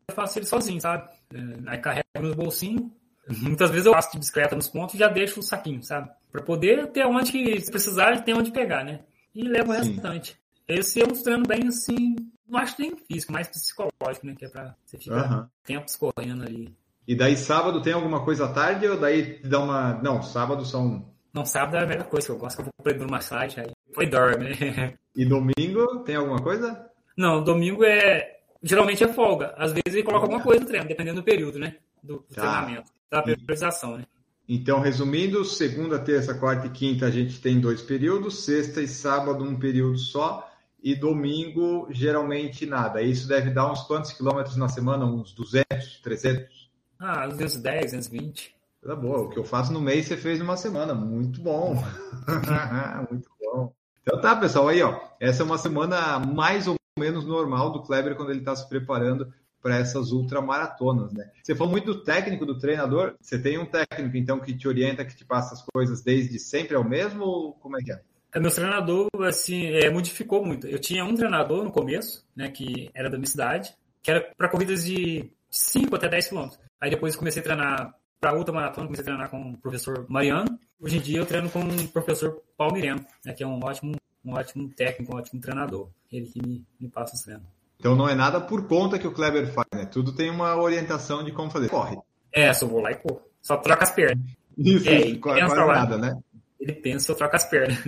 eu 0.09 0.15
faço 0.15 0.39
ele 0.39 0.47
sozinho, 0.47 0.81
sabe? 0.81 1.09
É, 1.33 1.71
aí 1.71 1.79
carrego 1.79 2.05
no 2.21 2.35
bolsinho. 2.35 2.93
Muitas 3.29 3.71
vezes 3.71 3.87
eu 3.87 3.93
passo 3.93 4.13
de 4.13 4.19
bicicleta 4.19 4.55
nos 4.55 4.69
pontos 4.69 4.95
e 4.95 4.99
já 4.99 5.09
deixo 5.09 5.41
o 5.41 5.43
saquinho, 5.43 5.83
sabe? 5.83 6.11
Para 6.31 6.43
poder 6.43 6.89
ter 6.89 7.07
onde, 7.07 7.61
se 7.61 7.71
precisar, 7.71 8.23
ter 8.23 8.35
onde 8.35 8.51
pegar, 8.51 8.85
né? 8.85 9.01
E 9.35 9.43
levo 9.43 9.73
o 9.73 9.75
restante. 9.75 10.37
Esse 10.69 11.03
é 11.03 11.05
um 11.05 11.13
treino 11.13 11.45
bem 11.47 11.69
assim, 11.69 12.17
não 12.49 12.59
acho 12.59 12.77
nem 12.79 12.97
físico, 12.97 13.33
mais 13.33 13.49
psicológico, 13.49 14.27
né? 14.27 14.35
Que 14.39 14.47
é 14.47 14.49
pra 14.49 14.75
você 14.85 14.99
ficar 14.99 15.31
uhum. 15.31 15.47
tempos 15.65 15.97
correndo 15.97 16.45
ali. 16.45 16.75
E 17.07 17.15
daí 17.15 17.37
sábado 17.37 17.83
tem 17.83 17.93
alguma 17.93 18.25
coisa 18.25 18.47
à 18.47 18.53
tarde 18.53 18.87
ou 18.87 18.99
daí 18.99 19.41
dá 19.43 19.61
uma. 19.61 19.95
Não, 20.03 20.23
sábado 20.23 20.65
são. 20.65 21.13
Não, 21.33 21.45
sábado 21.45 21.77
é 21.77 21.83
a 21.83 21.87
melhor 21.87 22.07
coisa 22.07 22.27
que 22.27 22.33
eu 22.33 22.39
gosto, 22.39 22.57
que 22.57 22.63
eu 22.63 22.65
vou 22.65 22.73
pra 22.83 22.93
hidromassagem, 22.93 23.65
aí 23.65 23.73
foi 23.93 24.07
dorme, 24.07 24.51
né? 24.51 24.95
E 25.15 25.25
domingo 25.25 26.01
tem 26.05 26.17
alguma 26.17 26.43
coisa? 26.43 26.91
Não, 27.17 27.43
domingo 27.43 27.85
é. 27.85 28.39
Geralmente 28.61 29.05
é 29.05 29.09
folga. 29.13 29.55
Às 29.57 29.73
vezes 29.73 29.95
ele 29.95 30.03
coloca 30.03 30.25
alguma 30.25 30.43
coisa 30.43 30.63
no 30.63 30.67
treino, 30.67 30.89
dependendo 30.89 31.21
do 31.21 31.25
período, 31.25 31.59
né? 31.59 31.77
Do, 32.03 32.15
do 32.17 32.35
tá. 32.35 32.41
treinamento, 32.41 32.91
da 33.15 33.23
periodização, 33.23 33.99
né? 33.99 34.05
Então, 34.49 34.81
resumindo, 34.81 35.45
segunda, 35.45 35.99
terça, 35.99 36.35
quarta 36.35 36.67
e 36.67 36.71
quinta 36.71 37.07
a 37.07 37.11
gente 37.11 37.41
tem 37.41 37.61
dois 37.61 37.81
períodos, 37.81 38.45
sexta 38.45 38.83
e 38.83 38.89
sábado 38.89 39.43
um 39.43 39.59
período 39.59 39.97
só, 39.97 40.51
e 40.83 40.95
domingo 40.95 41.89
geralmente 41.91 42.67
nada. 42.67 43.01
Isso 43.01 43.27
deve 43.27 43.51
dar 43.51 43.73
uns 43.73 43.83
quantos 43.85 44.13
quilômetros 44.13 44.57
na 44.57 44.69
semana? 44.69 45.07
Uns 45.07 45.33
200, 45.33 46.01
300? 46.03 46.71
Ah, 46.99 47.27
210, 47.27 47.93
220. 47.93 48.55
Coisa 48.83 48.97
boa. 48.97 49.21
O 49.21 49.31
que 49.31 49.39
eu 49.39 49.45
faço 49.45 49.73
no 49.73 49.81
mês 49.81 50.07
você 50.07 50.17
fez 50.17 50.39
numa 50.39 50.59
semana. 50.59 50.95
Muito 50.95 51.41
bom. 51.41 51.75
Muito 53.11 53.31
bom. 53.41 53.73
Então 54.03 54.21
tá, 54.21 54.37
pessoal, 54.37 54.69
aí 54.69 54.83
ó, 54.83 55.01
essa 55.19 55.43
é 55.43 55.47
uma 55.47 55.57
semana 55.57 56.19
mais 56.19 56.67
ou 56.67 56.77
menos 56.99 57.25
normal 57.25 57.71
do 57.73 57.83
Kleber 57.83 58.15
quando 58.15 58.31
ele 58.31 58.41
está 58.41 58.55
se 58.55 58.69
preparando 58.69 59.33
para 59.65 59.79
essas 59.79 60.13
ultramaratonas, 60.13 61.11
né? 61.15 61.31
Você 61.43 61.55
falou 61.55 61.71
muito 61.71 61.87
do 61.87 62.05
técnico, 62.05 62.45
do 62.45 62.59
treinador. 62.59 63.15
Você 63.19 63.39
tem 63.39 63.57
um 63.57 63.65
técnico, 63.65 64.15
então, 64.15 64.39
que 64.39 64.55
te 64.55 64.69
orienta, 64.69 65.07
que 65.07 65.17
te 65.17 65.25
passa 65.25 65.55
as 65.55 65.63
coisas 65.63 66.03
desde 66.03 66.39
sempre 66.39 66.77
é 66.77 66.79
o 66.79 66.87
mesmo 66.87 67.25
ou 67.25 67.53
como 67.55 67.79
é 67.79 67.83
que 67.83 67.91
é? 67.91 67.99
é 68.35 68.39
meu 68.39 68.51
treinador, 68.51 69.09
assim, 69.23 69.69
é, 69.69 69.89
modificou 69.89 70.45
muito. 70.45 70.67
Eu 70.67 70.79
tinha 70.79 71.03
um 71.03 71.15
treinador 71.15 71.65
no 71.65 71.71
começo, 71.71 72.27
né, 72.37 72.51
que 72.51 72.91
era 72.93 73.09
da 73.09 73.17
minha 73.17 73.27
cidade, 73.27 73.75
que 74.03 74.11
era 74.11 74.21
para 74.37 74.51
corridas 74.51 74.85
de 74.85 75.33
5 75.49 75.97
até 75.97 76.11
10 76.11 76.29
quilômetros. 76.29 76.61
Aí 76.79 76.91
depois 76.91 77.17
comecei 77.17 77.41
a 77.41 77.45
treinar 77.45 77.95
para 78.21 78.37
ultramaratona, 78.37 78.87
comecei 78.87 79.03
a 79.03 79.07
treinar 79.07 79.31
com 79.31 79.53
o 79.53 79.57
professor 79.57 80.05
Mariano. 80.11 80.59
Hoje 80.79 80.99
em 80.99 81.01
dia 81.01 81.21
eu 81.21 81.25
treino 81.25 81.49
com 81.49 81.61
o 81.61 81.89
professor 81.89 82.43
Paulo 82.55 82.75
Mireno, 82.75 83.03
né, 83.25 83.33
que 83.33 83.43
é 83.43 83.47
um 83.47 83.59
ótimo, 83.65 83.97
um 84.23 84.35
ótimo 84.35 84.69
técnico, 84.69 85.15
um 85.15 85.17
ótimo 85.17 85.41
treinador. 85.41 85.89
Ele 86.13 86.27
que 86.27 86.47
me, 86.47 86.67
me 86.79 86.91
passa 86.91 87.15
os 87.15 87.23
treinos. 87.23 87.54
Então 87.79 87.95
não 87.95 88.09
é 88.09 88.15
nada 88.15 88.41
por 88.41 88.67
conta 88.67 88.99
que 88.99 89.07
o 89.07 89.13
Kleber 89.13 89.53
faz, 89.53 89.69
né? 89.75 89.85
Tudo 89.87 90.13
tem 90.13 90.31
uma 90.31 90.57
orientação 90.57 91.25
de 91.25 91.33
como 91.33 91.51
fazer. 91.51 91.69
Corre. 91.69 91.97
É, 92.33 92.53
só 92.53 92.67
vou 92.67 92.81
lá 92.81 92.93
e 92.93 92.97
corro. 92.97 93.21
Só 93.41 93.57
troca 93.57 93.85
as 93.85 93.91
pernas. 93.91 94.25
Isso, 94.57 94.89
é, 94.89 95.07
isso 95.07 95.21
quase 95.21 95.41
nada, 95.41 95.99
né? 95.99 96.19
Ele 96.59 96.73
pensa, 96.73 97.13
eu 97.13 97.17
troco 97.17 97.37
as 97.37 97.45
pernas. 97.45 97.79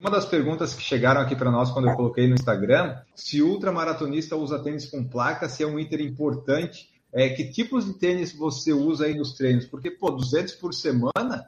Uma 0.00 0.10
das 0.10 0.26
perguntas 0.26 0.74
que 0.74 0.82
chegaram 0.82 1.20
aqui 1.20 1.34
para 1.34 1.50
nós 1.50 1.70
quando 1.70 1.88
eu 1.88 1.96
coloquei 1.96 2.28
no 2.28 2.34
Instagram, 2.34 2.96
se 3.14 3.42
ultramaratonista 3.42 4.36
usa 4.36 4.62
tênis 4.62 4.86
com 4.86 5.02
placa, 5.02 5.48
se 5.48 5.62
é 5.62 5.66
um 5.66 5.78
item 5.78 6.06
importante 6.06 6.88
é, 7.12 7.28
que 7.30 7.50
tipos 7.50 7.86
de 7.86 7.94
tênis 7.94 8.32
você 8.32 8.72
usa 8.72 9.06
aí 9.06 9.14
nos 9.14 9.32
treinos? 9.32 9.66
Porque, 9.66 9.90
pô, 9.90 10.10
200 10.10 10.54
por 10.54 10.74
semana, 10.74 11.46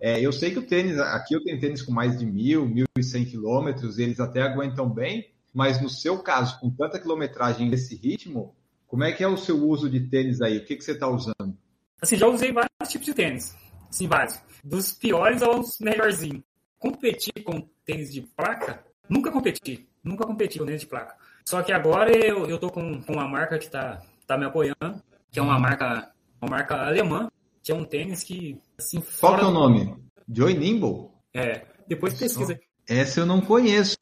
é, 0.00 0.20
eu 0.20 0.32
sei 0.32 0.50
que 0.50 0.58
o 0.58 0.66
tênis, 0.66 0.98
aqui 0.98 1.34
eu 1.34 1.44
tenho 1.44 1.60
tênis 1.60 1.82
com 1.82 1.92
mais 1.92 2.18
de 2.18 2.24
mil, 2.24 2.66
mil 2.66 2.86
e 2.96 3.02
cem 3.02 3.24
quilômetros, 3.24 3.98
eles 3.98 4.20
até 4.20 4.42
aguentam 4.42 4.88
bem, 4.88 5.30
mas 5.52 5.80
no 5.80 5.88
seu 5.88 6.18
caso, 6.22 6.58
com 6.60 6.70
tanta 6.70 6.98
quilometragem 6.98 7.68
nesse 7.68 7.96
ritmo, 7.96 8.54
como 8.86 9.04
é 9.04 9.12
que 9.12 9.24
é 9.24 9.28
o 9.28 9.36
seu 9.36 9.56
uso 9.56 9.88
de 9.88 10.00
tênis 10.00 10.40
aí? 10.40 10.58
O 10.58 10.64
que, 10.64 10.76
que 10.76 10.84
você 10.84 10.92
está 10.92 11.08
usando? 11.08 11.56
Assim, 12.00 12.16
já 12.16 12.26
usei 12.26 12.52
vários 12.52 12.88
tipos 12.88 13.06
de 13.06 13.14
tênis. 13.14 13.56
Sim, 13.90 14.08
vários. 14.08 14.40
Dos 14.64 14.92
piores 14.92 15.42
aos 15.42 15.78
melhorzinhos. 15.78 16.42
Competir 16.78 17.42
com 17.44 17.66
tênis 17.84 18.12
de 18.12 18.22
placa, 18.22 18.84
nunca 19.08 19.30
competi. 19.30 19.88
Nunca 20.02 20.26
competi 20.26 20.58
com 20.58 20.66
tênis 20.66 20.80
de 20.80 20.86
placa. 20.86 21.16
Só 21.44 21.62
que 21.62 21.72
agora 21.72 22.10
eu, 22.10 22.46
eu 22.46 22.58
tô 22.58 22.70
com, 22.70 23.00
com 23.02 23.12
uma 23.12 23.28
marca 23.28 23.58
que 23.58 23.70
tá, 23.70 24.02
tá 24.26 24.36
me 24.36 24.44
apoiando, 24.44 25.02
que 25.30 25.38
é 25.38 25.42
uma 25.42 25.58
marca, 25.58 26.10
uma 26.40 26.50
marca 26.50 26.74
alemã, 26.86 27.30
que 27.62 27.70
é 27.70 27.74
um 27.74 27.84
tênis 27.84 28.22
que, 28.22 28.60
assim, 28.78 29.02
Qual 29.20 29.36
que 29.36 29.44
é 29.44 29.46
o 29.46 29.50
nome? 29.50 29.96
Joy 30.28 30.54
Nimble? 30.54 31.10
É, 31.32 31.64
depois 31.86 32.14
pesquisa. 32.14 32.58
Essa 32.88 33.20
eu 33.20 33.26
não 33.26 33.40
conheço. 33.40 33.96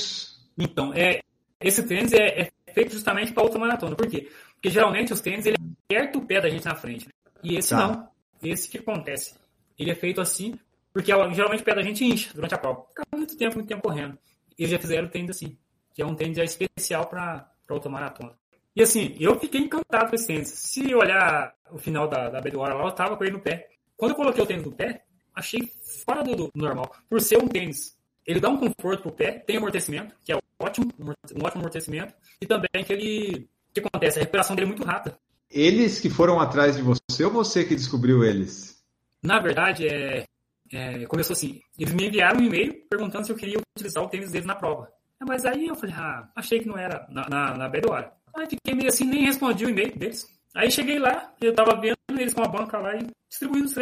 Então, 0.57 0.93
é, 0.95 1.21
esse 1.61 1.83
tênis 1.83 2.13
é, 2.13 2.41
é 2.41 2.73
feito 2.73 2.93
justamente 2.93 3.33
para 3.33 3.43
ultramaratona. 3.43 3.95
Por 3.95 4.09
quê? 4.09 4.31
Porque 4.55 4.71
geralmente 4.71 5.13
os 5.13 5.21
tênis, 5.21 5.47
ele 5.47 5.57
aperta 5.85 6.19
o 6.19 6.27
pé 6.27 6.41
da 6.41 6.49
gente 6.49 6.65
na 6.65 6.75
frente. 6.75 7.07
Né? 7.07 7.13
E 7.43 7.57
esse 7.57 7.71
tá. 7.71 7.89
não. 7.89 8.09
Esse 8.43 8.69
que 8.69 8.79
acontece. 8.79 9.35
Ele 9.79 9.91
é 9.91 9.95
feito 9.95 10.21
assim, 10.21 10.59
porque 10.93 11.13
geralmente 11.33 11.61
o 11.61 11.65
pé 11.65 11.75
da 11.75 11.83
gente 11.83 12.05
incha 12.05 12.33
durante 12.35 12.55
a 12.55 12.59
prova. 12.59 12.85
Fica 12.89 13.03
muito 13.15 13.37
tempo, 13.37 13.57
muito 13.57 13.69
tempo 13.69 13.83
correndo. 13.83 14.19
Eles 14.59 14.71
já 14.71 14.79
fizeram 14.79 15.07
o 15.07 15.11
tênis 15.11 15.31
assim, 15.31 15.57
que 15.93 16.03
é 16.03 16.07
um 16.07 16.15
tênis 16.15 16.39
especial 16.39 17.07
para 17.07 17.51
ultramaratona. 17.71 18.35
E 18.75 18.83
assim, 18.83 19.17
eu 19.19 19.39
fiquei 19.39 19.61
encantado 19.61 20.09
com 20.09 20.15
esse 20.15 20.27
tênis. 20.27 20.49
Se 20.49 20.95
olhar 20.95 21.55
o 21.71 21.79
final 21.79 22.09
da, 22.09 22.31
da 22.31 22.41
Bedwater 22.41 22.77
lá, 22.77 22.85
eu 22.85 22.93
tava 22.93 23.17
com 23.17 23.25
ele 23.25 23.35
no 23.35 23.41
pé. 23.41 23.69
Quando 23.97 24.13
eu 24.13 24.17
coloquei 24.17 24.43
o 24.43 24.47
tênis 24.47 24.65
no 24.65 24.73
pé, 24.73 25.05
achei 25.35 25.71
fora 26.05 26.23
do, 26.23 26.35
do 26.37 26.51
normal. 26.55 26.95
Por 27.09 27.21
ser 27.21 27.39
um 27.39 27.49
tênis, 27.49 27.99
ele 28.27 28.41
dá 28.41 28.49
um 28.49 28.57
conforto 28.57 29.03
pro 29.03 29.13
pé, 29.13 29.33
tem 29.33 29.57
amortecimento, 29.57 30.15
que 30.25 30.33
é 30.33 30.39
ótimo, 30.59 30.93
um 30.99 31.45
ótimo 31.45 31.61
amortecimento, 31.61 32.15
e 32.41 32.47
também 32.47 32.85
que 32.85 32.93
ele. 32.93 33.49
O 33.71 33.73
que 33.73 33.81
acontece? 33.81 34.19
A 34.19 34.23
recuperação 34.23 34.57
dele 34.57 34.67
é 34.67 34.69
muito 34.69 34.85
rápida. 34.85 35.17
Eles 35.51 36.01
que 36.01 36.11
foram 36.11 36.41
atrás 36.41 36.77
de 36.77 36.83
você 36.83 37.25
ou 37.25 37.31
você 37.31 37.65
que 37.65 37.75
descobriu 37.75 38.25
eles? 38.25 38.81
Na 39.23 39.39
verdade, 39.41 39.87
é, 39.87 40.25
é, 40.73 41.07
começou 41.07 41.35
assim. 41.35 41.61
Eles 41.79 41.93
me 41.93 42.07
enviaram 42.07 42.41
um 42.41 42.45
e-mail 42.45 42.75
perguntando 42.89 43.27
se 43.27 43.33
eu 43.33 43.37
queria 43.37 43.61
utilizar 43.77 44.03
o 44.03 44.09
tênis 44.09 44.31
deles 44.31 44.47
na 44.47 44.55
prova. 44.55 44.89
Mas 45.21 45.45
aí 45.45 45.67
eu 45.67 45.75
falei, 45.75 45.95
ah, 45.99 46.29
achei 46.35 46.61
que 46.61 46.69
não 46.69 46.79
era 46.79 47.07
na, 47.11 47.29
na, 47.29 47.57
na 47.57 47.71
hora. 47.91 48.13
Aí 48.35 48.47
fiquei 48.49 48.75
meio 48.75 48.89
assim, 48.89 49.05
nem 49.05 49.27
respondi 49.27 49.67
o 49.67 49.71
e-mail 49.71 49.97
deles. 49.97 50.27
Aí 50.55 50.71
cheguei 50.71 50.99
lá, 50.99 51.33
eu 51.41 51.55
tava 51.55 51.79
vendo 51.81 51.97
eles 52.19 52.33
com 52.33 52.43
a 52.43 52.49
banca 52.49 52.79
lá 52.79 52.97
e 52.97 53.07
distribuindo 53.29 53.67
os, 53.67 53.75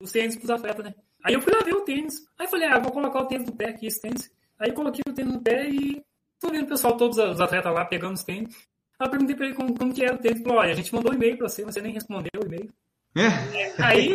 os 0.00 0.12
tênis 0.12 0.36
pros 0.36 0.50
atletas, 0.50 0.84
né? 0.84 0.94
Aí 1.26 1.34
eu 1.34 1.40
fui 1.40 1.52
lá 1.52 1.60
ver 1.64 1.74
o 1.74 1.80
tênis. 1.80 2.24
Aí 2.38 2.46
falei, 2.46 2.68
ah, 2.68 2.78
vou 2.78 2.92
colocar 2.92 3.20
o 3.20 3.26
tênis 3.26 3.46
no 3.46 3.56
pé 3.56 3.70
aqui, 3.70 3.88
esse 3.88 4.00
tênis. 4.00 4.30
Aí 4.60 4.70
coloquei 4.70 5.02
o 5.08 5.12
tênis 5.12 5.32
no 5.32 5.40
pé 5.40 5.68
e 5.68 6.00
tô 6.38 6.50
vendo 6.50 6.66
o 6.66 6.68
pessoal, 6.68 6.96
todos 6.96 7.18
os 7.18 7.40
atletas 7.40 7.74
lá 7.74 7.84
pegando 7.84 8.14
os 8.14 8.22
tênis. 8.22 8.54
Aí 8.96 9.08
eu 9.08 9.10
perguntei 9.10 9.34
pra 9.34 9.46
ele 9.46 9.54
como, 9.56 9.76
como 9.76 9.92
que 9.92 10.04
era 10.04 10.14
o 10.14 10.18
tênis. 10.18 10.36
Ele 10.36 10.44
falou, 10.44 10.60
olha, 10.60 10.70
a 10.70 10.76
gente 10.76 10.94
mandou 10.94 11.10
um 11.10 11.16
e-mail 11.16 11.36
pra 11.36 11.48
você, 11.48 11.64
você 11.64 11.82
nem 11.82 11.92
respondeu 11.92 12.30
o 12.40 12.46
e-mail. 12.46 12.72
É. 13.16 13.82
aí, 13.82 14.12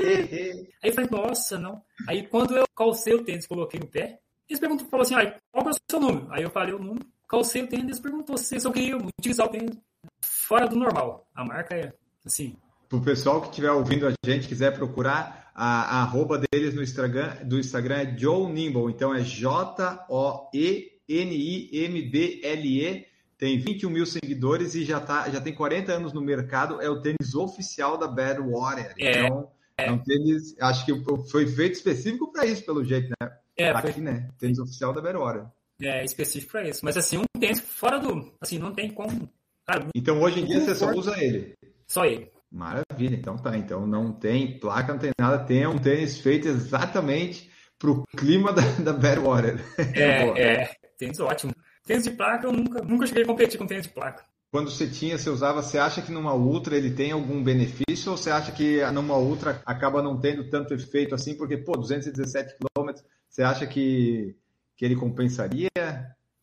aí 0.81 0.89
eu 0.89 0.93
falei, 0.93 1.09
nossa, 1.11 1.59
não. 1.59 1.83
Aí 2.07 2.25
quando 2.27 2.55
eu 2.55 2.65
calcei 2.73 3.13
o 3.13 3.23
tênis 3.25 3.45
coloquei 3.45 3.77
no 3.77 3.87
pé, 3.87 4.19
eles 4.47 4.59
perguntam, 4.59 4.87
falou 4.87 5.03
assim, 5.03 5.15
ah, 5.15 5.35
qual 5.51 5.67
é 5.67 5.69
o 5.69 5.73
seu 5.89 5.99
número? 5.99 6.27
Aí 6.31 6.43
eu 6.43 6.49
falei 6.49 6.73
o 6.73 6.79
número, 6.79 7.05
calcei 7.27 7.63
o 7.63 7.67
tênis, 7.67 7.85
eles 7.85 7.99
perguntou 7.99 8.37
se 8.37 8.55
eu 8.55 8.71
queria 8.71 8.95
utilizar 8.95 9.47
o 9.47 9.49
tênis 9.49 9.77
fora 10.21 10.65
do 10.65 10.77
normal. 10.77 11.27
A 11.35 11.43
marca 11.43 11.75
é 11.75 11.91
assim. 12.25 12.55
Para 12.87 12.97
o 12.97 13.03
pessoal 13.03 13.41
que 13.41 13.49
estiver 13.49 13.71
ouvindo 13.71 14.07
a 14.07 14.13
gente, 14.25 14.47
quiser 14.47 14.73
procurar, 14.73 15.50
a, 15.53 15.99
a 15.99 16.01
arroba 16.01 16.37
deles 16.37 16.73
no 16.73 16.81
Instagram, 16.81 17.35
do 17.45 17.59
Instagram 17.59 17.95
é 17.95 18.17
Joe 18.17 18.51
Nimble, 18.51 18.91
então 18.91 19.13
é 19.13 19.21
J-O-E-N-I-M-B-L-E, 19.21 20.31
tem 23.37 23.57
21 23.57 23.89
mil 23.89 24.05
seguidores 24.05 24.75
e 24.75 24.85
já, 24.85 24.99
tá, 24.99 25.29
já 25.29 25.41
tem 25.41 25.53
40 25.53 25.91
anos 25.91 26.13
no 26.13 26.21
mercado, 26.21 26.79
é 26.81 26.89
o 26.89 27.01
tênis 27.01 27.33
oficial 27.33 27.97
da 27.97 28.07
Badwater. 28.07 28.93
É, 28.99 29.25
então, 29.25 29.49
é. 29.77 29.87
é 29.87 29.91
um 29.91 29.97
tênis, 29.97 30.55
acho 30.59 30.85
que 30.85 30.93
foi 31.29 31.47
feito 31.47 31.73
específico 31.73 32.31
para 32.31 32.45
isso, 32.45 32.63
pelo 32.63 32.83
jeito, 32.83 33.09
né? 33.19 33.31
É, 33.57 33.69
Aqui, 33.71 33.93
foi... 33.93 34.03
né? 34.03 34.29
Tênis 34.37 34.59
oficial 34.59 34.93
da 34.93 35.01
Badwater. 35.01 35.45
É, 35.81 36.05
específico 36.05 36.51
para 36.51 36.69
isso. 36.69 36.81
Mas 36.83 36.95
assim, 36.95 37.17
um 37.17 37.39
tênis 37.39 37.59
fora 37.59 37.97
do. 37.97 38.31
Assim, 38.39 38.59
não 38.59 38.71
tem 38.71 38.93
como. 38.93 39.27
Cara, 39.65 39.87
então 39.95 40.21
hoje 40.21 40.41
em 40.41 40.45
dia 40.45 40.61
você 40.61 40.75
só 40.75 40.91
usa 40.91 41.17
ele. 41.21 41.55
Só 41.87 42.05
ele. 42.05 42.31
Maravilha, 42.51 43.15
então 43.15 43.37
tá. 43.37 43.57
Então 43.57 43.87
não 43.87 44.11
tem 44.11 44.59
placa, 44.59 44.91
não 44.91 44.99
tem 44.99 45.11
nada. 45.17 45.39
Tem 45.39 45.65
um 45.65 45.77
tênis 45.77 46.19
feito 46.19 46.47
exatamente 46.47 47.49
para 47.79 47.91
o 47.91 48.03
clima 48.17 48.51
da, 48.51 48.61
da 48.83 48.93
Badwater. 48.93 49.59
É, 49.95 50.63
é, 50.63 50.75
tênis 50.97 51.19
ótimo. 51.19 51.53
Tênis 51.85 52.03
de 52.03 52.11
placa, 52.11 52.47
eu 52.47 52.51
nunca, 52.51 52.81
nunca 52.81 53.07
cheguei 53.07 53.23
a 53.23 53.27
competir 53.27 53.57
com 53.57 53.65
tênis 53.65 53.87
de 53.87 53.93
placa. 53.93 54.23
Quando 54.51 54.69
você 54.69 54.85
tinha, 54.85 55.17
você 55.17 55.29
usava, 55.29 55.63
você 55.63 55.77
acha 55.77 56.01
que 56.01 56.11
numa 56.11 56.33
Ultra 56.33 56.75
ele 56.75 56.91
tem 56.91 57.11
algum 57.11 57.41
benefício 57.41 58.11
ou 58.11 58.17
você 58.17 58.29
acha 58.29 58.51
que 58.51 58.83
numa 58.91 59.15
Ultra 59.15 59.61
acaba 59.65 60.03
não 60.03 60.19
tendo 60.19 60.49
tanto 60.49 60.73
efeito 60.73 61.15
assim? 61.15 61.37
Porque, 61.37 61.55
pô, 61.57 61.71
217 61.77 62.55
km, 62.57 62.91
você 63.29 63.43
acha 63.43 63.65
que, 63.65 64.35
que 64.75 64.83
ele 64.83 64.97
compensaria 64.97 65.69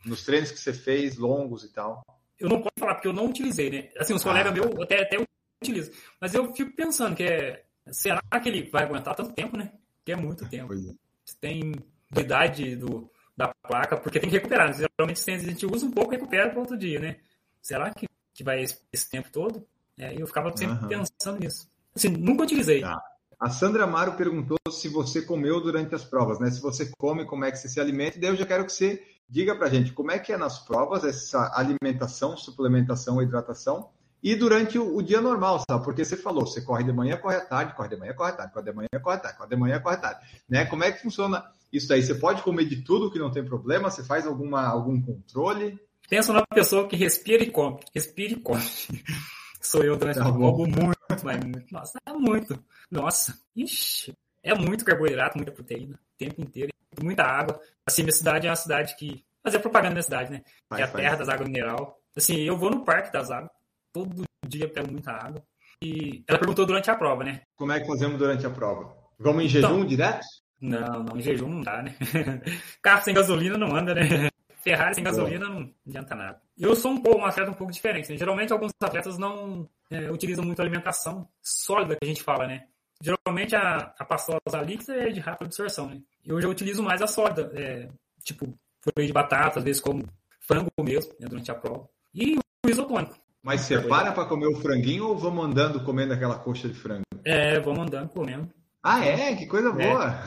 nos 0.06 0.24
treinos 0.24 0.50
que 0.50 0.58
você 0.58 0.72
fez, 0.72 1.18
longos 1.18 1.64
e 1.64 1.72
tal? 1.72 2.02
Eu 2.40 2.48
não 2.48 2.62
posso 2.62 2.78
falar 2.78 2.94
porque 2.94 3.08
eu 3.08 3.12
não 3.12 3.26
utilizei, 3.26 3.68
né? 3.68 3.88
Assim, 3.98 4.14
os 4.14 4.22
ah, 4.22 4.30
colegas 4.30 4.54
tá. 4.54 4.66
meus 4.66 4.80
até, 4.80 5.02
até 5.02 5.18
utilizam. 5.62 5.92
Mas 6.20 6.34
eu 6.34 6.52
fico 6.52 6.74
pensando 6.74 7.14
que 7.14 7.24
é. 7.24 7.64
Será 7.90 8.20
que 8.42 8.48
ele 8.48 8.68
vai 8.70 8.84
aguentar 8.84 9.14
tanto 9.14 9.32
tempo, 9.32 9.56
né? 9.56 9.72
Que 10.04 10.12
é 10.12 10.16
muito 10.16 10.48
tempo. 10.48 10.74
É. 10.74 10.94
Tem 11.40 11.72
idade 12.16 12.76
do, 12.76 13.10
da 13.36 13.52
placa, 13.62 13.96
porque 13.96 14.20
tem 14.20 14.28
que 14.28 14.36
recuperar. 14.36 14.72
Geralmente 14.74 15.30
a 15.30 15.38
gente 15.38 15.66
usa 15.66 15.86
um 15.86 15.90
pouco 15.90 16.12
e 16.12 16.16
recupera 16.16 16.50
para 16.50 16.60
outro 16.60 16.76
dia, 16.76 17.00
né? 17.00 17.16
Será 17.62 17.90
que, 17.90 18.06
que 18.34 18.44
vai 18.44 18.62
esse, 18.62 18.78
esse 18.92 19.08
tempo 19.08 19.30
todo? 19.30 19.66
É, 19.96 20.20
eu 20.20 20.26
ficava 20.26 20.54
sempre 20.56 20.82
uhum. 20.82 20.88
pensando 20.88 21.40
nisso. 21.40 21.68
Assim, 21.94 22.08
nunca 22.08 22.44
utilizei. 22.44 22.80
Tá. 22.80 23.00
A 23.40 23.50
Sandra 23.50 23.84
Amaro 23.84 24.14
perguntou 24.14 24.58
se 24.70 24.88
você 24.88 25.22
comeu 25.22 25.60
durante 25.60 25.94
as 25.94 26.04
provas, 26.04 26.40
né? 26.40 26.50
Se 26.50 26.60
você 26.60 26.90
come, 26.98 27.24
como 27.24 27.44
é 27.44 27.50
que 27.50 27.58
você 27.58 27.68
se 27.68 27.80
alimenta. 27.80 28.18
E 28.18 28.20
daí 28.20 28.30
eu 28.30 28.36
já 28.36 28.44
quero 28.44 28.64
que 28.64 28.72
você 28.72 29.02
diga 29.28 29.54
pra 29.54 29.68
gente 29.68 29.92
como 29.92 30.10
é 30.10 30.18
que 30.18 30.32
é 30.32 30.36
nas 30.36 30.58
provas 30.58 31.04
essa 31.04 31.52
alimentação, 31.54 32.36
suplementação, 32.36 33.22
hidratação 33.22 33.90
e 34.22 34.34
durante 34.34 34.78
o, 34.78 34.96
o, 34.96 35.02
dia 35.02 35.20
normal, 35.20 35.62
sabe? 35.68 35.84
Porque 35.84 36.04
você 36.04 36.16
falou, 36.16 36.46
você 36.46 36.60
corre 36.60 36.84
de 36.84 36.92
manhã, 36.92 37.16
corre 37.16 37.36
à 37.36 37.40
tarde, 37.40 37.74
corre 37.74 37.88
de 37.88 37.96
manhã, 37.96 38.12
corre 38.14 38.30
à 38.30 38.34
tarde, 38.34 38.52
corre 38.52 38.64
de 38.64 38.72
manhã, 38.72 38.88
corre 39.00 39.16
à 39.16 39.20
tarde, 39.20 39.38
corre 39.38 39.50
de 39.50 39.56
manhã, 39.56 39.80
corre 39.80 39.96
à 39.96 39.98
tarde, 39.98 40.26
né? 40.48 40.64
Como 40.66 40.84
é 40.84 40.92
que 40.92 41.02
funciona 41.02 41.44
isso 41.72 41.92
aí? 41.92 42.02
Você 42.02 42.14
pode 42.14 42.42
comer 42.42 42.64
de 42.64 42.82
tudo 42.82 43.10
que 43.10 43.18
não 43.18 43.30
tem 43.30 43.44
problema? 43.44 43.90
Você 43.90 44.02
faz 44.02 44.26
alguma, 44.26 44.66
algum 44.66 45.00
controle? 45.00 45.78
Pensa 46.08 46.32
numa 46.32 46.46
pessoa 46.52 46.88
que 46.88 46.96
respira 46.96 47.42
e 47.42 47.50
come, 47.50 47.78
respira 47.94 48.32
e 48.32 48.40
come. 48.40 48.62
Sou 49.60 49.82
eu 49.82 49.96
durante 49.96 50.18
tá 50.18 50.24
como 50.24 50.66
muito, 50.66 50.96
mas 51.24 51.44
muito, 51.44 51.72
nossa, 51.72 51.98
é 52.06 52.12
muito. 52.12 52.64
Nossa, 52.90 53.38
ixi, 53.54 54.14
é 54.42 54.54
muito 54.54 54.84
carboidrato, 54.84 55.36
muita 55.36 55.52
proteína, 55.52 55.94
o 55.94 56.18
tempo 56.18 56.40
inteiro, 56.40 56.72
muita 57.02 57.22
água. 57.24 57.60
Assim, 57.86 58.02
minha 58.02 58.14
cidade 58.14 58.46
é 58.46 58.50
uma 58.50 58.56
cidade 58.56 58.96
que 58.96 59.24
fazer 59.42 59.58
propaganda 59.58 59.96
da 59.96 60.02
cidade, 60.02 60.30
né? 60.30 60.42
Que 60.74 60.80
é 60.80 60.84
a 60.84 60.88
terra 60.88 61.16
das 61.16 61.28
águas 61.28 61.48
mineral. 61.48 61.98
Assim, 62.16 62.36
eu 62.40 62.56
vou 62.56 62.70
no 62.70 62.84
parque 62.84 63.12
das 63.12 63.30
águas, 63.30 63.50
todo 63.92 64.24
dia 64.46 64.68
pego 64.68 64.90
muita 64.90 65.12
água. 65.12 65.42
E 65.82 66.24
ela 66.26 66.38
perguntou 66.38 66.66
durante 66.66 66.90
a 66.90 66.96
prova, 66.96 67.22
né? 67.24 67.42
Como 67.56 67.72
é 67.72 67.80
que 67.80 67.86
fazemos 67.86 68.18
durante 68.18 68.46
a 68.46 68.50
prova? 68.50 68.96
Vamos 69.18 69.44
em 69.44 69.48
jejum 69.48 69.66
então, 69.66 69.86
direto? 69.86 70.26
Não, 70.60 71.04
não, 71.04 71.16
em 71.16 71.22
jejum 71.22 71.48
não 71.48 71.60
dá, 71.60 71.82
né? 71.82 71.94
Carro 72.82 73.04
sem 73.04 73.14
gasolina 73.14 73.56
não 73.56 73.76
anda, 73.76 73.94
né? 73.94 74.28
Ferrari 74.60 74.94
sem 74.94 75.04
gasolina 75.04 75.48
não 75.48 75.72
adianta 75.86 76.14
nada. 76.14 76.42
Eu 76.58 76.74
sou 76.74 76.92
um 76.92 77.00
pouco 77.00 77.20
um 77.20 77.24
atleta 77.24 77.50
um 77.50 77.54
pouco 77.54 77.72
diferente. 77.72 78.10
Né? 78.10 78.18
Geralmente 78.18 78.52
alguns 78.52 78.72
atletas 78.82 79.16
não 79.16 79.68
é, 79.90 80.10
utilizam 80.10 80.44
muito 80.44 80.60
alimentação 80.60 81.28
sólida 81.40 81.96
que 81.96 82.04
a 82.04 82.08
gente 82.08 82.22
fala, 82.22 82.46
né? 82.46 82.66
Geralmente 83.00 83.54
a, 83.54 83.94
a 83.96 84.04
pastosa 84.04 84.60
líquida 84.64 84.94
é 84.94 85.10
de 85.10 85.20
rápida 85.20 85.46
absorção, 85.46 85.88
né? 85.88 86.02
Eu 86.26 86.40
já 86.40 86.48
utilizo 86.48 86.82
mais 86.82 87.00
a 87.00 87.06
sólida, 87.06 87.52
é, 87.54 87.88
tipo 88.24 88.52
purê 88.82 89.06
de 89.06 89.12
batata, 89.12 89.60
às 89.60 89.64
vezes 89.64 89.80
como 89.80 90.04
frango 90.40 90.70
mesmo, 90.82 91.12
né, 91.20 91.28
durante 91.28 91.50
a 91.50 91.54
prova. 91.54 91.88
E 92.12 92.36
o 92.36 92.68
isotônico. 92.68 93.16
Mas 93.42 93.62
você 93.62 93.80
para 93.80 94.24
comer 94.24 94.46
o 94.46 94.60
franguinho 94.60 95.08
ou 95.08 95.16
vamos 95.16 95.44
andando 95.44 95.82
comendo 95.84 96.12
aquela 96.12 96.38
coxa 96.38 96.68
de 96.68 96.74
frango? 96.74 97.04
É, 97.24 97.60
vamos 97.60 97.80
andando 97.80 98.08
comendo. 98.08 98.48
Ah, 98.82 99.04
é? 99.04 99.34
Que 99.34 99.46
coisa 99.46 99.68
é, 99.68 99.72
boa! 99.72 100.22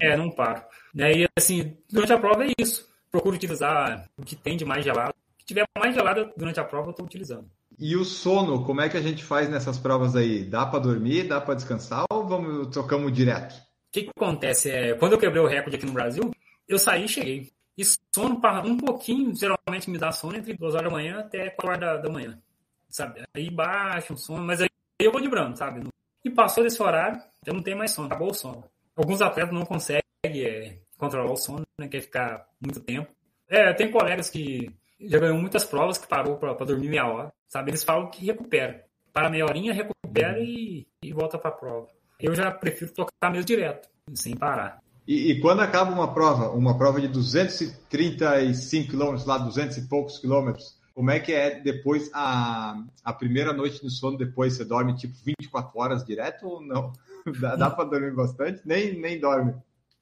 É, 0.00 0.12
é 0.12 0.16
não 0.16 0.30
paro. 0.30 0.62
E 0.94 1.26
assim, 1.36 1.76
durante 1.90 2.12
a 2.12 2.18
prova 2.18 2.44
é 2.44 2.52
isso. 2.58 2.88
Procuro 3.10 3.36
utilizar 3.36 4.08
o 4.16 4.22
que 4.22 4.36
tem 4.36 4.56
de 4.56 4.64
mais 4.64 4.84
gelado. 4.84 5.14
O 5.34 5.38
que 5.38 5.46
tiver 5.46 5.64
mais 5.78 5.94
gelado 5.94 6.30
durante 6.36 6.60
a 6.60 6.64
prova, 6.64 6.88
eu 6.88 6.90
estou 6.90 7.06
utilizando. 7.06 7.48
E 7.78 7.94
o 7.96 8.04
sono, 8.04 8.64
como 8.64 8.80
é 8.80 8.88
que 8.88 8.96
a 8.96 9.02
gente 9.02 9.22
faz 9.22 9.48
nessas 9.48 9.78
provas 9.78 10.16
aí? 10.16 10.44
Dá 10.44 10.64
para 10.64 10.78
dormir, 10.78 11.24
dá 11.24 11.40
para 11.40 11.54
descansar 11.54 12.04
ou 12.10 12.26
vamos 12.26 12.74
tocamos 12.74 13.12
direto? 13.12 13.54
O 13.54 13.92
que, 13.92 14.02
que 14.04 14.10
acontece? 14.16 14.70
É, 14.70 14.94
quando 14.94 15.12
eu 15.12 15.18
quebrei 15.18 15.42
o 15.42 15.46
recorde 15.46 15.76
aqui 15.76 15.86
no 15.86 15.92
Brasil, 15.92 16.30
eu 16.68 16.78
saí 16.78 17.04
e 17.04 17.08
cheguei. 17.08 17.50
E 17.76 17.82
sono 18.14 18.40
um 18.64 18.76
pouquinho, 18.76 19.34
geralmente 19.34 19.90
me 19.90 19.98
dá 19.98 20.10
sono 20.10 20.36
entre 20.36 20.54
2 20.54 20.74
horas 20.74 20.90
da 20.90 20.96
manhã 20.96 21.18
até 21.20 21.50
4 21.50 21.68
horas 21.68 21.80
da, 21.80 21.96
da 22.08 22.08
manhã. 22.08 22.40
Sabe? 22.88 23.22
Aí 23.34 23.50
baixa 23.50 24.12
um 24.12 24.16
sono, 24.16 24.44
mas 24.44 24.62
aí 24.62 24.68
eu 24.98 25.12
vou 25.12 25.20
librando, 25.20 25.56
sabe? 25.56 25.86
E 26.24 26.30
passou 26.30 26.64
desse 26.64 26.82
horário, 26.82 27.20
já 27.44 27.52
não 27.52 27.62
tem 27.62 27.74
mais 27.74 27.90
sono, 27.90 28.06
acabou 28.06 28.30
o 28.30 28.34
sono. 28.34 28.64
Alguns 28.96 29.20
atletas 29.20 29.52
não 29.52 29.66
conseguem 29.66 30.02
é, 30.24 30.78
controlar 30.96 31.30
o 31.30 31.36
sono, 31.36 31.66
né? 31.78 31.86
Quer 31.86 32.00
ficar 32.00 32.48
muito 32.60 32.80
tempo. 32.80 33.12
É, 33.48 33.72
tem 33.74 33.90
colegas 33.90 34.30
que 34.30 34.70
já 35.00 35.18
ganhou 35.18 35.38
muitas 35.38 35.64
provas 35.64 35.98
que 35.98 36.08
parou 36.08 36.36
para 36.36 36.54
dormir 36.64 36.88
meia 36.88 37.06
hora, 37.06 37.32
sabe? 37.46 37.70
Eles 37.70 37.84
falam 37.84 38.10
que 38.10 38.24
recupera. 38.24 38.84
Para 39.12 39.30
meia 39.30 39.44
horinha, 39.44 39.72
recupera 39.72 40.38
e, 40.40 40.86
e 41.02 41.12
volta 41.12 41.38
para 41.38 41.50
a 41.50 41.54
prova. 41.54 41.88
Eu 42.18 42.34
já 42.34 42.50
prefiro 42.50 42.92
tocar 42.92 43.30
mesmo 43.30 43.44
direto, 43.44 43.88
sem 44.14 44.34
parar. 44.34 44.80
E, 45.06 45.30
e, 45.30 45.40
quando 45.40 45.60
acaba 45.60 45.92
uma 45.92 46.12
prova, 46.12 46.50
uma 46.50 46.76
prova 46.76 47.00
de 47.00 47.06
235 47.08 48.90
quilômetros, 48.90 49.24
lá 49.24 49.38
200 49.38 49.76
e 49.76 49.88
poucos 49.88 50.18
quilômetros, 50.18 50.76
como 50.94 51.10
é 51.10 51.20
que 51.20 51.32
é 51.32 51.60
depois 51.60 52.10
a, 52.12 52.82
a 53.04 53.12
primeira 53.12 53.52
noite 53.52 53.80
de 53.82 53.90
sono 53.90 54.16
depois? 54.16 54.54
Você 54.54 54.64
dorme 54.64 54.96
tipo 54.96 55.14
24 55.24 55.78
horas 55.78 56.04
direto 56.04 56.46
ou 56.46 56.60
não? 56.60 56.92
Dá, 57.40 57.56
dá 57.56 57.70
para 57.70 57.86
dormir 57.86 58.14
bastante? 58.14 58.60
Nem, 58.64 58.96
nem 59.00 59.18
dorme. 59.18 59.52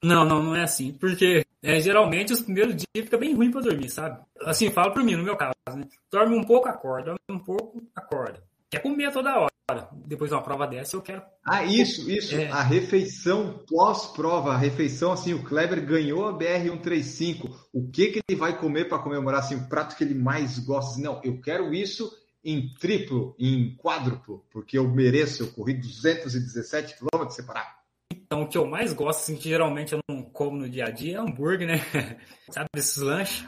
Não, 0.03 0.23
não, 0.23 0.43
não 0.43 0.55
é 0.55 0.61
assim. 0.61 0.93
Porque 0.93 1.43
é, 1.63 1.79
geralmente 1.79 2.31
os 2.31 2.41
primeiros 2.41 2.75
dias 2.75 3.05
fica 3.05 3.17
bem 3.17 3.33
ruim 3.33 3.49
para 3.49 3.61
dormir, 3.61 3.89
sabe? 3.89 4.19
Assim, 4.41 4.69
falo 4.69 4.93
para 4.93 5.03
mim, 5.03 5.15
no 5.15 5.23
meu 5.23 5.35
caso, 5.35 5.55
né? 5.75 5.87
Dorme 6.11 6.37
um 6.37 6.43
pouco, 6.43 6.69
acorda. 6.69 7.15
Dorme 7.27 7.41
um 7.41 7.43
pouco, 7.43 7.81
acorda. 7.95 8.43
Quer 8.69 8.83
comer 8.83 9.11
toda 9.11 9.35
hora. 9.35 9.54
Depois 10.05 10.29
de 10.29 10.35
uma 10.35 10.43
prova 10.43 10.67
dessa, 10.67 10.95
eu 10.95 11.01
quero. 11.01 11.23
Ah, 11.43 11.63
isso, 11.63 12.09
isso. 12.09 12.35
É. 12.35 12.51
A 12.51 12.61
refeição 12.61 13.63
pós-prova, 13.67 14.53
a 14.53 14.57
refeição, 14.57 15.11
assim, 15.11 15.33
o 15.33 15.43
Kleber 15.43 15.83
ganhou 15.83 16.27
a 16.27 16.37
BR-135. 16.37 17.51
O 17.73 17.89
que, 17.89 18.11
que 18.11 18.21
ele 18.27 18.39
vai 18.39 18.59
comer 18.59 18.87
para 18.87 18.99
comemorar, 18.99 19.39
assim, 19.39 19.55
o 19.55 19.67
prato 19.67 19.95
que 19.95 20.03
ele 20.03 20.13
mais 20.13 20.59
gosta? 20.59 21.01
Não, 21.01 21.19
eu 21.23 21.41
quero 21.41 21.73
isso 21.73 22.11
em 22.43 22.71
triplo, 22.75 23.35
em 23.39 23.75
quádruplo, 23.75 24.45
porque 24.51 24.77
eu 24.77 24.87
mereço, 24.87 25.41
eu 25.41 25.51
corri 25.51 25.73
217 25.73 26.97
quilômetros 26.97 27.35
separado. 27.35 27.73
Então, 28.11 28.43
o 28.43 28.47
que 28.47 28.57
eu 28.57 28.67
mais 28.67 28.93
gosto, 28.93 29.19
assim, 29.21 29.35
que 29.35 29.49
geralmente 29.49 29.93
eu 29.93 29.99
não 30.07 30.21
como 30.21 30.57
no 30.57 30.69
dia 30.69 30.85
a 30.85 30.91
dia, 30.91 31.17
é 31.17 31.19
hambúrguer, 31.19 31.67
né? 31.67 31.77
Sabe, 32.51 32.69
esses 32.75 32.97
lanches. 32.97 33.47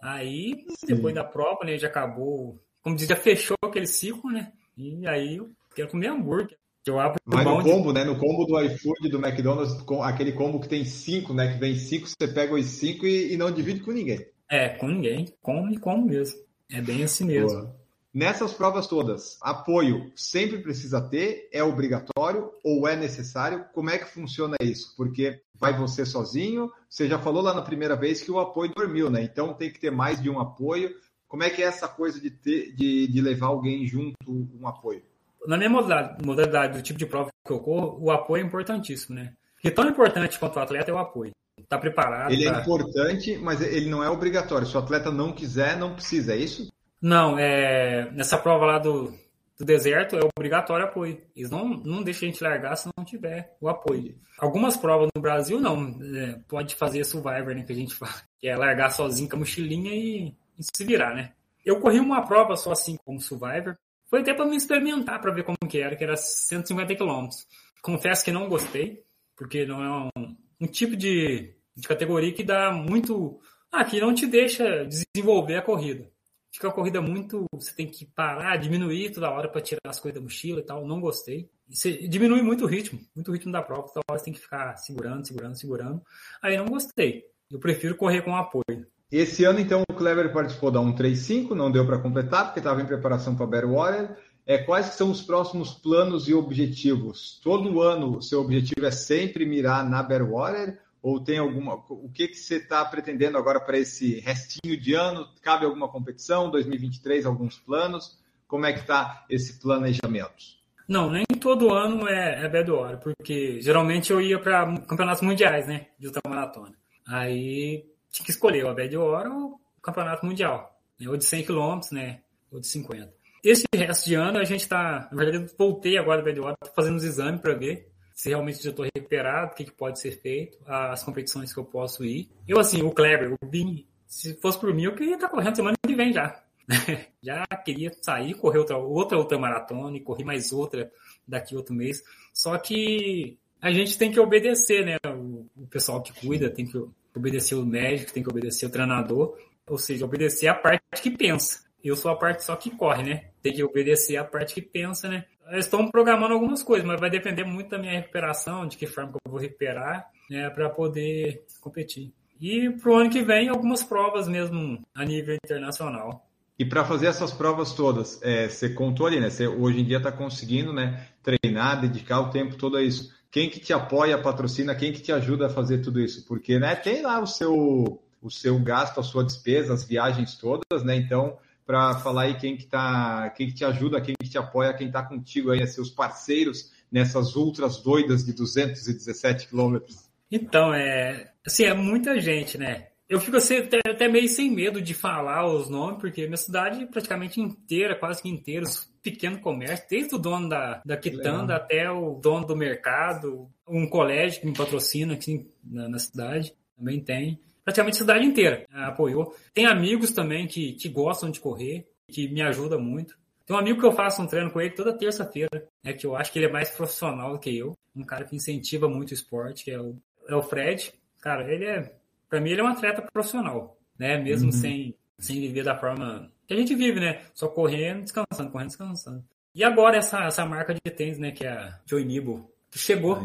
Aí, 0.00 0.64
Sim. 0.78 0.94
depois 0.94 1.12
da 1.12 1.24
prova, 1.24 1.64
né, 1.64 1.76
já 1.76 1.88
acabou, 1.88 2.62
como 2.80 2.94
diz, 2.94 3.08
já 3.08 3.16
fechou 3.16 3.56
aquele 3.64 3.88
ciclo, 3.88 4.30
né? 4.30 4.52
E 4.76 5.06
aí 5.06 5.36
eu 5.36 5.50
quero 5.74 5.88
comer 5.88 6.08
hambúrguer. 6.08 6.56
Eu 6.86 7.00
abro 7.00 7.20
Vai 7.26 7.44
no 7.44 7.62
combo, 7.62 7.92
né? 7.92 8.04
No 8.04 8.16
combo 8.16 8.44
do 8.44 8.60
iFood, 8.62 9.08
do 9.08 9.18
McDonald's, 9.18 9.74
aquele 10.04 10.30
combo 10.32 10.60
que 10.60 10.68
tem 10.68 10.84
cinco, 10.84 11.34
né? 11.34 11.52
Que 11.52 11.58
vem 11.58 11.74
cinco, 11.74 12.06
você 12.06 12.28
pega 12.28 12.54
os 12.54 12.64
cinco 12.66 13.04
e, 13.04 13.32
e 13.32 13.36
não 13.36 13.50
divide 13.50 13.80
com 13.80 13.90
ninguém. 13.90 14.24
É, 14.48 14.68
com 14.68 14.86
ninguém. 14.86 15.26
Come 15.42 15.74
e 15.74 15.78
come 15.78 16.04
mesmo. 16.04 16.38
É 16.70 16.80
bem 16.80 17.02
assim 17.02 17.24
mesmo. 17.24 17.60
Boa. 17.60 17.76
Nessas 18.14 18.52
provas 18.54 18.86
todas, 18.86 19.36
apoio 19.42 20.10
sempre 20.16 20.62
precisa 20.62 21.02
ter? 21.02 21.50
É 21.52 21.62
obrigatório 21.62 22.50
ou 22.64 22.88
é 22.88 22.96
necessário? 22.96 23.66
Como 23.74 23.90
é 23.90 23.98
que 23.98 24.06
funciona 24.06 24.56
isso? 24.58 24.94
Porque 24.96 25.42
vai 25.54 25.76
você 25.76 26.06
sozinho? 26.06 26.70
Você 26.88 27.08
já 27.08 27.18
falou 27.18 27.42
lá 27.42 27.52
na 27.52 27.60
primeira 27.60 27.94
vez 27.94 28.22
que 28.22 28.30
o 28.30 28.38
apoio 28.38 28.72
dormiu, 28.74 29.10
né? 29.10 29.22
Então 29.22 29.52
tem 29.52 29.70
que 29.70 29.78
ter 29.78 29.90
mais 29.90 30.22
de 30.22 30.30
um 30.30 30.40
apoio. 30.40 30.94
Como 31.28 31.42
é 31.42 31.50
que 31.50 31.62
é 31.62 31.66
essa 31.66 31.88
coisa 31.88 32.20
de, 32.20 32.30
ter, 32.30 32.74
de, 32.74 33.06
de 33.08 33.20
levar 33.20 33.46
alguém 33.46 33.86
junto, 33.86 34.16
um 34.28 34.66
apoio? 34.66 35.02
Na 35.46 35.56
minha 35.56 35.70
modalidade, 35.70 36.78
do 36.78 36.82
tipo 36.82 36.98
de 36.98 37.06
prova 37.06 37.30
que 37.44 37.52
eu 37.52 37.60
corro, 37.60 37.98
o 38.00 38.10
apoio 38.10 38.42
é 38.42 38.46
importantíssimo, 38.46 39.16
né? 39.16 39.32
E 39.62 39.70
tão 39.70 39.88
importante 39.88 40.38
quanto 40.38 40.56
o 40.56 40.60
atleta 40.60 40.90
é 40.90 40.94
o 40.94 40.98
apoio. 40.98 41.32
Tá 41.68 41.78
preparado. 41.78 42.32
Ele 42.32 42.46
é 42.46 42.52
tá... 42.52 42.58
é 42.58 42.62
importante, 42.62 43.36
mas 43.38 43.60
ele 43.60 43.88
não 43.88 44.02
é 44.02 44.10
obrigatório. 44.10 44.66
Se 44.66 44.76
o 44.76 44.80
atleta 44.80 45.10
não 45.10 45.32
quiser, 45.32 45.76
não 45.76 45.94
precisa, 45.94 46.34
é 46.34 46.36
isso? 46.36 46.70
Não, 47.00 47.38
é, 47.38 48.10
nessa 48.12 48.38
prova 48.38 48.66
lá 48.66 48.78
do, 48.78 49.12
do 49.58 49.64
deserto 49.64 50.16
é 50.16 50.20
obrigatório 50.36 50.86
apoio. 50.86 51.20
Eles 51.34 51.50
não, 51.50 51.68
não 51.68 52.02
deixam 52.02 52.28
a 52.28 52.32
gente 52.32 52.42
largar 52.42 52.76
se 52.76 52.88
não 52.96 53.04
tiver 53.04 53.56
o 53.60 53.68
apoio. 53.68 54.16
Algumas 54.38 54.76
provas 54.76 55.08
no 55.14 55.22
Brasil 55.22 55.58
não. 55.58 55.98
É, 56.14 56.38
pode 56.46 56.74
fazer 56.74 57.04
survivor, 57.04 57.54
né? 57.54 57.62
Que 57.62 57.72
a 57.72 57.76
gente 57.76 57.94
fala. 57.94 58.14
Que 58.38 58.48
é 58.48 58.56
largar 58.56 58.90
sozinho 58.90 59.28
com 59.28 59.36
a 59.36 59.38
mochilinha 59.40 59.94
e 59.94 60.34
se 60.58 60.84
virar, 60.84 61.14
né? 61.14 61.32
Eu 61.64 61.80
corri 61.80 61.98
uma 61.98 62.24
prova 62.26 62.56
só 62.56 62.72
assim 62.72 62.96
como 63.04 63.20
survivor. 63.20 63.76
Foi 64.08 64.20
até 64.20 64.32
para 64.32 64.46
me 64.46 64.56
experimentar, 64.56 65.20
para 65.20 65.32
ver 65.32 65.42
como 65.42 65.58
que 65.68 65.80
era, 65.80 65.96
que 65.96 66.04
era 66.04 66.16
150 66.16 66.94
quilômetros. 66.94 67.46
Confesso 67.82 68.24
que 68.24 68.30
não 68.30 68.48
gostei, 68.48 69.02
porque 69.36 69.66
não 69.66 69.82
é 69.82 70.10
um, 70.16 70.36
um 70.60 70.66
tipo 70.66 70.96
de, 70.96 71.54
de 71.74 71.88
categoria 71.88 72.32
que 72.32 72.44
dá 72.44 72.70
muito. 72.72 73.40
Ah, 73.70 73.84
que 73.84 74.00
não 74.00 74.14
te 74.14 74.26
deixa 74.26 74.84
desenvolver 74.84 75.56
a 75.56 75.62
corrida 75.62 76.08
fica 76.56 76.68
uma 76.68 76.74
corrida 76.74 77.00
muito. 77.00 77.46
Você 77.52 77.72
tem 77.72 77.86
que 77.86 78.04
parar, 78.04 78.56
diminuir 78.56 79.12
toda 79.12 79.30
hora 79.30 79.48
para 79.48 79.60
tirar 79.60 79.80
as 79.84 80.00
coisas 80.00 80.20
da 80.20 80.24
mochila 80.24 80.60
e 80.60 80.64
tal. 80.64 80.86
Não 80.86 81.00
gostei. 81.00 81.50
Você 81.68 82.08
diminui 82.08 82.42
muito 82.42 82.64
o 82.64 82.66
ritmo, 82.66 82.98
muito 83.14 83.28
o 83.28 83.32
ritmo 83.32 83.52
da 83.52 83.62
prova. 83.62 83.88
Toda 83.88 84.04
hora 84.08 84.18
você 84.18 84.24
tem 84.24 84.34
que 84.34 84.40
ficar 84.40 84.76
segurando, 84.76 85.26
segurando, 85.26 85.58
segurando. 85.58 86.02
Aí 86.42 86.56
não 86.56 86.66
gostei. 86.66 87.24
Eu 87.50 87.60
prefiro 87.60 87.96
correr 87.96 88.22
com 88.22 88.34
apoio. 88.34 88.86
Esse 89.18 89.44
ano, 89.44 89.58
então, 89.58 89.82
o 89.90 89.94
Clever 89.94 90.30
participou 90.30 90.70
da 90.70 90.78
135, 90.78 91.54
não 91.54 91.72
deu 91.72 91.86
para 91.86 91.98
completar, 91.98 92.44
porque 92.44 92.60
estava 92.60 92.82
em 92.82 92.86
preparação 92.86 93.34
para 93.34 93.46
Battle 93.46 93.72
Warrior. 93.72 94.10
É, 94.44 94.58
quais 94.58 94.88
são 94.88 95.10
os 95.10 95.22
próximos 95.22 95.72
planos 95.72 96.28
e 96.28 96.34
objetivos? 96.34 97.40
Todo 97.42 97.80
ano, 97.80 98.20
seu 98.20 98.42
objetivo 98.42 98.84
é 98.84 98.90
sempre 98.90 99.46
mirar 99.46 99.88
na 99.88 100.02
Battle 100.02 100.32
Warrior 100.32 100.76
ou 101.00 101.18
tem 101.18 101.38
alguma. 101.38 101.76
O 101.88 102.10
que, 102.12 102.28
que 102.28 102.34
você 102.34 102.56
está 102.56 102.84
pretendendo 102.84 103.38
agora 103.38 103.58
para 103.58 103.78
esse 103.78 104.20
restinho 104.20 104.78
de 104.78 104.92
ano? 104.92 105.26
Cabe 105.40 105.64
alguma 105.64 105.88
competição? 105.88 106.50
2023, 106.50 107.24
alguns 107.24 107.58
planos? 107.58 108.18
Como 108.46 108.66
é 108.66 108.74
que 108.74 108.80
está 108.80 109.24
esse 109.30 109.58
planejamento? 109.58 110.44
Não, 110.86 111.10
nem 111.10 111.24
todo 111.40 111.72
ano 111.72 112.06
é, 112.06 112.44
é 112.44 112.48
bad 112.50 112.70
porque 113.02 113.62
geralmente 113.62 114.12
eu 114.12 114.20
ia 114.20 114.38
para 114.38 114.78
campeonatos 114.80 115.22
mundiais, 115.22 115.66
né? 115.66 115.86
De 115.98 116.06
ultramaratona. 116.06 116.74
Aí 117.08 117.95
tinha 118.16 118.24
que 118.24 118.30
escolher 118.30 118.64
o 118.64 118.74
bad 118.74 118.96
hora 118.96 119.30
ou 119.30 119.60
o 119.78 119.80
campeonato 119.80 120.24
mundial. 120.24 120.78
Né, 120.98 121.08
ou 121.08 121.16
de 121.16 121.24
100 121.24 121.44
km, 121.44 121.80
né? 121.92 122.20
Ou 122.50 122.60
de 122.60 122.66
50. 122.66 123.12
Esse 123.44 123.64
resto 123.74 124.06
de 124.06 124.14
ano 124.14 124.38
a 124.38 124.44
gente 124.44 124.62
está. 124.62 125.08
Na 125.12 125.24
verdade, 125.24 125.52
voltei 125.56 125.98
agora 125.98 126.22
do 126.22 126.24
bad 126.24 126.40
hora, 126.40 126.56
fazendo 126.74 126.96
os 126.96 127.04
exames 127.04 127.40
para 127.40 127.54
ver 127.54 127.88
se 128.14 128.30
realmente 128.30 128.64
já 128.64 128.70
estou 128.70 128.86
recuperado, 128.86 129.52
o 129.52 129.54
que, 129.54 129.64
que, 129.64 129.72
pode 129.72 130.00
ser 130.00 130.12
feito, 130.12 130.58
as 130.66 131.04
competições 131.04 131.52
que 131.52 131.60
eu 131.60 131.64
posso 131.66 132.02
ir. 132.02 132.30
Eu, 132.48 132.58
assim, 132.58 132.82
o 132.82 132.90
Kleber, 132.90 133.34
o 133.34 133.46
Bini, 133.46 133.86
se 134.06 134.34
fosse 134.40 134.58
por 134.58 134.72
mim, 134.72 134.84
eu 134.84 134.94
queria 134.94 135.16
estar 135.16 135.28
correndo 135.28 135.54
semana 135.54 135.76
que 135.86 135.94
vem 135.94 136.14
já. 136.14 136.42
já 137.22 137.46
queria 137.62 137.92
sair, 138.00 138.32
correr 138.32 138.58
outra, 138.58 138.78
outra 138.78 139.18
ultramaratona 139.18 139.98
e 139.98 140.00
correr 140.00 140.24
mais 140.24 140.50
outra 140.50 140.90
daqui 141.28 141.54
outro 141.54 141.74
mês. 141.74 142.02
Só 142.32 142.56
que 142.56 143.38
a 143.60 143.70
gente 143.70 143.98
tem 143.98 144.10
que 144.10 144.18
obedecer, 144.18 144.84
né? 144.86 144.96
O, 145.06 145.46
o 145.54 145.66
pessoal 145.66 146.02
que 146.02 146.12
cuida 146.26 146.48
tem 146.48 146.66
que 146.66 146.82
obedecer 147.18 147.54
o 147.54 147.64
médico, 147.64 148.12
tem 148.12 148.22
que 148.22 148.30
obedecer 148.30 148.66
o 148.66 148.70
treinador, 148.70 149.36
ou 149.68 149.78
seja, 149.78 150.04
obedecer 150.04 150.48
a 150.48 150.54
parte 150.54 151.02
que 151.02 151.10
pensa. 151.10 151.64
Eu 151.82 151.94
sou 151.94 152.10
a 152.10 152.16
parte 152.16 152.44
só 152.44 152.56
que 152.56 152.70
corre, 152.70 153.02
né? 153.02 153.24
Tem 153.42 153.52
que 153.52 153.62
obedecer 153.62 154.16
a 154.16 154.24
parte 154.24 154.54
que 154.54 154.62
pensa, 154.62 155.08
né? 155.08 155.24
Estão 155.52 155.88
programando 155.88 156.34
algumas 156.34 156.62
coisas, 156.62 156.86
mas 156.86 156.98
vai 156.98 157.08
depender 157.08 157.44
muito 157.44 157.70
da 157.70 157.78
minha 157.78 157.92
recuperação, 157.92 158.66
de 158.66 158.76
que 158.76 158.86
forma 158.86 159.12
que 159.12 159.18
eu 159.24 159.30
vou 159.30 159.40
recuperar, 159.40 160.10
né, 160.28 160.50
para 160.50 160.68
poder 160.68 161.44
competir. 161.60 162.12
E 162.40 162.70
para 162.70 162.90
o 162.90 162.96
ano 162.96 163.10
que 163.10 163.22
vem, 163.22 163.48
algumas 163.48 163.84
provas 163.84 164.26
mesmo 164.26 164.84
a 164.94 165.04
nível 165.04 165.36
internacional. 165.36 166.28
E 166.58 166.64
para 166.64 166.84
fazer 166.84 167.06
essas 167.06 167.32
provas 167.32 167.74
todas, 167.74 168.20
é, 168.22 168.48
você 168.48 168.70
contou 168.70 169.06
ali, 169.06 169.20
né? 169.20 169.28
Você 169.28 169.46
hoje 169.46 169.80
em 169.80 169.84
dia 169.84 169.98
está 169.98 170.10
conseguindo 170.10 170.72
né, 170.72 171.06
treinar, 171.22 171.80
dedicar 171.80 172.20
o 172.20 172.30
tempo 172.30 172.56
todo 172.56 172.76
a 172.76 172.82
isso. 172.82 173.14
Quem 173.30 173.50
que 173.50 173.60
te 173.60 173.72
apoia, 173.72 174.16
patrocina, 174.18 174.74
quem 174.74 174.92
que 174.92 175.00
te 175.00 175.12
ajuda 175.12 175.46
a 175.46 175.50
fazer 175.50 175.78
tudo 175.78 176.00
isso? 176.00 176.24
Porque 176.26 176.58
né, 176.58 176.74
tem 176.74 177.02
lá 177.02 177.20
o 177.20 177.26
seu, 177.26 178.00
o 178.22 178.30
seu 178.30 178.58
gasto, 178.58 179.00
a 179.00 179.02
sua 179.02 179.24
despesa, 179.24 179.74
as 179.74 179.84
viagens 179.84 180.36
todas, 180.36 180.84
né? 180.84 180.96
Então, 180.96 181.36
para 181.66 181.98
falar 181.98 182.22
aí 182.22 182.36
quem 182.36 182.56
que 182.56 182.66
tá, 182.66 183.30
quem 183.36 183.48
que 183.48 183.54
te 183.54 183.64
ajuda, 183.64 184.00
quem 184.00 184.14
que 184.18 184.28
te 184.28 184.38
apoia, 184.38 184.72
quem 184.72 184.86
está 184.86 185.02
contigo 185.02 185.50
aí, 185.50 185.66
seus 185.66 185.90
parceiros 185.90 186.70
nessas 186.90 187.34
ultras 187.34 187.78
doidas 187.78 188.24
de 188.24 188.32
217 188.32 189.48
quilômetros. 189.48 190.08
Então, 190.30 190.72
é, 190.72 191.32
assim, 191.44 191.64
é 191.64 191.74
muita 191.74 192.20
gente, 192.20 192.56
né? 192.56 192.88
Eu 193.08 193.20
fico 193.20 193.36
assim, 193.36 193.58
até, 193.58 193.78
até, 193.86 194.08
meio 194.08 194.28
sem 194.28 194.50
medo 194.50 194.82
de 194.82 194.92
falar 194.92 195.46
os 195.46 195.68
nomes, 195.70 196.00
porque 196.00 196.26
minha 196.26 196.36
cidade 196.36 196.86
praticamente 196.86 197.40
inteira, 197.40 197.96
quase 197.96 198.20
que 198.20 198.28
inteira, 198.28 198.66
pequeno 199.10 199.40
comércio, 199.40 199.86
desde 199.88 200.14
o 200.14 200.18
dono 200.18 200.48
da, 200.48 200.82
da 200.84 200.96
quitanda 200.96 201.54
Legal. 201.54 201.56
até 201.56 201.90
o 201.90 202.14
dono 202.14 202.46
do 202.46 202.56
mercado, 202.56 203.48
um 203.68 203.88
colégio 203.88 204.40
que 204.40 204.46
me 204.46 204.56
patrocina 204.56 205.14
aqui 205.14 205.48
na, 205.64 205.88
na 205.88 205.98
cidade, 205.98 206.54
também 206.76 207.00
tem 207.00 207.40
praticamente 207.64 207.96
a 207.96 208.00
cidade 208.00 208.24
inteira 208.24 208.64
apoiou. 208.70 209.34
Tem 209.52 209.66
amigos 209.66 210.12
também 210.12 210.46
que, 210.46 210.74
que 210.74 210.88
gostam 210.88 211.30
de 211.30 211.40
correr, 211.40 211.88
que 212.08 212.28
me 212.28 212.40
ajudam 212.42 212.80
muito. 212.80 213.18
Tem 213.44 213.54
um 213.56 213.58
amigo 213.58 213.80
que 213.80 213.86
eu 213.86 213.92
faço 213.92 214.22
um 214.22 214.26
treino 214.26 214.50
com 214.50 214.60
ele 214.60 214.70
toda 214.70 214.96
terça-feira, 214.96 215.66
né, 215.82 215.92
que 215.92 216.06
eu 216.06 216.16
acho 216.16 216.32
que 216.32 216.38
ele 216.38 216.46
é 216.46 216.52
mais 216.52 216.70
profissional 216.70 217.32
do 217.32 217.38
que 217.38 217.56
eu. 217.56 217.76
Um 217.94 218.04
cara 218.04 218.24
que 218.24 218.36
incentiva 218.36 218.88
muito 218.88 219.10
o 219.10 219.14
esporte, 219.14 219.64
que 219.64 219.70
é 219.70 219.80
o, 219.80 219.96
é 220.28 220.34
o 220.34 220.42
Fred. 220.42 220.92
Cara, 221.20 221.52
ele 221.52 221.64
é, 221.64 221.92
para 222.28 222.40
mim, 222.40 222.50
ele 222.50 222.60
é 222.60 222.64
um 222.64 222.68
atleta 222.68 223.02
profissional, 223.12 223.76
né? 223.98 224.16
Mesmo 224.18 224.46
uhum. 224.46 224.52
sem, 224.52 224.94
sem 225.18 225.40
viver 225.40 225.64
da 225.64 225.76
forma 225.76 226.30
que 226.46 226.54
a 226.54 226.56
gente 226.56 226.74
vive, 226.74 227.00
né? 227.00 227.22
Só 227.34 227.48
correndo, 227.48 228.02
descansando, 228.02 228.50
correndo, 228.50 228.68
descansando. 228.68 229.24
E 229.54 229.64
agora 229.64 229.96
essa, 229.96 230.24
essa 230.24 230.44
marca 230.44 230.74
de 230.74 230.90
tênis, 230.90 231.18
né, 231.18 231.30
que 231.30 231.44
é 231.44 231.50
a 231.50 231.78
Joy 231.86 232.04
Nibo, 232.04 232.50
que 232.70 232.78
chegou 232.78 233.18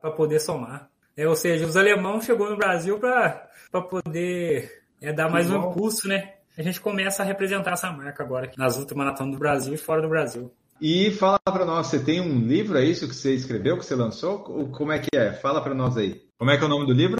para 0.00 0.10
poder 0.10 0.38
somar. 0.38 0.90
É, 1.16 1.26
ou 1.26 1.34
seja, 1.34 1.66
os 1.66 1.76
alemão 1.76 2.20
chegou 2.20 2.50
no 2.50 2.56
Brasil 2.56 2.98
para 3.00 3.82
poder 3.90 4.82
é, 5.00 5.12
dar 5.12 5.28
mais 5.28 5.50
um 5.50 5.56
impulso, 5.56 6.06
né? 6.06 6.34
A 6.56 6.62
gente 6.62 6.80
começa 6.80 7.22
a 7.22 7.26
representar 7.26 7.72
essa 7.72 7.90
marca 7.90 8.22
agora 8.22 8.50
nas 8.56 8.76
ultramaratonas 8.76 9.32
do 9.32 9.38
Brasil 9.38 9.74
e 9.74 9.78
fora 9.78 10.02
do 10.02 10.08
Brasil. 10.08 10.52
E 10.80 11.10
fala 11.12 11.38
para 11.44 11.64
nós, 11.64 11.88
você 11.88 11.98
tem 11.98 12.20
um 12.20 12.38
livro, 12.38 12.78
é 12.78 12.84
isso 12.84 13.08
que 13.08 13.14
você 13.14 13.34
escreveu, 13.34 13.78
que 13.78 13.84
você 13.84 13.96
lançou? 13.96 14.40
Como 14.70 14.92
é 14.92 14.98
que 14.98 15.16
é? 15.16 15.32
Fala 15.32 15.60
para 15.60 15.74
nós 15.74 15.96
aí. 15.96 16.22
Como 16.38 16.50
é 16.50 16.56
que 16.56 16.62
é 16.62 16.66
o 16.66 16.70
nome 16.70 16.86
do 16.86 16.92
livro? 16.92 17.18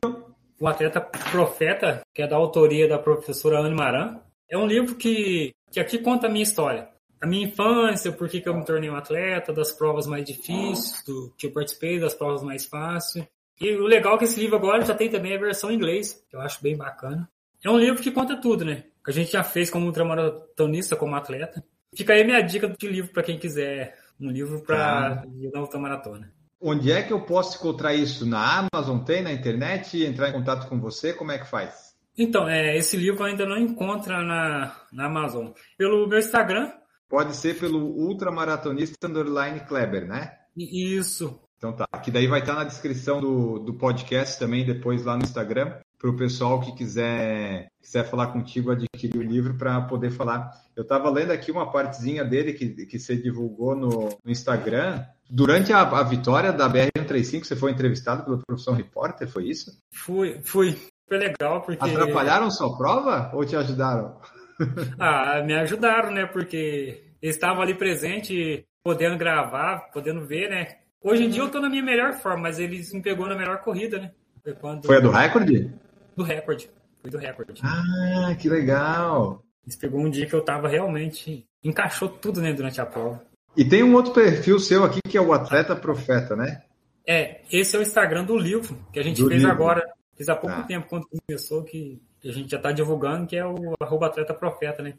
O 0.61 0.69
Atleta 0.69 1.01
Profeta, 1.01 2.03
que 2.15 2.23
é 2.23 2.27
da 2.27 2.37
autoria 2.37 2.89
da 2.89 2.99
professora 2.99 3.61
Anne 3.61 3.75
Maran. 3.75 4.21
É 4.51 4.57
um 4.57 4.67
livro 4.67 4.95
que, 4.95 5.53
que 5.71 5.81
aqui 5.81 5.99
conta 5.99 6.27
a 6.27 6.31
minha 6.31 6.43
história 6.43 6.89
a 7.21 7.27
minha 7.27 7.47
infância, 7.47 8.13
por 8.13 8.29
que, 8.29 8.43
eu 8.45 8.55
me 8.55 8.65
tornei 8.65 8.89
um 8.89 8.97
atleta, 8.97 9.53
das 9.53 9.73
provas 9.73 10.07
mais 10.07 10.25
difíceis, 10.25 11.03
do 11.05 11.33
que 11.37 11.47
eu 11.47 11.53
participei, 11.53 11.99
das 11.99 12.15
provas 12.15 12.43
mais 12.43 12.65
fáceis. 12.65 13.27
E 13.61 13.73
o 13.73 13.87
legal 13.87 14.15
é 14.15 14.19
que 14.19 14.25
esse 14.25 14.39
livro 14.39 14.57
agora 14.57 14.85
já 14.85 14.95
tem 14.95 15.11
também 15.11 15.35
a 15.35 15.39
versão 15.39 15.71
em 15.71 15.75
inglês, 15.75 16.25
que 16.31 16.37
eu 16.37 16.41
acho 16.41 16.63
bem 16.63 16.77
bacana. 16.77 17.29
É 17.65 17.69
um 17.69 17.79
livro 17.79 18.01
que 18.01 18.13
conta 18.13 18.41
tudo, 18.41 18.65
né? 18.65 18.85
Que 19.05 19.11
a 19.11 19.15
gente 19.15 19.33
já 19.33 19.43
fez 19.43 19.69
como 19.69 19.87
ultramaratonista, 19.87 20.95
como 20.95 21.17
atleta. 21.17 21.65
Fica 21.93 22.13
aí 22.13 22.23
a 22.23 22.25
minha 22.25 22.41
dica 22.41 22.69
de 22.69 22.89
livro 22.89 23.13
para 23.13 23.25
quem 23.25 23.39
quiser 23.39 23.99
um 24.21 24.31
livro 24.31 24.63
para 24.63 25.25
ir 25.41 25.51
na 25.53 25.61
ultramaratona. 25.61 26.33
Onde 26.61 26.93
é 26.93 27.03
que 27.03 27.13
eu 27.13 27.21
posso 27.25 27.59
encontrar 27.59 27.95
isso? 27.95 28.27
Na 28.27 28.69
Amazon 28.73 29.01
tem, 29.01 29.23
na 29.23 29.33
internet? 29.33 30.05
Entrar 30.05 30.29
em 30.29 30.33
contato 30.33 30.69
com 30.69 30.79
você? 30.81 31.13
Como 31.13 31.33
é 31.33 31.39
que 31.39 31.47
faz? 31.47 31.88
Então, 32.19 32.49
é, 32.49 32.77
esse 32.77 32.97
livro 32.97 33.25
ainda 33.25 33.47
não 33.47 33.57
encontra 33.57 34.23
na, 34.23 34.75
na 34.93 35.07
Amazon. 35.07 35.53
Pelo 35.77 36.07
meu 36.09 36.19
Instagram, 36.19 36.73
Pode 37.09 37.35
ser 37.35 37.59
pelo 37.59 37.79
ultramaratonista 37.79 39.09
underline 39.09 39.61
Kleber, 39.61 40.07
né? 40.07 40.31
Isso. 40.55 41.41
Então 41.57 41.73
tá. 41.73 41.87
Que 42.05 42.11
daí 42.11 42.27
vai 42.27 42.41
estar 42.41 42.55
na 42.55 42.65
descrição 42.65 43.21
do, 43.21 43.59
do 43.59 43.75
podcast 43.75 44.39
também, 44.39 44.65
depois 44.65 45.05
lá 45.05 45.17
no 45.17 45.25
Instagram, 45.25 45.75
para 45.99 46.11
o 46.11 46.17
pessoal 46.17 46.61
que 46.61 46.77
quiser, 46.77 47.69
quiser 47.81 48.05
falar 48.05 48.29
contigo, 48.29 48.71
adquirir 48.71 49.19
o 49.19 49.23
livro 49.23 49.57
para 49.57 49.81
poder 49.81 50.11
falar. 50.11 50.51
Eu 50.77 50.83
estava 50.83 51.09
lendo 51.09 51.31
aqui 51.31 51.51
uma 51.51 51.73
partezinha 51.73 52.25
dele 52.25 52.53
que, 52.53 52.87
que 52.87 52.99
você 52.99 53.17
divulgou 53.17 53.75
no, 53.75 54.11
no 54.23 54.31
Instagram. 54.31 55.03
Durante 55.31 55.73
a, 55.73 55.81
a 55.81 56.03
vitória 56.03 56.53
da 56.53 56.71
BR-135, 56.71 57.45
você 57.45 57.57
foi 57.57 57.73
entrevistado 57.73 58.23
pelo 58.23 58.43
Profissão 58.47 58.75
Repórter, 58.75 59.29
foi 59.29 59.49
isso? 59.49 59.81
Fui, 59.91 60.41
fui. 60.45 60.77
Foi 61.09 61.19
legal, 61.19 61.63
porque. 61.63 61.83
Atrapalharam 61.83 62.51
sua 62.51 62.77
prova 62.77 63.31
ou 63.35 63.45
te 63.45 63.57
ajudaram? 63.57 64.21
ah, 64.99 65.43
me 65.43 65.55
ajudaram, 65.55 66.11
né? 66.11 66.27
Porque 66.27 67.03
eles 67.21 67.37
estavam 67.37 67.63
ali 67.63 67.75
presente, 67.75 68.67
podendo 68.85 69.17
gravar, 69.17 69.91
podendo 69.93 70.27
ver, 70.27 70.51
né? 70.51 70.69
Hoje 71.03 71.25
em 71.25 71.31
dia 71.31 71.43
eu 71.43 71.51
tô 71.51 71.61
na 71.61 71.71
minha 71.71 71.83
melhor 71.83 72.15
forma, 72.15 72.43
mas 72.43 72.59
eles 72.59 72.93
me 72.93 73.01
pegou 73.01 73.27
na 73.27 73.37
melhor 73.37 73.63
corrida, 73.63 73.99
né? 73.99 74.11
Foi, 74.43 74.53
quando... 74.55 74.87
Foi 74.87 74.97
a 74.97 75.01
do 75.01 75.11
recorde? 75.11 75.73
Do 76.17 76.25
recorde. 76.25 76.71
Foi 77.01 77.11
do 77.11 77.19
recorde. 77.19 77.63
Ah, 77.65 78.35
que 78.39 78.49
legal! 78.49 79.43
Eles 79.65 79.77
pegou 79.77 80.01
um 80.01 80.11
dia 80.11 80.27
que 80.27 80.35
eu 80.35 80.45
tava 80.45 80.69
realmente. 80.69 81.47
Encaixou 81.63 82.09
tudo, 82.09 82.41
né, 82.41 82.53
durante 82.53 82.81
a 82.81 82.87
prova. 82.87 83.23
E 83.57 83.65
tem 83.65 83.83
um 83.83 83.95
outro 83.95 84.13
perfil 84.13 84.59
seu 84.59 84.85
aqui 84.85 85.01
que 85.07 85.17
é 85.17 85.21
o 85.21 85.33
Atleta 85.33 85.75
Profeta, 85.75 86.37
né? 86.37 86.63
É, 87.07 87.41
esse 87.51 87.75
é 87.75 87.79
o 87.79 87.83
Instagram 87.83 88.25
do 88.25 88.37
livro, 88.37 88.79
que 88.93 89.01
a 89.01 89.03
gente 89.03 89.23
do 89.23 89.29
fez 89.29 89.41
livro. 89.41 89.55
agora. 89.55 89.83
Fiz 90.19 90.29
há 90.29 90.35
pouco 90.35 90.57
ah. 90.57 90.65
tempo, 90.65 90.89
quando 90.89 91.07
começou, 91.07 91.63
que 91.63 92.03
a 92.25 92.33
gente 92.33 92.51
já 92.51 92.57
está 92.57 92.73
divulgando, 92.73 93.29
que 93.29 93.37
é 93.37 93.47
o 93.47 93.75
arroba 93.81 94.07
atleta 94.07 94.35
profeta, 94.35 94.83
né? 94.83 94.95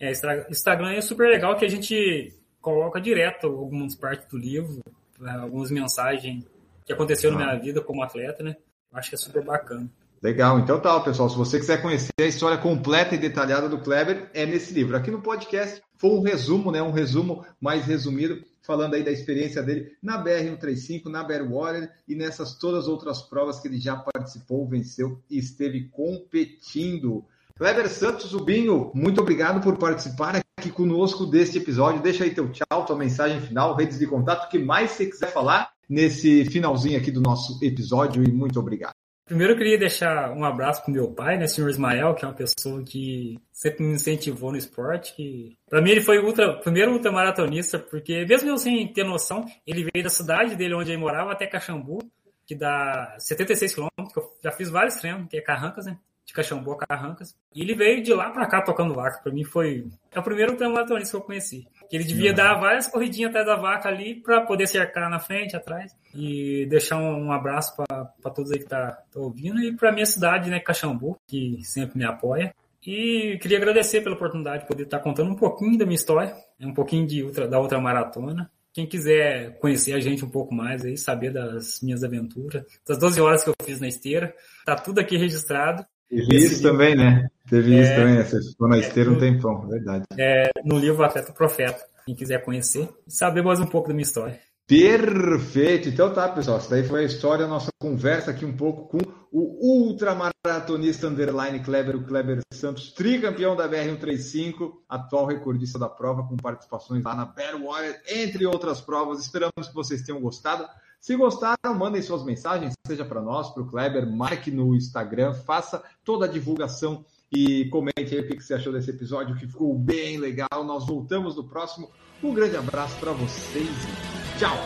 É, 0.00 0.10
Instagram 0.50 0.94
é 0.94 1.00
super 1.00 1.28
legal 1.28 1.56
que 1.56 1.64
a 1.64 1.70
gente 1.70 2.34
coloca 2.60 3.00
direto 3.00 3.46
algumas 3.46 3.94
partes 3.94 4.26
do 4.28 4.36
livro, 4.36 4.82
né, 5.20 5.30
algumas 5.40 5.70
mensagens 5.70 6.44
que 6.84 6.92
aconteceram 6.92 7.36
ah. 7.36 7.38
na 7.38 7.46
minha 7.46 7.60
vida 7.60 7.80
como 7.80 8.02
atleta, 8.02 8.42
né? 8.42 8.56
Acho 8.92 9.10
que 9.10 9.14
é 9.14 9.18
super 9.18 9.44
bacana. 9.44 9.88
Legal, 10.20 10.58
então 10.58 10.80
tá, 10.80 10.98
pessoal. 11.00 11.28
Se 11.28 11.36
você 11.36 11.58
quiser 11.60 11.80
conhecer 11.80 12.12
a 12.18 12.26
história 12.26 12.58
completa 12.58 13.14
e 13.14 13.18
detalhada 13.18 13.68
do 13.68 13.78
Kleber, 13.78 14.28
é 14.34 14.44
nesse 14.44 14.74
livro. 14.74 14.96
Aqui 14.96 15.10
no 15.10 15.20
podcast 15.20 15.80
foi 15.98 16.10
um 16.10 16.22
resumo, 16.22 16.72
né? 16.72 16.82
Um 16.82 16.90
resumo 16.90 17.44
mais 17.60 17.84
resumido 17.84 18.42
falando 18.64 18.94
aí 18.94 19.02
da 19.02 19.12
experiência 19.12 19.62
dele 19.62 19.92
na 20.02 20.22
BR-135, 20.24 21.06
na 21.06 21.22
Bear 21.22 21.48
Warrior 21.48 21.88
e 22.08 22.14
nessas 22.14 22.54
todas 22.54 22.88
outras 22.88 23.20
provas 23.22 23.60
que 23.60 23.68
ele 23.68 23.78
já 23.78 23.94
participou, 23.94 24.66
venceu 24.66 25.22
e 25.30 25.38
esteve 25.38 25.88
competindo. 25.90 27.24
Kleber 27.56 27.88
Santos, 27.88 28.30
Zubinho, 28.30 28.90
muito 28.94 29.20
obrigado 29.20 29.62
por 29.62 29.76
participar 29.76 30.42
aqui 30.58 30.70
conosco 30.70 31.26
deste 31.26 31.58
episódio. 31.58 32.02
Deixa 32.02 32.24
aí 32.24 32.34
teu 32.34 32.50
tchau, 32.50 32.86
tua 32.86 32.96
mensagem 32.96 33.40
final, 33.40 33.76
redes 33.76 33.98
de 33.98 34.06
contato, 34.06 34.46
o 34.46 34.48
que 34.48 34.58
mais 34.58 34.92
você 34.92 35.06
quiser 35.06 35.30
falar 35.30 35.70
nesse 35.88 36.46
finalzinho 36.46 36.98
aqui 36.98 37.10
do 37.10 37.20
nosso 37.20 37.62
episódio 37.62 38.24
e 38.24 38.32
muito 38.32 38.58
obrigado. 38.58 39.03
Primeiro 39.24 39.54
eu 39.54 39.56
queria 39.56 39.78
deixar 39.78 40.30
um 40.32 40.44
abraço 40.44 40.82
pro 40.84 40.92
meu 40.92 41.10
pai, 41.10 41.38
né, 41.38 41.46
senhor 41.46 41.70
Ismael, 41.70 42.14
que 42.14 42.24
é 42.24 42.28
uma 42.28 42.34
pessoa 42.34 42.82
que 42.84 43.40
sempre 43.50 43.82
me 43.82 43.94
incentivou 43.94 44.52
no 44.52 44.58
esporte. 44.58 45.14
Que... 45.14 45.56
Para 45.68 45.80
mim 45.80 45.90
ele 45.90 46.02
foi 46.02 46.18
o 46.18 46.26
ultra, 46.26 46.58
primeiro 46.58 46.92
ultramaratonista, 46.92 47.78
porque 47.78 48.26
mesmo 48.26 48.50
eu 48.50 48.58
sem 48.58 48.86
ter 48.92 49.04
noção, 49.04 49.46
ele 49.66 49.88
veio 49.92 50.04
da 50.04 50.10
cidade 50.10 50.56
dele 50.56 50.74
onde 50.74 50.90
ele 50.90 51.00
morava 51.00 51.32
até 51.32 51.46
Caxambu, 51.46 51.98
que 52.46 52.54
dá 52.54 53.16
76 53.18 53.74
quilômetros, 53.74 54.14
eu 54.14 54.30
já 54.42 54.52
fiz 54.52 54.68
vários 54.68 54.96
treinos, 54.96 55.26
que 55.28 55.38
é 55.38 55.40
Carrancas, 55.40 55.86
né? 55.86 55.98
de 56.24 56.32
Caxambu 56.32 56.72
a 56.72 56.78
Carrancas. 56.78 57.36
E 57.54 57.60
ele 57.60 57.74
veio 57.74 58.02
de 58.02 58.12
lá 58.12 58.30
para 58.30 58.46
cá 58.46 58.62
tocando 58.62 58.94
vaca. 58.94 59.20
Para 59.22 59.32
mim 59.32 59.44
foi 59.44 59.86
é 60.10 60.18
o 60.18 60.22
primeiro 60.22 60.52
ultramaratonista 60.52 61.16
que 61.16 61.22
eu 61.22 61.26
conheci. 61.26 61.66
Ele 61.94 62.02
devia 62.02 62.32
dar 62.32 62.54
várias 62.58 62.88
corridinhas 62.88 63.30
atrás 63.30 63.46
da 63.46 63.54
vaca 63.54 63.88
ali 63.88 64.16
para 64.16 64.40
poder 64.40 64.66
cercar 64.66 65.08
na 65.08 65.20
frente, 65.20 65.54
atrás. 65.54 65.96
E 66.12 66.66
deixar 66.66 66.98
um, 66.98 67.26
um 67.26 67.32
abraço 67.32 67.76
para 67.76 68.30
todos 68.32 68.50
aí 68.50 68.58
que 68.58 68.66
tá, 68.66 68.98
tá 69.12 69.20
ouvindo 69.20 69.60
e 69.60 69.72
para 69.76 69.92
minha 69.92 70.04
cidade, 70.04 70.50
né, 70.50 70.58
Caxambu, 70.58 71.16
que 71.24 71.60
sempre 71.62 71.96
me 71.96 72.04
apoia. 72.04 72.52
E 72.84 73.38
queria 73.40 73.58
agradecer 73.58 74.00
pela 74.00 74.16
oportunidade 74.16 74.62
de 74.62 74.68
poder 74.68 74.82
estar 74.82 74.98
tá 74.98 75.04
contando 75.04 75.30
um 75.30 75.36
pouquinho 75.36 75.78
da 75.78 75.84
minha 75.84 75.94
história, 75.94 76.34
um 76.60 76.74
pouquinho 76.74 77.06
de 77.06 77.22
da 77.48 77.60
outra 77.60 77.80
maratona. 77.80 78.50
Quem 78.72 78.88
quiser 78.88 79.56
conhecer 79.60 79.94
a 79.94 80.00
gente 80.00 80.24
um 80.24 80.28
pouco 80.28 80.52
mais 80.52 80.84
aí, 80.84 80.98
saber 80.98 81.32
das 81.32 81.80
minhas 81.80 82.02
aventuras, 82.02 82.64
das 82.84 82.98
12 82.98 83.20
horas 83.20 83.44
que 83.44 83.50
eu 83.50 83.54
fiz 83.64 83.80
na 83.80 83.86
esteira, 83.86 84.34
tá 84.66 84.74
tudo 84.74 84.98
aqui 84.98 85.16
registrado. 85.16 85.86
Teve 86.08 86.36
isso 86.36 86.62
também, 86.62 86.94
né? 86.94 87.28
Teve 87.48 87.74
é, 87.74 87.82
isso 87.82 87.94
também, 87.94 88.22
você 88.22 88.50
ficou 88.50 88.68
na 88.68 88.78
esteira 88.78 89.10
um 89.10 89.18
tempão, 89.18 89.66
verdade. 89.68 90.04
É, 90.18 90.50
no 90.64 90.78
livro 90.78 91.04
Atleta 91.04 91.32
Profeta, 91.32 91.84
quem 92.06 92.14
quiser 92.14 92.44
conhecer, 92.44 92.88
saber 93.06 93.42
mais 93.42 93.60
um 93.60 93.66
pouco 93.66 93.88
da 93.88 93.94
minha 93.94 94.04
história. 94.04 94.40
Perfeito! 94.66 95.90
Então 95.90 96.12
tá, 96.12 96.26
pessoal, 96.30 96.56
essa 96.56 96.70
daí 96.70 96.84
foi 96.84 97.02
a 97.02 97.06
história, 97.06 97.44
a 97.44 97.48
nossa 97.48 97.68
conversa 97.78 98.30
aqui 98.30 98.46
um 98.46 98.56
pouco 98.56 98.88
com 98.88 98.98
o 99.30 99.88
ultramaratonista 99.88 101.08
underline 101.08 101.60
Kleber, 101.60 101.96
o 101.96 102.04
Kleber 102.04 102.40
Santos, 102.52 102.92
tricampeão 102.92 103.54
da 103.54 103.68
BR-135, 103.68 104.72
atual 104.88 105.26
recordista 105.26 105.78
da 105.78 105.88
prova, 105.88 106.26
com 106.26 106.36
participações 106.36 107.04
lá 107.04 107.14
na 107.14 107.26
Bear 107.26 107.62
Warrior, 107.62 107.96
entre 108.08 108.46
outras 108.46 108.80
provas. 108.80 109.20
Esperamos 109.20 109.68
que 109.68 109.74
vocês 109.74 110.02
tenham 110.02 110.20
gostado. 110.20 110.66
Se 111.04 111.14
gostaram, 111.16 111.74
mandem 111.76 112.00
suas 112.00 112.24
mensagens, 112.24 112.72
seja 112.86 113.04
para 113.04 113.20
nós, 113.20 113.50
para 113.50 113.62
o 113.62 113.66
Kleber, 113.66 114.10
marque 114.10 114.50
no 114.50 114.74
Instagram, 114.74 115.34
faça 115.34 115.84
toda 116.02 116.24
a 116.24 116.28
divulgação 116.28 117.04
e 117.30 117.66
comente 117.66 118.14
aí 118.14 118.20
o 118.20 118.26
que 118.26 118.40
você 118.40 118.54
achou 118.54 118.72
desse 118.72 118.88
episódio, 118.88 119.36
que 119.36 119.46
ficou 119.46 119.78
bem 119.78 120.16
legal. 120.16 120.64
Nós 120.64 120.86
voltamos 120.86 121.36
no 121.36 121.44
próximo. 121.44 121.90
Um 122.22 122.32
grande 122.32 122.56
abraço 122.56 122.98
para 122.98 123.12
vocês 123.12 123.68
e 123.68 124.38
tchau! 124.38 124.56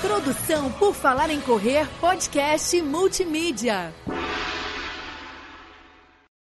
Produção 0.00 0.72
por 0.72 0.94
Falar 0.94 1.28
em 1.28 1.42
Correr, 1.42 1.86
podcast 2.00 2.80
multimídia. 2.80 3.92